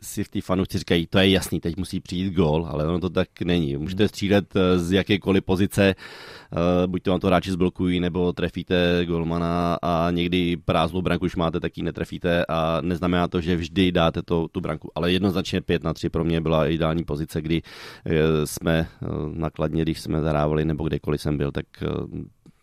si 0.00 0.24
v 0.24 0.28
té 0.28 0.40
fanoušci 0.40 0.78
říkají, 0.78 1.06
to 1.06 1.18
je 1.18 1.30
jasný, 1.30 1.60
teď 1.60 1.76
musí 1.76 2.00
přijít 2.00 2.34
gol, 2.34 2.66
ale 2.70 2.86
ono 2.86 3.00
to 3.00 3.10
tak 3.10 3.28
není. 3.44 3.76
Můžete 3.76 4.08
střílet 4.08 4.56
eh, 4.56 4.78
z 4.78 4.92
jakékoliv 4.92 5.44
pozice, 5.44 5.94
eh, 5.94 6.86
buď 6.86 7.02
to 7.02 7.10
vám 7.10 7.20
to 7.20 7.26
hráči 7.26 7.52
zblokují, 7.52 8.00
nebo 8.00 8.32
trefíte 8.32 9.06
golmana 9.06 9.78
a 9.82 10.10
někdy 10.10 10.56
prázdnou 10.56 11.02
branku 11.02 11.24
už 11.24 11.36
máte, 11.36 11.60
tak 11.60 11.76
ji 11.78 11.82
netrefíte 11.82 12.44
a 12.48 12.80
neznamená 12.80 13.28
to, 13.28 13.40
že 13.40 13.56
vždy 13.56 13.92
dáte 13.92 14.22
to, 14.22 14.48
tu 14.48 14.60
branku. 14.60 14.90
Ale 14.94 15.12
jednoznačně 15.12 15.60
5 15.60 15.84
na 15.84 15.94
3 15.94 16.08
pro 16.08 16.24
mě 16.24 16.40
byla 16.40 16.66
ideální 16.66 17.04
pozice, 17.04 17.42
kdy 17.42 17.62
eh, 18.06 18.46
jsme 18.46 18.88
nakladně, 19.32 19.82
když 19.82 20.00
jsme 20.00 20.20
zahrávali, 20.20 20.64
nebo 20.64 20.84
kdekoliv 20.84 21.20
jsem 21.20 21.36
byl, 21.38 21.52
tak 21.52 21.66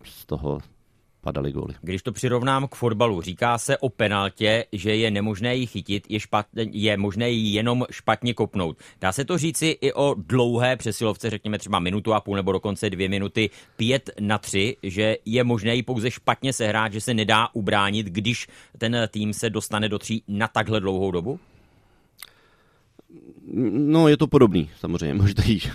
z 0.04 0.26
toho 0.26 0.60
padaly 1.22 1.52
góly. 1.52 1.74
Když 1.82 2.04
to 2.04 2.12
přirovnám 2.12 2.68
k 2.68 2.76
fotbalu, 2.76 3.22
říká 3.22 3.58
se 3.58 3.78
o 3.78 3.90
penaltě, 3.90 4.66
že 4.72 4.96
je 4.96 5.12
nemožné 5.12 5.56
ji 5.56 5.66
chytit, 5.66 6.04
je, 6.10 6.20
špatně, 6.20 6.66
je 6.72 6.98
možné 6.98 7.30
ji 7.30 7.54
jenom 7.56 7.86
špatně 7.92 8.34
kopnout. 8.34 8.78
Dá 9.02 9.12
se 9.12 9.26
to 9.26 9.38
říci 9.38 9.78
i 9.82 9.94
o 9.94 10.16
dlouhé 10.18 10.76
přesilovce, 10.76 11.30
řekněme 11.30 11.60
třeba 11.60 11.80
minutu 11.80 12.14
a 12.14 12.22
půl 12.22 12.36
nebo 12.36 12.52
dokonce 12.52 12.90
dvě 12.90 13.10
minuty, 13.10 13.50
pět 13.76 14.10
na 14.20 14.38
tři, 14.38 14.78
že 14.84 15.18
je 15.26 15.44
možné 15.44 15.76
ji 15.76 15.84
pouze 15.84 16.12
špatně 16.12 16.54
sehrát, 16.54 16.94
že 16.94 17.02
se 17.02 17.14
nedá 17.14 17.48
ubránit, 17.54 18.08
když 18.08 18.48
ten 18.78 19.08
tým 19.12 19.34
se 19.34 19.50
dostane 19.50 19.90
do 19.90 20.00
tří 20.00 20.24
na 20.28 20.48
takhle 20.48 20.80
dlouhou 20.80 21.12
dobu? 21.12 21.40
No, 23.72 24.08
je 24.08 24.18
to 24.18 24.28
podobný, 24.28 24.70
samozřejmě. 24.80 25.14
Můžete 25.22 25.44
jít, 25.46 25.70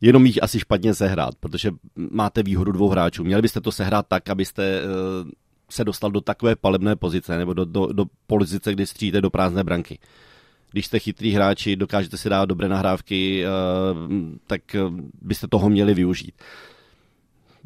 jenom 0.00 0.26
jich 0.26 0.42
asi 0.42 0.60
špatně 0.60 0.94
sehrát, 0.94 1.34
protože 1.34 1.70
máte 2.10 2.42
výhodu 2.42 2.72
dvou 2.72 2.88
hráčů. 2.88 3.24
Měli 3.24 3.42
byste 3.42 3.60
to 3.60 3.72
sehrát 3.72 4.06
tak, 4.08 4.28
abyste 4.28 4.82
uh, 4.82 5.30
se 5.70 5.84
dostal 5.84 6.10
do 6.10 6.20
takové 6.20 6.56
palebné 6.56 6.96
pozice, 6.96 7.38
nebo 7.38 7.54
do, 7.54 7.64
do, 7.64 7.86
do 7.86 8.04
pozice, 8.26 8.72
kdy 8.72 8.86
stříte 8.86 9.20
do 9.20 9.30
prázdné 9.30 9.64
branky. 9.64 9.98
Když 10.72 10.86
jste 10.86 10.98
chytrý 10.98 11.32
hráči, 11.32 11.76
dokážete 11.76 12.16
si 12.16 12.28
dát 12.28 12.44
dobré 12.44 12.68
nahrávky, 12.68 13.44
uh, 13.46 14.12
tak 14.46 14.60
uh, 14.74 15.00
byste 15.22 15.48
toho 15.48 15.70
měli 15.70 15.94
využít. 15.94 16.34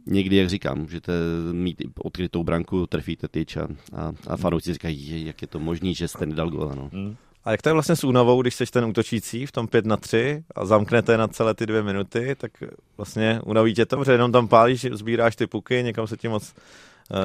Někdy, 0.06 0.36
jak 0.36 0.48
říkám, 0.48 0.78
můžete 0.78 1.12
mít 1.52 1.82
odkrytou 1.98 2.44
branku, 2.44 2.86
trefíte 2.86 3.28
tyč 3.28 3.56
a, 3.56 3.68
a, 3.92 4.12
a 4.26 4.36
fanoušci 4.36 4.72
říkají, 4.72 5.26
jak 5.26 5.42
je 5.42 5.48
to 5.48 5.58
možné, 5.58 5.94
že 5.94 6.08
jste 6.08 6.26
nedal 6.26 6.50
gól. 6.50 6.72
No. 6.76 6.90
Hmm. 6.92 7.16
A 7.44 7.50
jak 7.50 7.62
to 7.62 7.68
je 7.68 7.72
vlastně 7.72 7.96
s 7.96 8.04
únavou, 8.04 8.42
když 8.42 8.54
jsi 8.54 8.66
ten 8.66 8.84
útočící 8.84 9.46
v 9.46 9.52
tom 9.52 9.68
5 9.68 9.86
na 9.86 9.96
3 9.96 10.44
a 10.54 10.64
zamknete 10.64 11.16
na 11.16 11.28
celé 11.28 11.54
ty 11.54 11.66
dvě 11.66 11.82
minuty, 11.82 12.34
tak 12.38 12.52
vlastně 12.96 13.40
unaví 13.44 13.74
tě 13.74 13.86
to, 13.86 13.96
protože 13.96 14.12
jenom 14.12 14.32
tam 14.32 14.48
pálíš, 14.48 14.86
sbíráš 14.92 15.36
ty 15.36 15.46
puky, 15.46 15.82
někam 15.82 16.06
se 16.06 16.16
ti 16.16 16.28
moc 16.28 16.54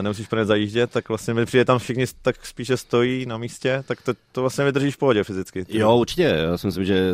nemusíš 0.01 0.27
pro 0.27 0.45
zajíždět, 0.45 0.91
tak 0.91 1.09
vlastně 1.09 1.33
mi 1.33 1.45
přijde 1.45 1.65
tam 1.65 1.79
všichni 1.79 2.05
tak 2.21 2.45
spíše 2.45 2.77
stojí 2.77 3.25
na 3.25 3.37
místě, 3.37 3.83
tak 3.87 4.01
to, 4.01 4.13
to 4.31 4.41
vlastně 4.41 4.65
vydržíš 4.65 4.95
v 4.95 4.97
pohodě 4.97 5.23
fyzicky. 5.23 5.65
Jo, 5.69 5.97
určitě, 5.97 6.23
já 6.23 6.57
si 6.57 6.67
myslím, 6.67 6.85
že 6.85 7.11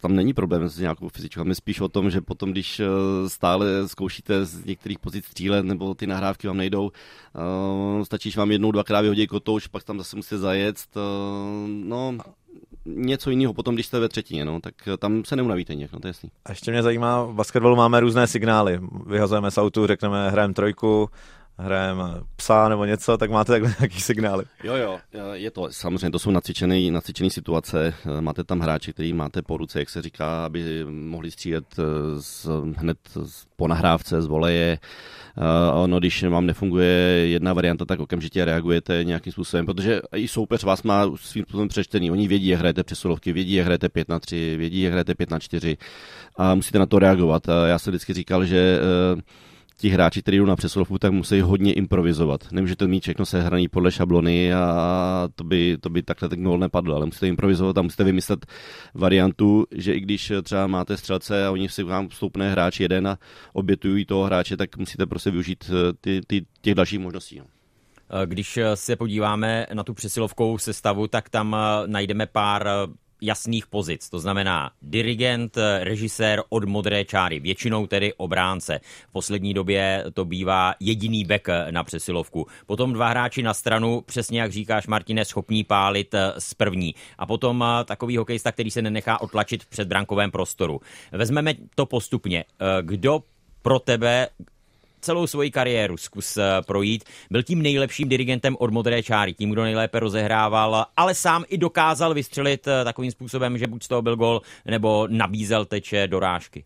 tam 0.00 0.16
není 0.16 0.34
problém 0.34 0.68
s 0.68 0.78
nějakou 0.78 1.08
fyzičkou, 1.08 1.44
my 1.44 1.54
spíš 1.54 1.80
o 1.80 1.88
tom, 1.88 2.10
že 2.10 2.20
potom, 2.20 2.50
když 2.50 2.80
eh, 2.80 2.86
stále 3.28 3.88
zkoušíte 3.88 4.44
z 4.44 4.64
některých 4.64 4.98
pozic 4.98 5.26
střílet 5.26 5.64
nebo 5.64 5.94
ty 5.94 6.06
nahrávky 6.06 6.46
vám 6.46 6.56
nejdou, 6.56 6.84
uh, 6.84 8.02
stačí, 8.02 8.30
že 8.30 8.40
vám 8.40 8.50
jednou, 8.50 8.72
dvakrát 8.72 9.00
vyhodí 9.00 9.26
kotouč, 9.26 9.66
pak 9.66 9.84
tam 9.84 9.98
zase 9.98 10.16
musíte 10.16 10.38
zajet, 10.38 10.76
uh, 10.96 11.68
no 11.68 12.18
něco 12.86 13.30
jiného 13.30 13.54
potom, 13.54 13.74
když 13.74 13.86
jste 13.86 14.00
ve 14.00 14.08
třetině, 14.08 14.44
no, 14.44 14.60
tak 14.60 14.74
tam 14.98 15.24
se 15.24 15.36
neunavíte 15.36 15.74
nějak, 15.74 15.92
no 15.92 16.00
to 16.00 16.06
je 16.06 16.10
jasný. 16.10 16.30
A 16.44 16.50
ještě 16.52 16.70
mě 16.70 16.82
zajímá, 16.82 17.24
v 17.24 17.34
basketbalu 17.34 17.76
máme 17.76 18.00
různé 18.00 18.26
signály. 18.26 18.80
Vyhazujeme 19.06 19.50
z 19.50 19.58
autu, 19.58 19.86
řekneme, 19.86 20.30
hrajeme 20.30 20.54
trojku, 20.54 21.10
hrajeme 21.58 22.04
psa 22.36 22.68
nebo 22.68 22.84
něco, 22.84 23.18
tak 23.18 23.30
máte 23.30 23.52
takhle 23.52 23.74
nějaký 23.80 24.00
signály. 24.00 24.44
Jo, 24.64 24.74
jo, 24.74 24.98
je 25.32 25.50
to, 25.50 25.68
samozřejmě 25.70 26.10
to 26.10 26.18
jsou 26.18 26.30
nacvičené, 26.30 27.00
situace, 27.28 27.94
máte 28.20 28.44
tam 28.44 28.60
hráče, 28.60 28.92
který 28.92 29.12
máte 29.12 29.42
po 29.42 29.56
ruce, 29.56 29.78
jak 29.78 29.90
se 29.90 30.02
říká, 30.02 30.44
aby 30.44 30.84
mohli 30.84 31.30
střílet 31.30 31.64
z, 32.18 32.46
hned 32.76 32.98
po 33.56 33.68
nahrávce 33.68 34.22
z 34.22 34.26
voleje, 34.26 34.78
ono, 35.74 35.98
když 35.98 36.22
vám 36.24 36.46
nefunguje 36.46 36.88
jedna 37.26 37.52
varianta, 37.52 37.84
tak 37.84 38.00
okamžitě 38.00 38.44
reagujete 38.44 39.04
nějakým 39.04 39.32
způsobem, 39.32 39.66
protože 39.66 40.00
i 40.16 40.28
soupeř 40.28 40.64
vás 40.64 40.82
má 40.82 41.06
svým 41.16 41.44
způsobem 41.44 41.68
přečtený. 41.68 42.10
Oni 42.10 42.28
vědí, 42.28 42.46
jak 42.46 42.58
hrajete 42.60 42.84
přesilovky, 42.84 43.32
vědí, 43.32 43.54
jak 43.54 43.64
hrajete 43.64 43.88
5 43.88 44.08
na 44.08 44.18
3, 44.18 44.56
vědí, 44.56 44.82
jak 44.82 44.92
hrajete 44.92 45.14
5 45.14 45.30
na 45.30 45.38
4 45.38 45.76
a 46.36 46.54
musíte 46.54 46.78
na 46.78 46.86
to 46.86 46.98
reagovat. 46.98 47.42
Já 47.66 47.78
jsem 47.78 47.90
vždycky 47.90 48.12
říkal, 48.12 48.44
že 48.44 48.80
ti 49.76 49.88
hráči, 49.88 50.22
kteří 50.22 50.36
jdou 50.38 50.44
na 50.44 50.56
přesilovku, 50.56 50.98
tak 50.98 51.12
musí 51.12 51.40
hodně 51.40 51.72
improvizovat. 51.72 52.52
Nemůžete 52.52 52.86
mít 52.86 53.02
všechno 53.02 53.26
sehraný 53.26 53.68
podle 53.68 53.92
šablony 53.92 54.54
a 54.54 55.28
to 55.34 55.44
by, 55.44 55.76
to 55.80 55.90
by 55.90 56.02
takhle 56.02 56.28
ten 56.28 56.42
gol 56.42 56.58
nepadl, 56.58 56.94
ale 56.94 57.06
musíte 57.06 57.28
improvizovat 57.28 57.78
a 57.78 57.82
musíte 57.82 58.04
vymyslet 58.04 58.46
variantu, 58.94 59.66
že 59.70 59.94
i 59.94 60.00
když 60.00 60.32
třeba 60.42 60.66
máte 60.66 60.96
střelce 60.96 61.46
a 61.46 61.50
oni 61.50 61.68
si 61.68 61.82
vám 61.82 62.08
vstoupne 62.08 62.50
hráč 62.50 62.80
jeden 62.80 63.08
a 63.08 63.18
obětují 63.52 64.04
toho 64.04 64.24
hráče, 64.24 64.56
tak 64.56 64.76
musíte 64.76 65.06
prostě 65.06 65.30
využít 65.30 65.70
eh, 65.70 65.92
ty, 66.00 66.20
ty, 66.26 66.46
těch 66.60 66.74
dalších 66.74 66.98
možností. 66.98 67.38
No. 67.38 67.44
Eh, 68.10 68.26
když 68.26 68.56
eh, 68.56 68.76
se 68.76 68.96
podíváme 68.96 69.66
na 69.74 69.82
tu 69.82 69.94
přesilovkou 69.94 70.58
sestavu, 70.58 71.06
tak 71.06 71.28
tam 71.28 71.56
najdeme 71.86 72.26
pár 72.26 72.68
jasných 73.24 73.66
pozic. 73.66 74.08
To 74.08 74.18
znamená 74.18 74.70
dirigent, 74.82 75.58
režisér 75.80 76.42
od 76.48 76.64
modré 76.64 77.04
čáry, 77.04 77.40
většinou 77.40 77.86
tedy 77.86 78.12
obránce. 78.14 78.80
V 79.08 79.12
poslední 79.12 79.54
době 79.54 80.04
to 80.14 80.24
bývá 80.24 80.74
jediný 80.80 81.24
back 81.24 81.48
na 81.70 81.84
přesilovku. 81.84 82.46
Potom 82.66 82.92
dva 82.92 83.08
hráči 83.08 83.42
na 83.42 83.54
stranu, 83.54 84.00
přesně 84.00 84.40
jak 84.40 84.52
říkáš, 84.52 84.86
Martine, 84.86 85.24
schopní 85.24 85.64
pálit 85.64 86.14
eh, 86.14 86.32
z 86.38 86.54
první. 86.54 86.94
A 87.18 87.26
potom 87.26 87.64
eh, 87.64 87.84
takový 87.84 88.16
hokejista, 88.16 88.52
který 88.52 88.70
se 88.70 88.82
nenechá 88.82 89.20
otlačit 89.20 89.64
v 89.64 89.68
předbrankovém 89.68 90.30
prostoru. 90.30 90.80
Vezmeme 91.12 91.54
to 91.74 91.86
postupně. 91.86 92.44
Eh, 92.44 92.64
kdo 92.82 93.22
pro 93.62 93.78
tebe 93.78 94.28
celou 95.04 95.26
svoji 95.26 95.50
kariéru 95.50 95.96
zkus 95.96 96.36
eh, 96.36 96.42
projít. 96.66 97.04
Byl 97.30 97.42
tím 97.42 97.62
nejlepším 97.62 98.08
dirigentem 98.08 98.56
od 98.58 98.70
modré 98.70 99.02
čáry, 99.02 99.34
tím, 99.34 99.50
kdo 99.50 99.62
nejlépe 99.62 100.00
rozehrával, 100.00 100.86
ale 100.96 101.14
sám 101.14 101.44
i 101.48 101.58
dokázal 101.58 102.14
vystřelit 102.14 102.68
eh, 102.68 102.84
takovým 102.84 103.10
způsobem, 103.10 103.58
že 103.58 103.66
buď 103.66 103.82
z 103.82 103.88
toho 103.88 104.02
byl 104.02 104.16
gol, 104.16 104.42
nebo 104.66 105.08
nabízel 105.10 105.64
teče 105.64 106.06
dorážky. 106.06 106.64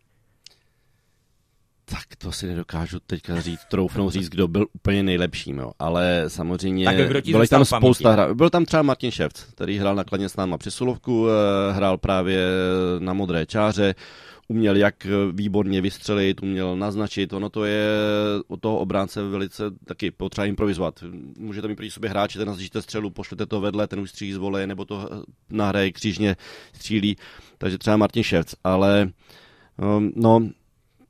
Tak 1.85 2.15
to 2.17 2.31
si 2.31 2.47
nedokážu 2.47 2.99
teďka 2.99 3.41
říct, 3.41 3.61
troufnout 3.69 4.13
říct, 4.13 4.29
kdo 4.29 4.47
byl 4.47 4.65
úplně 4.73 5.03
nejlepším, 5.03 5.57
jo. 5.57 5.71
ale 5.79 6.23
samozřejmě 6.27 6.85
tak 6.85 6.95
bylo 7.25 7.47
tam 7.47 7.65
spousta 7.65 8.11
hra. 8.11 8.33
Byl 8.33 8.49
tam 8.49 8.65
třeba 8.65 8.83
Martin 8.83 9.11
Ševc, 9.11 9.43
který 9.43 9.77
hrál 9.77 9.95
nakladně 9.95 10.29
s 10.29 10.35
náma 10.35 10.57
při 10.57 10.71
Sulovku, 10.71 11.27
eh, 11.29 11.73
hrál 11.73 11.97
právě 11.97 12.45
na 12.99 13.13
modré 13.13 13.45
čáře, 13.45 13.95
uměl 14.49 14.75
jak 14.75 15.07
výborně 15.31 15.81
vystřelit, 15.81 16.43
uměl 16.43 16.75
naznačit, 16.75 17.33
ono 17.33 17.49
to 17.49 17.65
je 17.65 17.87
od 18.47 18.61
toho 18.61 18.77
obránce 18.79 19.23
velice 19.23 19.63
taky 19.85 20.11
potřeba 20.11 20.45
improvizovat. 20.45 21.03
Můžete 21.37 21.67
mít 21.67 21.75
proti 21.75 21.91
sobě 21.91 22.09
hráči, 22.09 22.37
ten 22.37 22.47
naznačíte 22.47 22.81
střelu, 22.81 23.09
pošlete 23.09 23.45
to 23.45 23.61
vedle, 23.61 23.87
ten 23.87 23.99
už 23.99 24.09
střílí 24.09 24.33
z 24.33 24.37
vole, 24.37 24.67
nebo 24.67 24.85
to 24.85 25.09
nahraje 25.49 25.91
křížně 25.91 26.35
střílí, 26.73 27.17
takže 27.57 27.77
třeba 27.77 27.97
Martin 27.97 28.23
Ševc, 28.23 28.55
ale 28.63 29.11
um, 29.97 30.11
no, 30.15 30.49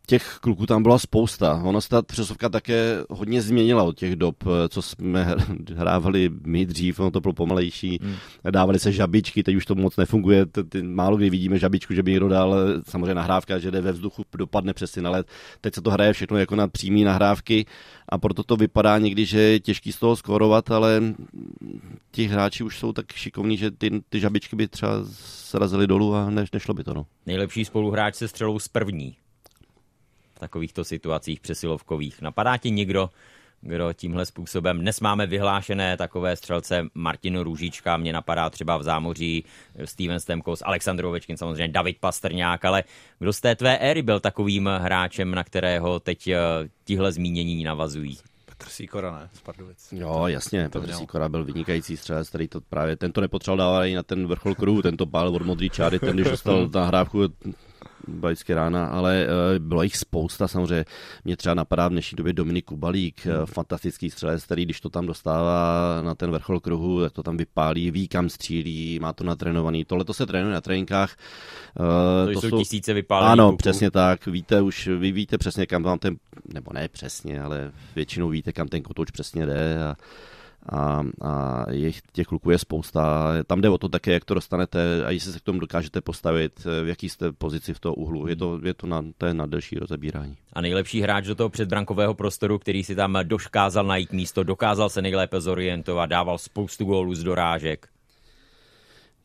těch 0.10 0.38
kluků 0.42 0.66
tam 0.66 0.84
byla 0.84 1.00
spousta. 1.00 1.62
Ono 1.64 1.82
se 1.82 1.90
ta 1.90 2.02
přesovka 2.02 2.50
také 2.50 2.98
hodně 3.10 3.42
změnila 3.42 3.84
od 3.84 3.98
těch 3.98 4.16
dob, 4.16 4.36
eh, 4.44 4.70
co 4.70 4.82
jsme 4.82 5.36
hrávali 5.76 6.30
my 6.46 6.66
dřív, 6.66 7.00
ono 7.00 7.12
to 7.12 7.22
bylo 7.22 7.34
pomalejší, 7.34 8.00
hmm. 8.02 8.16
dávali 8.52 8.80
se 8.80 8.92
žabičky, 8.92 9.44
teď 9.44 9.56
už 9.56 9.66
to 9.66 9.76
moc 9.76 9.98
nefunguje, 9.98 10.46
málo 10.82 11.18
kdy 11.18 11.30
vidíme 11.30 11.60
žabičku, 11.60 11.94
že 11.94 12.04
by 12.04 12.12
někdo 12.12 12.28
dal 12.28 12.56
eh, 12.56 12.82
samozřejmě 12.90 13.14
nahrávka, 13.14 13.60
že 13.60 13.72
jde 13.72 13.82
ve 13.82 13.92
vzduchu, 13.92 14.24
dopadne 14.38 14.74
přes 14.74 14.98
ale 14.98 15.24
teď 15.62 15.76
se 15.76 15.82
to 15.82 15.92
hraje 15.92 16.14
všechno 16.14 16.38
jako 16.38 16.56
na 16.56 16.68
přímé 16.68 17.06
nahrávky 17.06 17.66
a 18.10 18.18
proto 18.18 18.44
to 18.44 18.56
vypadá 18.56 18.98
někdy, 18.98 19.26
že 19.26 19.40
je 19.40 19.60
těžký 19.60 19.92
z 19.92 20.00
toho 20.00 20.16
skórovat, 20.16 20.72
ale 20.72 21.02
ti 22.12 22.26
hráči 22.26 22.64
už 22.64 22.80
jsou 22.80 22.94
tak 22.94 23.12
šikovní, 23.14 23.58
že 23.58 23.72
ty, 23.72 24.02
ty 24.10 24.20
žabičky 24.20 24.56
by 24.56 24.68
třeba 24.68 24.94
srazily 25.50 25.88
dolů 25.88 26.16
a 26.16 26.30
ne, 26.30 26.46
nešlo 26.54 26.74
by 26.74 26.84
to. 26.84 26.94
No. 26.94 27.06
Nejlepší 27.26 27.66
spoluhráč 27.66 28.16
se 28.16 28.28
střelou 28.28 28.60
z 28.60 28.68
první 28.68 29.16
takovýchto 30.40 30.84
situacích 30.84 31.40
přesilovkových. 31.40 32.22
Napadá 32.22 32.58
ti 32.58 32.72
někdo, 32.72 33.10
kdo 33.62 33.94
tímhle 33.94 34.26
způsobem. 34.26 34.80
Dnes 34.80 35.00
máme 35.00 35.28
vyhlášené 35.28 35.98
takové 35.98 36.36
střelce 36.36 36.86
Martin 36.94 37.40
Růžička, 37.40 37.98
mě 37.98 38.14
napadá 38.14 38.50
třeba 38.50 38.78
v 38.78 38.84
zámoří 38.84 39.44
Steven 39.86 40.20
Stemkos, 40.20 40.62
Aleksandr 40.66 41.06
Ovečkin, 41.06 41.38
samozřejmě 41.38 41.68
David 41.68 41.98
Pastrňák, 42.00 42.66
ale 42.66 42.84
kdo 43.20 43.34
z 43.34 43.42
té 43.42 43.56
tvé 43.56 43.78
éry 43.78 44.02
byl 44.02 44.20
takovým 44.20 44.70
hráčem, 44.78 45.32
na 45.32 45.44
kterého 45.44 46.00
teď 46.00 46.28
eh, 46.28 46.38
tihle 46.86 47.12
zmínění 47.12 47.64
navazují? 47.64 48.18
Petr 48.46 48.70
Sýkora, 48.70 49.12
ne? 49.12 49.30
Z 49.34 49.42
Pardubic. 49.42 49.88
Jo, 49.92 50.24
jasně, 50.28 50.70
Petr 50.70 50.94
Sýkora 50.94 51.30
byl 51.30 51.46
vynikající 51.46 51.98
střelec, 51.98 52.30
který 52.30 52.48
to 52.48 52.62
právě, 52.62 52.96
tento 52.96 53.22
nepotřeboval 53.22 53.58
dávat 53.58 53.86
i 53.86 53.96
na 53.96 54.04
ten 54.04 54.28
vrchol 54.28 54.56
kruhu, 54.56 54.82
tento 54.82 55.06
pál 55.06 55.36
od 55.36 55.42
modrý 55.42 55.70
čáry, 55.70 56.00
ten, 56.00 56.16
když 56.16 56.28
dostal 56.28 56.70
na 56.74 56.86
hrávku 56.86 57.20
vždycky 58.08 58.54
rána, 58.54 58.86
ale 58.86 59.28
uh, 59.28 59.66
bylo 59.66 59.84
jich 59.84 59.98
spousta 59.98 60.48
samozřejmě. 60.48 60.86
Mě 61.24 61.38
třeba 61.38 61.56
napadá 61.56 61.88
v 61.88 61.92
dnešní 61.92 62.16
době 62.16 62.34
Dominik 62.34 62.66
Kubalík, 62.66 63.26
hmm. 63.26 63.46
fantastický 63.46 64.10
střelec, 64.10 64.44
který 64.44 64.66
když 64.66 64.82
to 64.82 64.90
tam 64.90 65.06
dostává 65.06 66.02
na 66.02 66.16
ten 66.16 66.32
vrchol 66.32 66.60
kruhu, 66.60 67.02
tak 67.02 67.14
to 67.14 67.24
tam 67.24 67.38
vypálí, 67.38 67.92
ví 67.92 68.08
kam 68.08 68.30
střílí, 68.30 69.00
má 69.00 69.14
to 69.14 69.24
natrénovaný. 69.24 69.86
Tohle 69.86 70.06
to 70.06 70.14
se 70.14 70.26
trénuje 70.26 70.54
na 70.54 70.62
tréninkách. 70.62 71.16
Uh, 71.80 72.34
to, 72.34 72.42
to 72.42 72.48
jsou 72.48 72.60
tisíce 72.60 72.94
vypálených 72.94 73.32
Ano, 73.32 73.46
kuků. 73.48 73.58
přesně 73.58 73.92
tak. 73.92 74.26
Víte 74.26 74.62
už, 74.62 74.88
vy 74.88 75.12
víte 75.12 75.38
přesně, 75.38 75.66
kam 75.66 75.84
vám 75.84 76.00
ten, 76.00 76.16
nebo 76.54 76.74
ne 76.74 76.88
přesně, 76.88 77.42
ale 77.42 77.72
většinou 77.96 78.30
víte, 78.30 78.54
kam 78.54 78.68
ten 78.68 78.82
kotouč 78.82 79.12
přesně 79.12 79.46
jde 79.46 79.84
a 79.84 79.96
a, 80.70 81.04
a 81.22 81.66
je, 81.72 81.92
těch 82.14 82.28
kluků 82.28 82.52
je 82.52 82.58
spousta. 82.58 83.34
Tam 83.48 83.62
jde 83.62 83.70
o 83.70 83.78
to 83.78 83.90
také, 83.90 84.14
jak 84.14 84.26
to 84.26 84.34
dostanete 84.34 85.06
a 85.06 85.10
jestli 85.12 85.34
se 85.34 85.40
k 85.40 85.44
tomu 85.44 85.60
dokážete 85.60 86.02
postavit, 86.02 86.66
v 86.84 86.88
jaký 86.88 87.10
jste 87.10 87.32
pozici 87.32 87.74
v 87.74 87.80
toho 87.80 87.96
úhlu. 87.96 88.28
Je 88.28 88.36
to, 88.36 88.60
je 88.64 88.74
to, 88.74 88.88
na, 88.88 89.04
to 89.18 89.26
je 89.26 89.34
na 89.34 89.46
delší 89.46 89.76
rozebírání. 89.76 90.38
A 90.54 90.62
nejlepší 90.62 91.02
hráč 91.02 91.26
do 91.26 91.36
toho 91.36 91.50
předbrankového 91.50 92.14
prostoru, 92.14 92.60
který 92.60 92.84
si 92.84 92.96
tam 92.96 93.18
dokázal 93.24 93.86
najít 93.86 94.12
místo, 94.12 94.44
dokázal 94.44 94.90
se 94.90 95.02
nejlépe 95.02 95.42
zorientovat, 95.42 96.10
dával 96.10 96.38
spoustu 96.38 96.86
gólů 96.86 97.16
z 97.16 97.24
dorážek. 97.24 97.88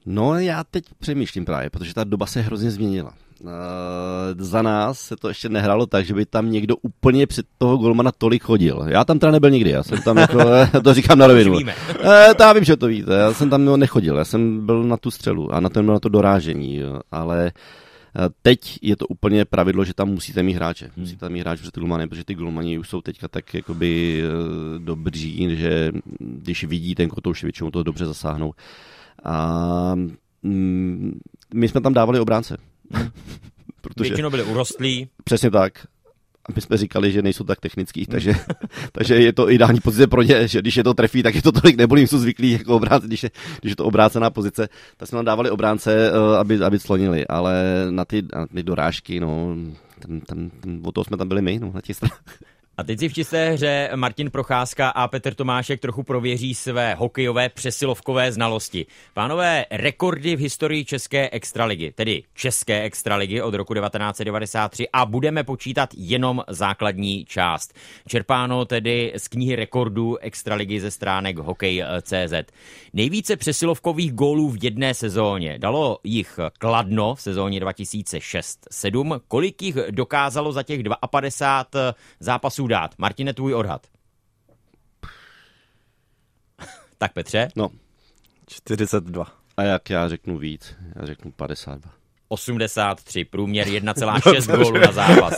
No 0.06 0.38
já 0.38 0.64
teď 0.64 0.84
přemýšlím 0.98 1.44
právě, 1.44 1.70
protože 1.70 1.94
ta 1.94 2.04
doba 2.04 2.26
se 2.26 2.40
hrozně 2.40 2.70
změnila. 2.70 3.14
Uh, 3.44 3.50
za 4.38 4.62
nás 4.62 5.00
se 5.00 5.16
to 5.16 5.28
ještě 5.28 5.48
nehrálo 5.48 5.86
tak, 5.86 6.04
že 6.04 6.14
by 6.14 6.26
tam 6.26 6.50
někdo 6.50 6.76
úplně 6.76 7.26
před 7.26 7.46
toho 7.58 7.76
golmana 7.76 8.12
tolik 8.18 8.42
chodil. 8.42 8.84
Já 8.88 9.04
tam 9.04 9.18
teda 9.18 9.32
nebyl 9.32 9.50
nikdy, 9.50 9.70
já 9.70 9.82
jsem 9.82 10.02
tam 10.02 10.16
jako, 10.16 10.38
to 10.84 10.94
říkám 10.94 11.18
na 11.18 11.26
rovinu. 11.26 11.52
Uh, 11.52 11.62
já 12.40 12.52
vím, 12.52 12.64
že 12.64 12.76
to 12.76 12.86
víte, 12.86 13.14
já 13.14 13.34
jsem 13.34 13.50
tam 13.50 13.80
nechodil, 13.80 14.16
já 14.16 14.24
jsem 14.24 14.66
byl 14.66 14.82
na 14.82 14.96
tu 14.96 15.10
střelu 15.10 15.54
a 15.54 15.60
na, 15.60 15.68
ten, 15.68 15.86
na 15.86 16.00
to 16.00 16.08
dorážení, 16.08 16.76
jo. 16.76 17.00
ale 17.12 17.52
Teď 18.42 18.78
je 18.82 18.96
to 18.96 19.06
úplně 19.06 19.44
pravidlo, 19.44 19.84
že 19.84 19.94
tam 19.94 20.08
musíte 20.08 20.42
mít 20.42 20.54
hráče. 20.54 20.84
Hmm. 20.84 20.92
Musíte 20.96 21.20
tam 21.20 21.32
mít 21.32 21.40
hráče 21.40 21.62
před 21.62 21.72
ty 21.72 21.80
golmany, 21.80 22.08
protože 22.08 22.24
ty 22.24 22.34
golmani 22.34 22.78
už 22.78 22.88
jsou 22.88 23.00
teďka 23.00 23.28
tak 23.28 23.54
jakoby 23.54 24.22
dobří, 24.78 25.56
že 25.56 25.92
když 26.18 26.64
vidí 26.64 26.94
ten 26.94 27.08
kotouš, 27.08 27.42
většinou 27.42 27.70
to 27.70 27.82
dobře 27.82 28.06
zasáhnou. 28.06 28.54
A 29.24 29.94
mm, 30.42 31.18
my 31.54 31.68
jsme 31.68 31.80
tam 31.80 31.94
dávali 31.94 32.20
obránce. 32.20 32.56
Protože, 33.80 34.08
Většinou 34.08 34.30
byli 34.30 34.42
urostlí. 34.42 35.08
Přesně 35.24 35.50
tak. 35.50 35.86
A 36.48 36.52
my 36.56 36.60
jsme 36.60 36.76
říkali, 36.76 37.12
že 37.12 37.22
nejsou 37.22 37.44
tak 37.44 37.60
technický, 37.60 38.06
takže, 38.06 38.34
takže 38.92 39.14
je 39.14 39.32
to 39.32 39.50
ideální 39.50 39.80
pozice 39.80 40.06
pro 40.06 40.22
ně, 40.22 40.48
že 40.48 40.60
když 40.60 40.76
je 40.76 40.84
to 40.84 40.94
trefí, 40.94 41.22
tak 41.22 41.34
je 41.34 41.42
to 41.42 41.52
tolik 41.52 41.76
nebolí, 41.76 42.06
jsou 42.06 42.18
zvyklí 42.18 42.50
jako 42.50 42.76
obránce, 42.76 43.06
když 43.06 43.22
je, 43.22 43.30
když 43.60 43.70
je 43.70 43.76
to 43.76 43.84
obrácená 43.84 44.30
pozice, 44.30 44.68
tak 44.96 45.08
jsme 45.08 45.16
nám 45.16 45.24
dávali 45.24 45.50
obránce, 45.50 46.10
eh, 46.10 46.38
aby, 46.38 46.64
aby 46.64 46.78
slonili, 46.78 47.26
ale 47.26 47.64
na 47.90 48.04
ty, 48.04 48.22
na 48.34 48.46
ty 48.46 48.62
dorážky, 48.62 49.20
no, 49.20 49.56
ten, 49.98 50.20
ten, 50.20 50.50
ten, 50.50 50.80
o 50.84 50.92
toho 50.92 51.04
jsme 51.04 51.16
tam 51.16 51.28
byli 51.28 51.42
my, 51.42 51.58
no, 51.58 51.72
na 51.74 51.80
těch 51.80 51.96
stranách. 51.96 52.22
A 52.76 52.82
teď 52.84 52.98
si 52.98 53.08
v 53.08 53.12
čisté 53.12 53.50
hře 53.50 53.90
Martin 53.94 54.30
Procházka 54.30 54.88
a 54.88 55.08
Petr 55.08 55.34
Tomášek 55.34 55.80
trochu 55.80 56.02
prověří 56.02 56.54
své 56.54 56.94
hokejové 56.94 57.48
přesilovkové 57.48 58.32
znalosti. 58.32 58.86
Pánové, 59.14 59.66
rekordy 59.70 60.36
v 60.36 60.40
historii 60.40 60.84
České 60.84 61.30
extraligy, 61.30 61.92
tedy 61.92 62.22
České 62.34 62.82
extraligy 62.82 63.42
od 63.42 63.54
roku 63.54 63.74
1993 63.74 64.88
a 64.92 65.06
budeme 65.06 65.44
počítat 65.44 65.90
jenom 65.96 66.42
základní 66.48 67.24
část. 67.24 67.74
Čerpáno 68.08 68.64
tedy 68.64 69.12
z 69.16 69.28
knihy 69.28 69.56
rekordů 69.56 70.16
extraligy 70.16 70.80
ze 70.80 70.90
stránek 70.90 71.38
hokej.cz. 71.38 72.52
Nejvíce 72.92 73.36
přesilovkových 73.36 74.12
gólů 74.12 74.50
v 74.50 74.64
jedné 74.64 74.94
sezóně. 74.94 75.58
Dalo 75.58 75.98
jich 76.04 76.38
Kladno 76.58 77.14
v 77.14 77.20
sezóně 77.20 77.60
2006-7. 77.60 79.20
Kolik 79.28 79.62
jich 79.62 79.76
dokázalo 79.90 80.52
za 80.52 80.62
těch 80.62 80.80
52 81.10 81.94
zápasů 82.20 82.63
dát? 82.66 82.94
Martine, 82.98 83.34
tvůj 83.34 83.54
odhad. 83.54 83.86
tak 86.98 87.12
Petře? 87.12 87.48
No, 87.56 87.70
42. 88.48 89.26
a 89.56 89.62
jak 89.62 89.90
já 89.90 90.08
řeknu 90.08 90.38
víc? 90.38 90.74
Já 90.96 91.06
řeknu 91.06 91.32
52. 91.32 91.90
83, 92.28 93.24
průměr 93.24 93.66
1,6 93.68 94.56
gólu 94.56 94.78
na 94.78 94.92
zápas. 94.92 95.34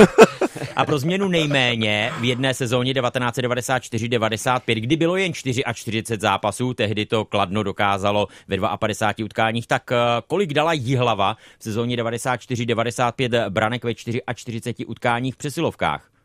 A 0.76 0.84
pro 0.84 0.98
změnu 0.98 1.28
nejméně 1.28 2.12
v 2.20 2.24
jedné 2.24 2.54
sezóně 2.54 2.92
1994-95, 2.92 4.74
kdy 4.74 4.96
bylo 4.96 5.16
jen 5.16 5.32
44 5.32 6.02
zápasů, 6.18 6.74
tehdy 6.74 7.06
to 7.06 7.24
Kladno 7.24 7.62
dokázalo 7.62 8.28
ve 8.48 8.56
52 8.76 9.24
utkáních, 9.24 9.66
tak 9.66 9.92
eh, 9.92 9.96
kolik 10.26 10.54
dala 10.54 10.72
Jihlava 10.72 11.36
v 11.58 11.62
sezóně 11.62 11.96
94-95 11.96 13.50
branek 13.50 13.84
ve 13.84 13.94
44 13.94 14.86
utkáních 14.86 15.34
v 15.34 15.38
přesilovkách? 15.38 16.15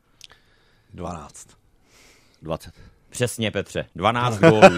12. 0.94 1.48
20. 2.42 2.74
Přesně, 3.12 3.52
Petře. 3.52 3.86
12 3.96 4.40
gólů. 4.40 4.78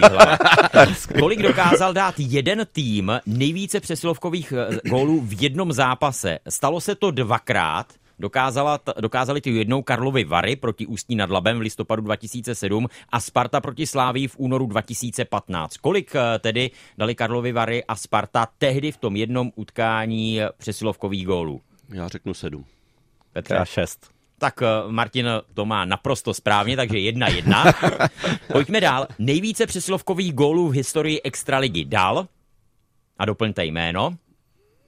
Kolik 1.18 1.42
dokázal 1.42 1.92
dát 1.92 2.14
jeden 2.18 2.66
tým 2.72 3.12
nejvíce 3.26 3.80
přesilovkových 3.80 4.52
eh, 4.52 4.88
gólů 4.88 5.20
v 5.20 5.42
jednom 5.42 5.72
zápase? 5.72 6.38
Stalo 6.48 6.80
se 6.80 6.94
to 6.94 7.10
dvakrát. 7.10 7.92
Dokázala, 8.18 8.80
dokázali 9.00 9.40
ty 9.40 9.50
jednou 9.50 9.82
Karlovy 9.82 10.24
Vary 10.24 10.56
proti 10.56 10.86
Ústí 10.86 11.14
nad 11.14 11.30
Labem 11.30 11.58
v 11.58 11.60
listopadu 11.60 12.02
2007 12.02 12.88
a 13.08 13.20
Sparta 13.20 13.60
proti 13.60 13.86
Slávii 13.86 14.28
v 14.28 14.36
únoru 14.38 14.66
2015. 14.66 15.76
Kolik 15.76 16.12
eh, 16.14 16.38
tedy 16.38 16.70
dali 16.98 17.14
Karlovy 17.14 17.52
Vary 17.52 17.84
a 17.84 17.96
Sparta 17.96 18.48
tehdy 18.58 18.92
v 18.92 18.96
tom 18.96 19.16
jednom 19.16 19.52
utkání 19.54 20.40
přesilovkových 20.58 21.26
gólů? 21.26 21.60
Já 21.88 22.08
řeknu 22.08 22.34
7. 22.34 22.64
Petře? 23.32 23.54
Já 23.54 23.64
6. 23.64 24.13
Tak 24.38 24.62
eh, 24.62 24.66
Martin 24.88 25.26
to 25.54 25.64
má 25.66 25.84
naprosto 25.84 26.34
správně, 26.34 26.76
takže 26.76 26.98
jedna 26.98 27.28
jedna. 27.28 27.64
Pojďme 28.52 28.80
dál. 28.80 29.06
Nejvíce 29.18 29.66
přesilovkových 29.66 30.32
gólů 30.32 30.68
v 30.68 30.74
historii 30.74 31.20
Extraligy 31.22 31.84
dal 31.84 32.28
a 33.18 33.24
doplňte 33.24 33.64
jméno. 33.64 34.16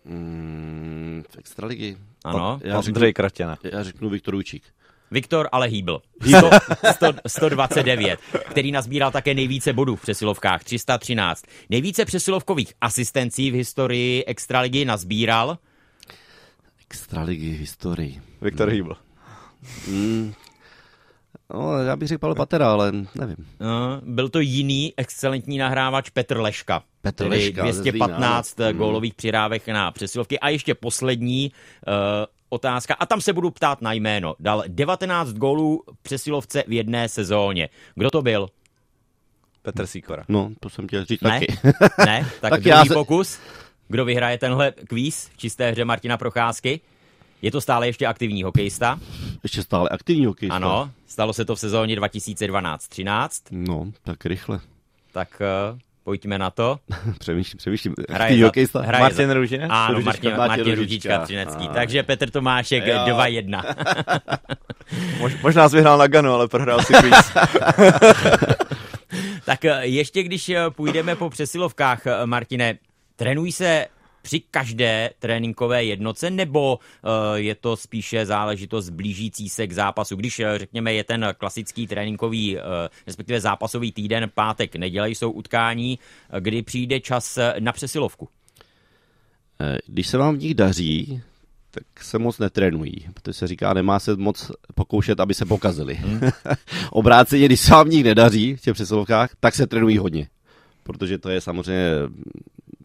Mm, 0.04 1.24
v 1.30 1.38
extraligy. 1.38 1.96
Ano. 2.24 2.60
Já 2.64 2.80
řeknu, 2.80 2.98
Ondřej 2.98 3.12
Kratěna. 3.12 3.56
já 3.72 3.82
řeknu 3.82 4.08
Viktor 4.08 4.34
Ujčík. 4.34 4.62
Viktor 5.10 5.48
ale 5.52 5.66
hýbl. 5.66 6.02
100, 6.36 6.50
100, 6.92 7.06
129, 7.26 8.20
který 8.50 8.72
nazbíral 8.72 9.10
také 9.10 9.34
nejvíce 9.34 9.72
bodů 9.72 9.96
v 9.96 10.02
přesilovkách, 10.02 10.64
313. 10.64 11.44
Nejvíce 11.70 12.04
přesilovkových 12.04 12.72
asistencí 12.80 13.50
v 13.50 13.54
historii 13.54 14.24
Extraligy 14.24 14.84
nazbíral 14.84 15.58
Extraligy 16.90 17.54
v 17.54 17.58
historii. 17.58 18.20
Viktor 18.42 18.68
Hýbl. 18.68 18.96
Mm. 19.88 20.32
No, 21.54 21.78
já 21.82 21.96
bych 21.96 22.08
řekl 22.08 22.18
Pavel 22.18 22.34
Patera, 22.34 22.72
ale 22.72 22.92
nevím. 23.14 23.36
No, 23.60 24.00
byl 24.02 24.28
to 24.28 24.40
jiný 24.40 24.94
excelentní 24.96 25.58
nahrávač 25.58 26.10
Petr 26.10 26.36
Leška. 26.40 26.82
Petr 27.02 27.16
tedy 27.24 27.30
Leška 27.30 27.72
ze 27.72 27.80
215 27.82 28.54
Zlína, 28.56 28.68
ano. 28.68 28.78
gólových 28.78 29.14
přirávek 29.14 29.66
na 29.68 29.90
přesilovky. 29.90 30.40
A 30.40 30.48
ještě 30.48 30.74
poslední 30.74 31.52
uh, 31.88 31.92
otázka, 32.48 32.94
a 32.94 33.06
tam 33.06 33.20
se 33.20 33.32
budu 33.32 33.50
ptát 33.50 33.82
na 33.82 33.92
jméno. 33.92 34.34
Dal 34.40 34.64
19 34.68 35.32
gólů 35.32 35.82
přesilovce 36.02 36.64
v 36.66 36.72
jedné 36.72 37.08
sezóně. 37.08 37.68
Kdo 37.94 38.10
to 38.10 38.22
byl? 38.22 38.48
Petr 39.62 39.86
Sýkora. 39.86 40.24
No, 40.28 40.50
to 40.60 40.70
jsem 40.70 40.86
chtěl 40.86 41.04
říct 41.04 41.20
Ne? 41.20 41.30
taky. 41.40 41.46
Ne? 42.06 42.26
Tak, 42.40 42.50
Tak 42.50 42.52
druhý 42.52 42.68
já 42.68 42.84
se- 42.84 42.94
pokus. 42.94 43.38
Kdo 43.88 44.04
vyhraje 44.04 44.38
tenhle 44.38 44.72
kvíz 44.72 45.28
v 45.28 45.36
čisté 45.36 45.70
hře 45.70 45.84
Martina 45.84 46.16
Procházky? 46.16 46.80
Je 47.42 47.50
to 47.50 47.60
stále 47.60 47.86
ještě 47.86 48.06
aktivní 48.06 48.42
hokejista. 48.42 48.98
Ještě 49.42 49.62
stále 49.62 49.88
aktivní 49.88 50.26
hokej. 50.26 50.48
Ano, 50.52 50.90
stalo 51.06 51.32
se 51.32 51.44
to 51.44 51.54
v 51.56 51.60
sezóně 51.60 51.96
2012-13. 51.96 53.28
No, 53.50 53.92
tak 54.04 54.26
rychle. 54.26 54.60
Tak 55.12 55.42
uh, 55.72 55.78
pojďme 56.04 56.38
na 56.38 56.50
to. 56.50 56.78
Přemýšlím, 57.18 57.58
přemýšlím. 57.58 57.94
Hraje 58.08 58.22
Aktivní 58.24 58.40
za- 58.40 58.46
hokejista? 58.46 58.82
hraje 58.82 59.02
Martin 59.02 59.30
Růžinec? 59.30 59.70
Ano, 59.72 59.94
Růžička, 59.94 60.10
Martin, 60.10 60.30
Martin 60.36 60.48
Martin 60.64 60.74
Růžička. 60.78 61.18
Třinecký. 61.18 61.68
A. 61.68 61.72
Takže 61.72 62.02
Petr 62.02 62.30
Tomášek 62.30 62.86
Jo. 62.86 62.94
2-1. 63.06 63.62
Mož, 65.18 65.42
možná 65.42 65.68
jsi 65.68 65.76
vyhrál 65.76 65.98
na 65.98 66.06
Ganu, 66.06 66.32
ale 66.32 66.48
prohrál 66.48 66.82
si 66.82 66.92
kvíz. 66.92 67.32
tak 69.44 69.64
eh, 69.64 69.86
ještě 69.86 70.22
když 70.22 70.48
eh, 70.48 70.70
půjdeme 70.70 71.16
po 71.16 71.30
přesilovkách, 71.30 72.02
Martine, 72.24 72.78
trénují 73.16 73.52
se 73.52 73.86
při 74.26 74.40
každé 74.40 75.10
tréninkové 75.18 75.84
jednoce, 75.84 76.30
nebo 76.30 76.78
eh, 76.78 77.08
je 77.40 77.54
to 77.54 77.76
spíše 77.76 78.26
záležitost 78.26 78.90
blížící 78.90 79.48
se 79.48 79.66
k 79.66 79.72
zápasu? 79.72 80.16
Když, 80.16 80.40
eh, 80.40 80.58
řekněme, 80.58 80.94
je 80.94 81.04
ten 81.04 81.34
klasický 81.38 81.86
tréninkový, 81.86 82.58
eh, 82.58 82.62
respektive 83.06 83.40
zápasový 83.40 83.92
týden, 83.92 84.30
pátek, 84.34 84.76
neděle 84.76 85.10
jsou 85.10 85.30
utkání, 85.30 85.98
kdy 86.40 86.62
přijde 86.62 87.00
čas 87.00 87.38
na 87.58 87.72
přesilovku. 87.72 88.28
Když 89.86 90.06
se 90.06 90.18
vám 90.18 90.36
v 90.36 90.38
nich 90.38 90.54
daří, 90.54 91.22
tak 91.70 92.04
se 92.04 92.18
moc 92.18 92.38
netrénují, 92.38 93.06
protože 93.14 93.32
se 93.32 93.46
říká, 93.46 93.74
nemá 93.74 93.98
se 93.98 94.16
moc 94.16 94.50
pokoušet, 94.74 95.20
aby 95.20 95.34
se 95.34 95.44
pokazili. 95.44 95.94
Hmm. 95.94 96.20
Obráceně, 96.90 97.46
když 97.46 97.60
se 97.60 97.72
vám 97.72 97.86
v 97.86 97.90
nich 97.90 98.04
nedaří 98.04 98.56
v 98.56 98.60
těch 98.60 98.74
přesilovkách, 98.74 99.30
tak 99.40 99.54
se 99.54 99.66
trénují 99.66 99.98
hodně. 99.98 100.28
Protože 100.82 101.18
to 101.18 101.30
je 101.30 101.40
samozřejmě 101.40 101.90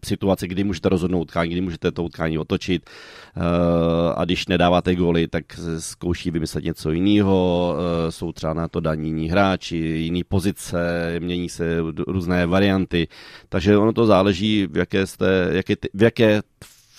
situace, 0.05 0.47
kdy 0.47 0.63
můžete 0.63 0.89
rozhodnout 0.89 1.21
utkání, 1.21 1.51
kdy 1.51 1.61
můžete 1.61 1.91
to 1.91 2.03
utkání 2.03 2.37
otočit 2.37 2.89
eh, 2.89 3.41
a 4.15 4.25
když 4.25 4.47
nedáváte 4.47 4.95
góly, 4.95 5.27
tak 5.27 5.45
zkouší 5.79 6.31
vymyslet 6.31 6.63
něco 6.63 6.91
jiného, 6.91 7.75
eh, 8.07 8.11
jsou 8.11 8.31
třeba 8.31 8.53
na 8.53 8.67
to 8.67 8.79
daní 8.79 9.07
jiní 9.07 9.29
hráči, 9.29 9.77
jiný 9.77 10.23
pozice, 10.23 11.15
mění 11.19 11.49
se 11.49 11.77
různé 12.07 12.45
varianty, 12.45 13.07
takže 13.49 13.77
ono 13.77 13.93
to 13.93 14.05
záleží, 14.05 14.67
v 14.67 14.77
jaké, 14.77 15.07
jste, 15.07 15.49
jaké, 15.51 15.75
v 15.93 16.03
jaké 16.03 16.41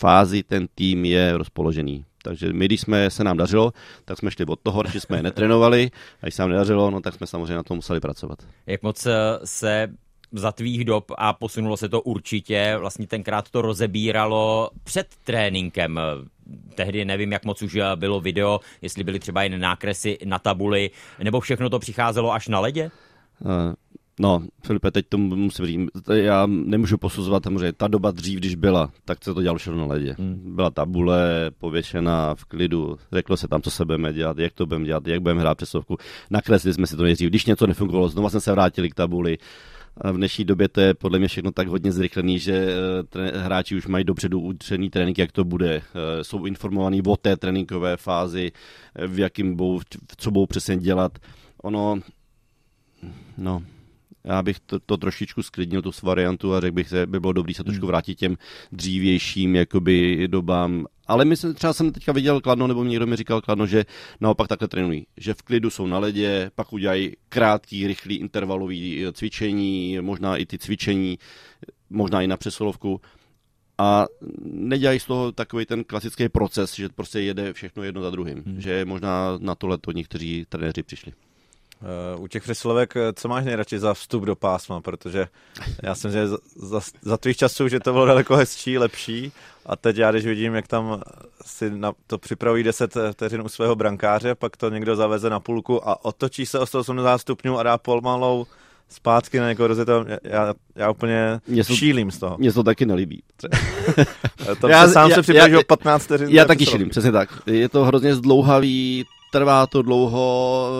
fázi 0.02 0.42
ten 0.42 0.66
tým 0.74 1.04
je 1.04 1.38
rozpoložený. 1.38 2.04
Takže 2.22 2.52
my, 2.52 2.64
když 2.64 2.80
jsme, 2.80 3.10
se 3.10 3.24
nám 3.24 3.36
dařilo, 3.36 3.72
tak 4.04 4.18
jsme 4.18 4.30
šli 4.30 4.44
od 4.46 4.60
toho, 4.62 4.82
že 4.92 5.00
jsme 5.00 5.16
je 5.16 5.22
netrénovali, 5.22 5.90
a 6.22 6.26
když 6.26 6.34
se 6.34 6.42
nám 6.42 6.50
nedařilo, 6.50 6.90
no, 6.90 7.00
tak 7.00 7.14
jsme 7.14 7.26
samozřejmě 7.26 7.54
na 7.54 7.62
to 7.62 7.74
museli 7.74 8.00
pracovat. 8.00 8.38
Jak 8.66 8.82
moc 8.82 9.06
eh, 9.06 9.12
se 9.44 9.88
za 10.32 10.52
tvých 10.52 10.84
dob 10.84 11.12
a 11.18 11.32
posunulo 11.32 11.76
se 11.76 11.88
to 11.88 12.00
určitě, 12.02 12.76
vlastně 12.78 13.06
tenkrát 13.06 13.50
to 13.50 13.62
rozebíralo 13.62 14.70
před 14.84 15.06
tréninkem. 15.24 16.00
Tehdy 16.74 17.04
nevím, 17.04 17.32
jak 17.32 17.44
moc 17.44 17.62
už 17.62 17.78
bylo 17.96 18.20
video, 18.20 18.60
jestli 18.82 19.04
byly 19.04 19.18
třeba 19.18 19.42
jen 19.42 19.60
nákresy 19.60 20.18
na 20.24 20.38
tabuli, 20.38 20.90
nebo 21.22 21.40
všechno 21.40 21.70
to 21.70 21.78
přicházelo 21.78 22.32
až 22.32 22.48
na 22.48 22.60
ledě? 22.60 22.90
Eh, 23.46 23.74
No, 24.20 24.42
Filipe, 24.66 24.90
teď 24.90 25.06
to 25.08 25.18
musím 25.18 25.66
říct, 25.66 25.90
já 26.12 26.46
nemůžu 26.46 26.98
posuzovat, 26.98 27.44
samozřejmě 27.44 27.72
ta 27.72 27.88
doba 27.88 28.10
dřív, 28.10 28.38
když 28.38 28.54
byla, 28.54 28.90
tak 29.04 29.24
se 29.24 29.34
to 29.34 29.42
dělalo 29.42 29.58
všechno 29.58 29.80
na 29.80 29.86
ledě. 29.86 30.14
Hmm. 30.18 30.54
Byla 30.54 30.70
tabule 30.70 31.50
pověšená 31.58 32.34
v 32.34 32.44
klidu, 32.44 32.98
řeklo 33.12 33.36
se 33.36 33.48
tam, 33.48 33.62
co 33.62 33.70
se 33.70 33.84
budeme 33.84 34.12
dělat, 34.12 34.38
jak 34.38 34.52
to 34.52 34.66
budeme 34.66 34.86
dělat, 34.86 35.06
jak 35.06 35.22
budeme 35.22 35.40
hrát 35.40 35.54
přesovku. 35.56 35.96
Nakreslili 36.30 36.74
jsme 36.74 36.86
si 36.86 36.96
to 36.96 37.02
nejdřív, 37.02 37.28
když 37.28 37.46
něco 37.46 37.66
nefungovalo, 37.66 38.08
znova 38.08 38.30
jsme 38.30 38.40
se 38.40 38.52
vrátili 38.52 38.90
k 38.90 38.94
tabuli. 38.94 39.38
V 39.96 40.16
dnešní 40.16 40.44
době 40.44 40.68
to 40.68 40.80
je 40.80 40.94
podle 40.94 41.18
mě 41.18 41.28
všechno 41.28 41.52
tak 41.52 41.68
hodně 41.68 41.92
zrychlený, 41.92 42.38
že 42.38 42.74
eh, 43.16 43.38
hráči 43.38 43.76
už 43.76 43.86
mají 43.86 44.04
dopředu 44.04 44.40
utřený 44.40 44.90
trénink, 44.90 45.18
jak 45.18 45.32
to 45.32 45.44
bude. 45.44 45.74
Eh, 45.74 46.24
Jsou 46.24 46.46
informovaní 46.46 47.02
o 47.02 47.16
té 47.16 47.36
tréninkové 47.36 47.96
fázi, 47.96 48.52
eh, 48.94 49.06
v 49.06 49.18
jakým 49.18 49.56
budou, 49.56 49.80
co 50.16 50.30
budou 50.30 50.46
přesně 50.46 50.76
dělat. 50.76 51.18
Ono, 51.62 52.00
no, 53.38 53.62
já 54.24 54.42
bych 54.42 54.60
to, 54.60 54.78
to 54.80 54.96
trošičku 54.96 55.42
sklidnil, 55.42 55.82
tu 55.82 55.90
variantu 56.02 56.54
a 56.54 56.60
řekl 56.60 56.74
bych, 56.74 56.88
že 56.88 57.06
by 57.06 57.20
bylo 57.20 57.32
dobré 57.32 57.54
se 57.54 57.64
trošku 57.64 57.86
vrátit 57.86 58.14
těm 58.14 58.36
dřívějším 58.72 59.56
jakoby 59.56 60.28
dobám. 60.28 60.86
Ale 61.06 61.24
myslím, 61.24 61.54
třeba 61.54 61.72
jsem 61.72 61.92
teďka 61.92 62.12
viděl 62.12 62.40
Kladno, 62.40 62.66
nebo 62.66 62.84
mi 62.84 62.90
někdo 62.90 63.06
mi 63.06 63.16
říkal 63.16 63.40
Kladno, 63.40 63.66
že 63.66 63.84
naopak 64.20 64.48
takhle 64.48 64.68
trénují. 64.68 65.06
Že 65.16 65.34
v 65.34 65.42
klidu 65.42 65.70
jsou 65.70 65.86
na 65.86 65.98
ledě, 65.98 66.50
pak 66.54 66.72
udělají 66.72 67.12
krátký, 67.28 67.86
rychlý 67.86 68.16
intervalový 68.16 69.04
eh, 69.06 69.12
cvičení, 69.12 69.98
možná 70.00 70.36
i 70.36 70.46
ty 70.46 70.58
cvičení, 70.58 71.18
možná 71.90 72.22
i 72.22 72.26
na 72.26 72.36
přesolovku. 72.36 73.00
A 73.78 74.06
nedělají 74.44 75.00
z 75.00 75.04
toho 75.04 75.32
takový 75.32 75.66
ten 75.66 75.84
klasický 75.84 76.28
proces, 76.28 76.74
že 76.74 76.88
prostě 76.88 77.20
jede 77.20 77.52
všechno 77.52 77.82
jedno 77.82 78.02
za 78.02 78.10
druhým. 78.10 78.42
Hmm. 78.46 78.60
Že 78.60 78.84
možná 78.84 79.38
na 79.38 79.54
tohle 79.54 79.78
to 79.78 79.92
někteří 79.92 80.46
trenéři 80.48 80.82
přišli. 80.82 81.12
Uh, 82.16 82.22
u 82.22 82.26
těch 82.26 82.42
přesilovek, 82.42 82.94
co 83.14 83.28
máš 83.28 83.44
nejradši 83.44 83.78
za 83.78 83.94
vstup 83.94 84.24
do 84.24 84.36
pásma, 84.36 84.80
protože 84.80 85.28
já 85.82 85.94
jsem 85.94 86.10
že 86.10 86.28
za, 86.28 86.38
za, 86.56 86.80
za 87.02 87.16
tvých 87.16 87.36
časů, 87.36 87.68
že 87.68 87.80
to 87.80 87.92
bylo 87.92 88.06
daleko 88.06 88.36
hezčí, 88.36 88.78
lepší 88.78 89.32
a 89.66 89.76
teď 89.76 89.96
já, 89.96 90.10
když 90.10 90.26
vidím, 90.26 90.54
jak 90.54 90.68
tam 90.68 91.02
si 91.46 91.70
na, 91.70 91.92
to 92.06 92.18
připraví 92.18 92.62
10 92.62 92.96
vteřin 93.12 93.40
u 93.40 93.48
svého 93.48 93.76
brankáře, 93.76 94.34
pak 94.34 94.56
to 94.56 94.70
někdo 94.70 94.96
zaveze 94.96 95.30
na 95.30 95.40
půlku 95.40 95.88
a 95.88 96.04
otočí 96.04 96.46
se 96.46 96.58
o 96.58 96.66
180 96.66 97.18
stupňů 97.18 97.58
a 97.58 97.62
dá 97.62 97.78
polmalou 97.78 98.46
zpátky 98.88 99.40
na 99.40 99.48
někoho 99.48 99.66
rozjetého, 99.66 100.04
já, 100.22 100.54
já 100.76 100.90
úplně 100.90 101.40
mě 101.46 101.64
to, 101.64 101.74
šílím 101.76 102.10
z 102.10 102.18
toho. 102.18 102.36
Mně 102.38 102.52
to 102.52 102.62
taky 102.62 102.86
nelíbí. 102.86 103.22
to 104.60 104.68
já, 104.68 104.88
sám 104.88 105.10
já, 105.10 105.14
se 105.14 105.22
připraví 105.22 105.56
o 105.56 105.64
15 105.64 106.04
vteřin. 106.04 106.28
Já 106.30 106.44
taky 106.44 106.66
šílím, 106.66 106.88
přesně 106.88 107.12
tak. 107.12 107.28
Je 107.46 107.68
to 107.68 107.84
hrozně 107.84 108.14
zdlouhavý, 108.14 109.04
trvá 109.32 109.66
to 109.66 109.82
dlouho, 109.82 110.70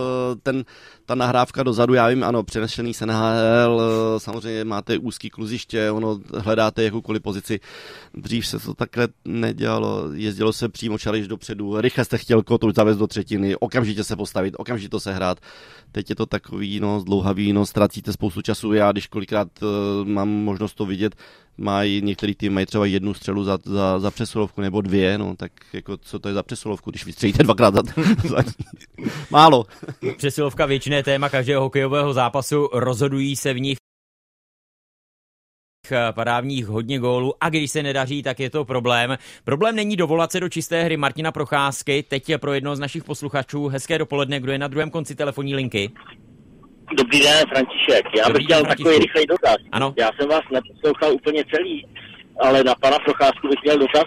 ten, 0.43 0.65
ta 1.07 1.15
nahrávka 1.15 1.63
dozadu, 1.63 1.95
já 1.95 2.09
vím, 2.09 2.25
ano, 2.25 2.43
přenešený 2.43 2.95
se 2.95 3.07
NHL, 3.07 3.83
samozřejmě 4.19 4.65
máte 4.65 4.99
úzký 4.99 5.31
kluziště, 5.31 5.91
ono 5.91 6.19
hledáte 6.39 6.83
jakoukoliv 6.83 7.23
pozici. 7.23 7.61
Dřív 8.15 8.47
se 8.47 8.59
to 8.59 8.75
takhle 8.75 9.09
nedělalo, 9.25 10.13
jezdilo 10.13 10.53
se 10.53 10.69
přímo 10.69 10.99
čališ 10.99 11.29
dopředu, 11.29 11.81
rychle 11.81 12.05
jste 12.05 12.19
chtěl 12.19 12.43
kotu 12.43 12.73
zavést 12.73 12.97
do 12.97 13.07
třetiny, 13.07 13.57
okamžitě 13.57 14.05
se 14.05 14.17
postavit, 14.17 14.55
okamžitě 14.59 15.01
se 15.01 15.13
hrát. 15.13 15.39
Teď 15.93 16.11
je 16.11 16.17
to 16.17 16.27
takový, 16.27 16.81
no, 16.81 17.01
zdlouhavý, 17.01 17.53
no, 17.53 17.67
ztracíte 17.67 18.13
spoustu 18.13 18.43
času. 18.43 18.73
Já, 18.73 18.93
když 18.93 19.07
kolikrát 19.07 19.49
uh, 19.63 19.69
mám 20.09 20.29
možnost 20.29 20.75
to 20.75 20.87
vidět, 20.87 21.15
mají 21.59 22.03
některý 22.03 22.35
tým 22.35 22.55
mají 22.55 22.67
třeba 22.67 22.87
jednu 22.87 23.15
střelu 23.15 23.45
za, 23.45 23.59
za, 23.65 23.99
za 23.99 24.11
přesilovku 24.11 24.61
nebo 24.61 24.81
dvě, 24.81 25.19
no 25.19 25.37
tak 25.37 25.53
jako 25.73 25.97
co 25.97 26.19
to 26.19 26.29
je 26.29 26.35
za 26.35 26.43
přesilovku, 26.43 26.91
když 26.91 27.07
vystřelíte 27.07 27.43
dvakrát 27.43 27.75
za, 27.75 27.83
za 28.29 28.45
málo. 29.31 29.67
Přesilovka 30.17 30.67
většiné 30.67 31.03
téma 31.03 31.29
každého 31.29 31.63
hokejového 31.63 32.13
zápasu, 32.13 32.69
rozhodují 32.73 33.37
se 33.37 33.53
v 33.55 33.61
nich 33.61 33.77
padá 36.15 36.41
v 36.41 36.47
nich 36.47 36.67
hodně 36.67 36.99
gólů 36.99 37.35
a 37.41 37.49
když 37.49 37.71
se 37.71 37.83
nedaří, 37.83 38.23
tak 38.23 38.41
je 38.41 38.51
to 38.51 38.65
problém. 38.65 39.19
Problém 39.45 39.77
není 39.77 39.97
dovolat 39.97 40.33
se 40.33 40.41
do 40.41 40.49
čisté 40.49 40.85
hry 40.85 40.97
Martina 40.97 41.33
Procházky, 41.33 42.03
teď 42.03 42.29
je 42.29 42.39
pro 42.39 42.53
jednoho 42.53 42.77
z 42.77 42.81
našich 42.81 43.05
posluchačů. 43.05 43.69
Hezké 43.69 43.99
dopoledne, 43.99 44.41
kdo 44.41 44.53
je 44.53 44.59
na 44.59 44.69
druhém 44.69 44.91
konci 44.91 45.15
telefonní 45.15 45.55
linky? 45.55 45.91
Dobrý 46.97 47.21
den, 47.21 47.47
František. 47.49 48.05
Já 48.17 48.25
Dobrý 48.29 48.39
bych 48.39 48.45
chtěl 48.45 48.65
takový 48.65 48.99
rychlej 48.99 49.27
dotaz. 49.27 49.57
Ano. 49.73 49.95
Já 49.99 50.11
jsem 50.17 50.29
vás 50.29 50.43
neposlouchal 50.53 51.13
úplně 51.13 51.45
celý, 51.55 51.87
ale 52.41 52.65
na 52.65 52.75
pana 52.75 52.99
Procházku 52.99 53.49
bych 53.49 53.63
měl 53.65 53.79
dotaz, 53.79 54.05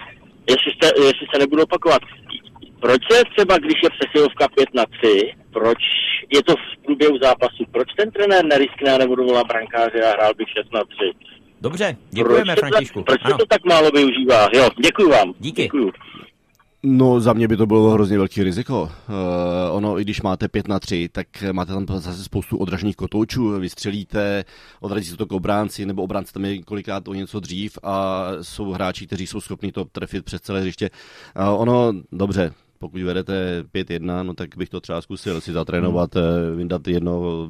jestli, 0.50 0.72
jste, 0.72 0.86
jestli 0.86 1.26
se 1.32 1.38
nebudu 1.38 1.62
opakovat. 1.62 2.02
Proč 2.80 3.00
se 3.10 3.22
třeba, 3.36 3.58
když 3.58 3.74
je 3.84 3.90
přesilovka 3.90 4.48
5 4.48 4.74
na 4.74 4.84
3, 5.02 5.34
proč 5.52 5.78
je 6.34 6.42
to 6.42 6.54
v 6.54 6.84
průběhu 6.84 7.18
zápasu, 7.22 7.64
proč 7.72 7.88
ten 7.96 8.10
trenér 8.10 8.44
neriskne 8.44 8.94
a 8.94 8.98
nebudu 8.98 9.24
volat 9.24 9.46
brankáře 9.46 10.02
a 10.04 10.10
hrál 10.10 10.34
bych 10.34 10.48
6 10.48 10.72
na 10.72 10.80
3? 10.80 10.96
Dobře, 11.60 11.96
děkujeme 12.10 12.54
proč 12.56 12.58
Františku. 12.58 13.02
proč 13.02 13.20
se 13.26 13.34
to 13.38 13.46
tak 13.46 13.64
málo 13.64 13.90
využívá? 13.90 14.48
Jo, 14.54 14.68
děkuji 14.84 15.08
vám. 15.10 15.34
Díky. 15.38 15.62
Děkuju. 15.62 15.92
No 16.88 17.20
za 17.20 17.32
mě 17.32 17.48
by 17.48 17.56
to 17.56 17.66
bylo 17.66 17.90
hrozně 17.90 18.18
velký 18.18 18.42
riziko. 18.42 18.82
Uh, 18.82 18.90
ono, 19.70 20.00
i 20.00 20.02
když 20.02 20.22
máte 20.22 20.48
5 20.48 20.68
na 20.68 20.80
3, 20.80 21.08
tak 21.12 21.26
máte 21.52 21.72
tam 21.72 21.86
zase 21.96 22.24
spoustu 22.24 22.56
odražných 22.56 22.96
kotoučů, 22.96 23.60
vystřelíte, 23.60 24.44
odrazí 24.80 25.06
se 25.06 25.16
to 25.16 25.26
k 25.26 25.32
obránci, 25.32 25.86
nebo 25.86 26.02
obránci 26.02 26.32
tam 26.32 26.44
je 26.44 26.62
kolikrát 26.62 27.08
o 27.08 27.14
něco 27.14 27.40
dřív 27.40 27.78
a 27.82 28.26
jsou 28.42 28.72
hráči, 28.72 29.06
kteří 29.06 29.26
jsou 29.26 29.40
schopni 29.40 29.72
to 29.72 29.84
trefit 29.84 30.24
přes 30.24 30.40
celé 30.40 30.60
hřiště. 30.60 30.90
Uh, 31.40 31.60
ono, 31.60 31.92
dobře, 32.12 32.52
pokud 32.78 33.02
vedete 33.02 33.62
5-1, 33.74 34.24
no 34.24 34.34
tak 34.34 34.56
bych 34.56 34.68
to 34.68 34.80
třeba 34.80 35.00
zkusil 35.00 35.40
si 35.40 35.52
zatrénovat, 35.52 36.14
hmm. 36.14 36.56
vyndat 36.56 36.88
jedno, 36.88 37.48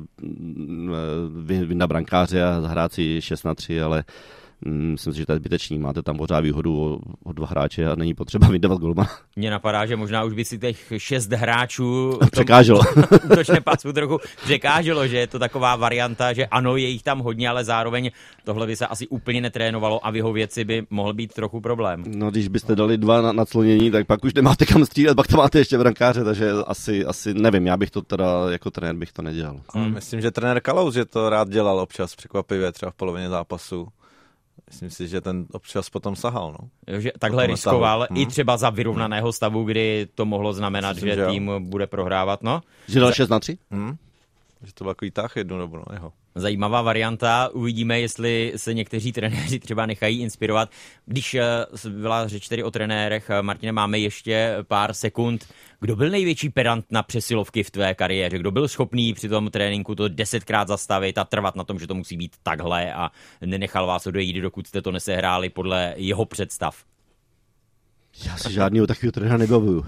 vyndat 1.43 1.89
brankáře 1.89 2.45
a 2.45 2.61
zahrát 2.61 2.93
si 2.93 3.23
6 3.23 3.45
na 3.45 3.55
3, 3.55 3.81
ale 3.81 4.05
Mm, 4.05 4.46
myslím 4.65 5.13
si, 5.13 5.19
že 5.19 5.27
to 5.27 5.33
je 5.33 5.39
zbytečný. 5.39 5.79
Máte 5.79 6.03
tam 6.03 6.17
pořád 6.17 6.41
výhodu 6.41 6.81
o, 6.81 6.99
o 7.25 7.33
dva 7.33 7.47
hráče 7.47 7.87
a 7.87 7.95
není 7.95 8.15
potřeba 8.15 8.49
vydávat 8.49 8.79
golma. 8.79 9.09
Mně 9.37 9.51
napadá, 9.51 9.87
že 9.87 9.97
možná 9.97 10.25
už 10.25 10.33
by 10.33 10.45
si 10.45 10.59
těch 10.59 10.93
šest 10.97 11.33
hráčů 11.33 12.19
překáželo. 12.33 12.81
Točně 13.35 13.61
pasu 13.61 13.93
trochu 13.93 14.19
překáželo, 14.45 15.07
že 15.07 15.19
je 15.19 15.27
to 15.27 15.39
taková 15.39 15.77
varianta, 15.77 16.33
že 16.33 16.47
ano, 16.47 16.77
je 16.77 16.89
jich 16.89 17.03
tam 17.03 17.19
hodně, 17.19 17.49
ale 17.49 17.65
zároveň 17.65 18.11
tohle 18.45 18.67
by 18.67 18.77
se 18.77 18.87
asi 18.87 19.07
úplně 19.09 19.41
netrénovalo 19.41 20.07
a 20.07 20.11
v 20.11 20.17
jeho 20.17 20.33
věci 20.33 20.65
by 20.65 20.87
mohl 20.91 21.15
být 21.15 21.33
trochu 21.33 21.61
problém. 21.61 22.05
No, 22.07 22.31
když 22.31 22.49
byste 22.49 22.77
dali 22.77 22.99
dva 22.99 23.23
na, 23.23 23.33
naclonění, 23.33 23.91
tak 23.91 24.07
pak 24.07 24.25
už 24.25 24.35
nemáte 24.35 24.67
kam 24.67 24.85
střílet, 24.85 25.15
pak 25.15 25.27
tam 25.27 25.39
máte 25.39 25.59
ještě 25.59 25.79
brankáře, 25.79 26.25
takže 26.25 26.51
asi, 26.67 27.05
asi 27.05 27.35
nevím, 27.35 27.67
já 27.67 27.77
bych 27.77 27.91
to 27.91 28.03
teda 28.03 28.51
jako 28.51 28.71
trenér 28.71 28.97
bych 28.97 29.13
to 29.13 29.23
nedělal. 29.23 29.61
Hmm. 29.75 29.95
Myslím, 29.95 30.21
že 30.21 30.31
trenér 30.31 30.61
Kalous 30.61 30.95
že 30.95 31.05
to 31.05 31.31
rád 31.31 31.49
dělal 31.49 31.81
občas 31.81 32.17
překvapivě, 32.17 32.73
třeba 32.73 32.91
v 32.91 32.95
polovině 32.95 33.29
zápasu. 33.29 33.89
Myslím 34.67 34.91
si, 34.91 35.09
že 35.09 35.21
ten 35.21 35.47
občas 35.53 35.87
potom 35.91 36.17
sahal. 36.17 36.59
No. 36.59 36.71
Jo, 36.91 37.01
že 37.01 37.11
takhle 37.19 37.45
potom 37.45 37.55
riskoval 37.55 37.99
stavu. 38.05 38.19
i 38.19 38.23
hmm. 38.23 38.31
třeba 38.31 38.57
za 38.57 38.71
vyrovnaného 38.71 39.33
stavu, 39.33 39.65
kdy 39.65 40.09
to 40.15 40.27
mohlo 40.27 40.53
znamenat, 40.53 40.97
Myslím, 40.97 41.11
že, 41.11 41.17
že 41.17 41.27
tým 41.27 41.51
bude 41.61 41.87
prohrávat. 41.87 42.43
No. 42.43 42.61
Že 42.89 43.01
dal 43.01 43.13
6 43.13 43.29
na 43.29 43.41
3? 43.41 43.59
Hmm. 43.71 43.97
Že 44.63 44.73
to 44.75 44.85
byl 44.85 44.95
takový 44.95 45.11
tah 45.11 45.37
jednu 45.37 45.59
dobu, 45.59 45.77
no, 45.77 45.85
jeho. 45.93 46.13
Zajímavá 46.39 46.83
varianta, 46.83 47.49
uvidíme, 47.53 48.01
jestli 48.01 48.53
se 48.57 48.75
někteří 48.75 49.13
trenéři 49.13 49.59
třeba 49.59 49.87
nechají 49.87 50.21
inspirovat. 50.21 50.71
Když 51.07 51.35
eh, 51.35 51.45
byla 51.89 52.29
řeč 52.29 52.49
tedy 52.49 52.63
o 52.63 52.71
trenérech, 52.71 53.31
eh, 53.31 53.43
Martine, 53.43 53.73
máme 53.73 53.99
ještě 53.99 54.57
pár 54.69 54.95
sekund. 54.95 55.47
Kdo 55.81 55.97
byl 55.97 56.11
největší 56.11 56.49
pedant 56.49 56.85
na 56.91 57.03
přesilovky 57.03 57.63
v 57.63 57.71
tvé 57.71 57.95
kariéře? 57.95 58.39
Kdo 58.39 58.51
byl 58.51 58.69
schopný 58.69 59.15
při 59.15 59.29
tom 59.29 59.51
tréninku 59.51 59.95
to 59.95 60.09
desetkrát 60.09 60.69
zastavit 60.69 61.19
a 61.19 61.25
trvat 61.25 61.57
na 61.57 61.65
tom, 61.65 61.79
že 61.79 61.87
to 61.87 61.95
musí 61.95 62.17
být 62.17 62.33
takhle 62.43 62.93
a 62.93 63.11
nenechal 63.45 63.87
vás 63.87 64.07
odejít, 64.07 64.37
dokud 64.37 64.67
jste 64.67 64.83
to 64.83 64.93
nesehráli 64.93 65.51
podle 65.51 65.95
jeho 65.97 66.25
představ? 66.25 66.85
Já 68.25 68.37
si 68.37 68.53
žádného 68.53 68.87
takového 68.87 69.13
trenéra 69.13 69.37
nebavuju. 69.37 69.87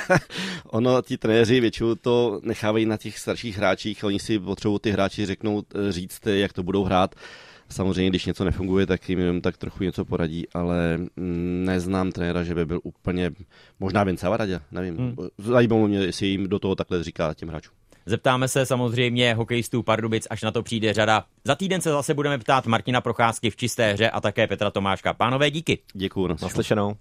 ono, 0.66 1.02
ti 1.02 1.18
trenéři 1.18 1.60
většinou 1.60 1.94
to 1.94 2.40
nechávají 2.42 2.86
na 2.86 2.96
těch 2.96 3.18
starších 3.18 3.56
hráčích, 3.56 4.04
oni 4.04 4.18
si 4.18 4.38
potřebují 4.38 4.80
ty 4.80 4.90
hráči 4.90 5.26
řeknout, 5.26 5.66
eh, 5.74 5.92
říct, 5.92 6.26
jak 6.26 6.52
to 6.52 6.62
budou 6.62 6.84
hrát. 6.84 7.14
Samozřejmě, 7.70 8.10
když 8.10 8.26
něco 8.26 8.44
nefunguje, 8.44 8.86
tak 8.86 9.08
jim 9.08 9.18
jenom 9.18 9.40
tak 9.40 9.56
trochu 9.56 9.84
něco 9.84 10.04
poradí, 10.04 10.46
ale 10.54 10.98
mm, 10.98 11.64
neznám 11.66 12.12
trenéra, 12.12 12.44
že 12.44 12.54
by 12.54 12.66
byl 12.66 12.80
úplně, 12.82 13.30
možná 13.80 14.04
Vince 14.04 14.28
Varadě, 14.28 14.60
nevím. 14.70 14.96
Hmm. 14.96 15.16
Zajímalo 15.38 15.88
mě, 15.88 15.98
jestli 15.98 16.26
jim 16.26 16.48
do 16.48 16.58
toho 16.58 16.74
takhle 16.74 17.04
říká 17.04 17.34
těm 17.34 17.48
hráčům. 17.48 17.74
Zeptáme 18.06 18.48
se 18.48 18.66
samozřejmě 18.66 19.34
hokejistů 19.34 19.82
Pardubic, 19.82 20.26
až 20.30 20.42
na 20.42 20.50
to 20.50 20.62
přijde 20.62 20.92
řada. 20.92 21.24
Za 21.44 21.54
týden 21.54 21.80
se 21.80 21.90
zase 21.90 22.14
budeme 22.14 22.38
ptát 22.38 22.66
Martina 22.66 23.00
Procházky 23.00 23.50
v 23.50 23.56
čisté 23.56 23.92
hře 23.92 24.10
a 24.10 24.20
také 24.20 24.46
Petra 24.46 24.70
Tomáška. 24.70 25.14
Pánové, 25.14 25.50
díky. 25.50 25.78
Děkuji. 25.94 26.28
Naslyšenou. 26.42 26.96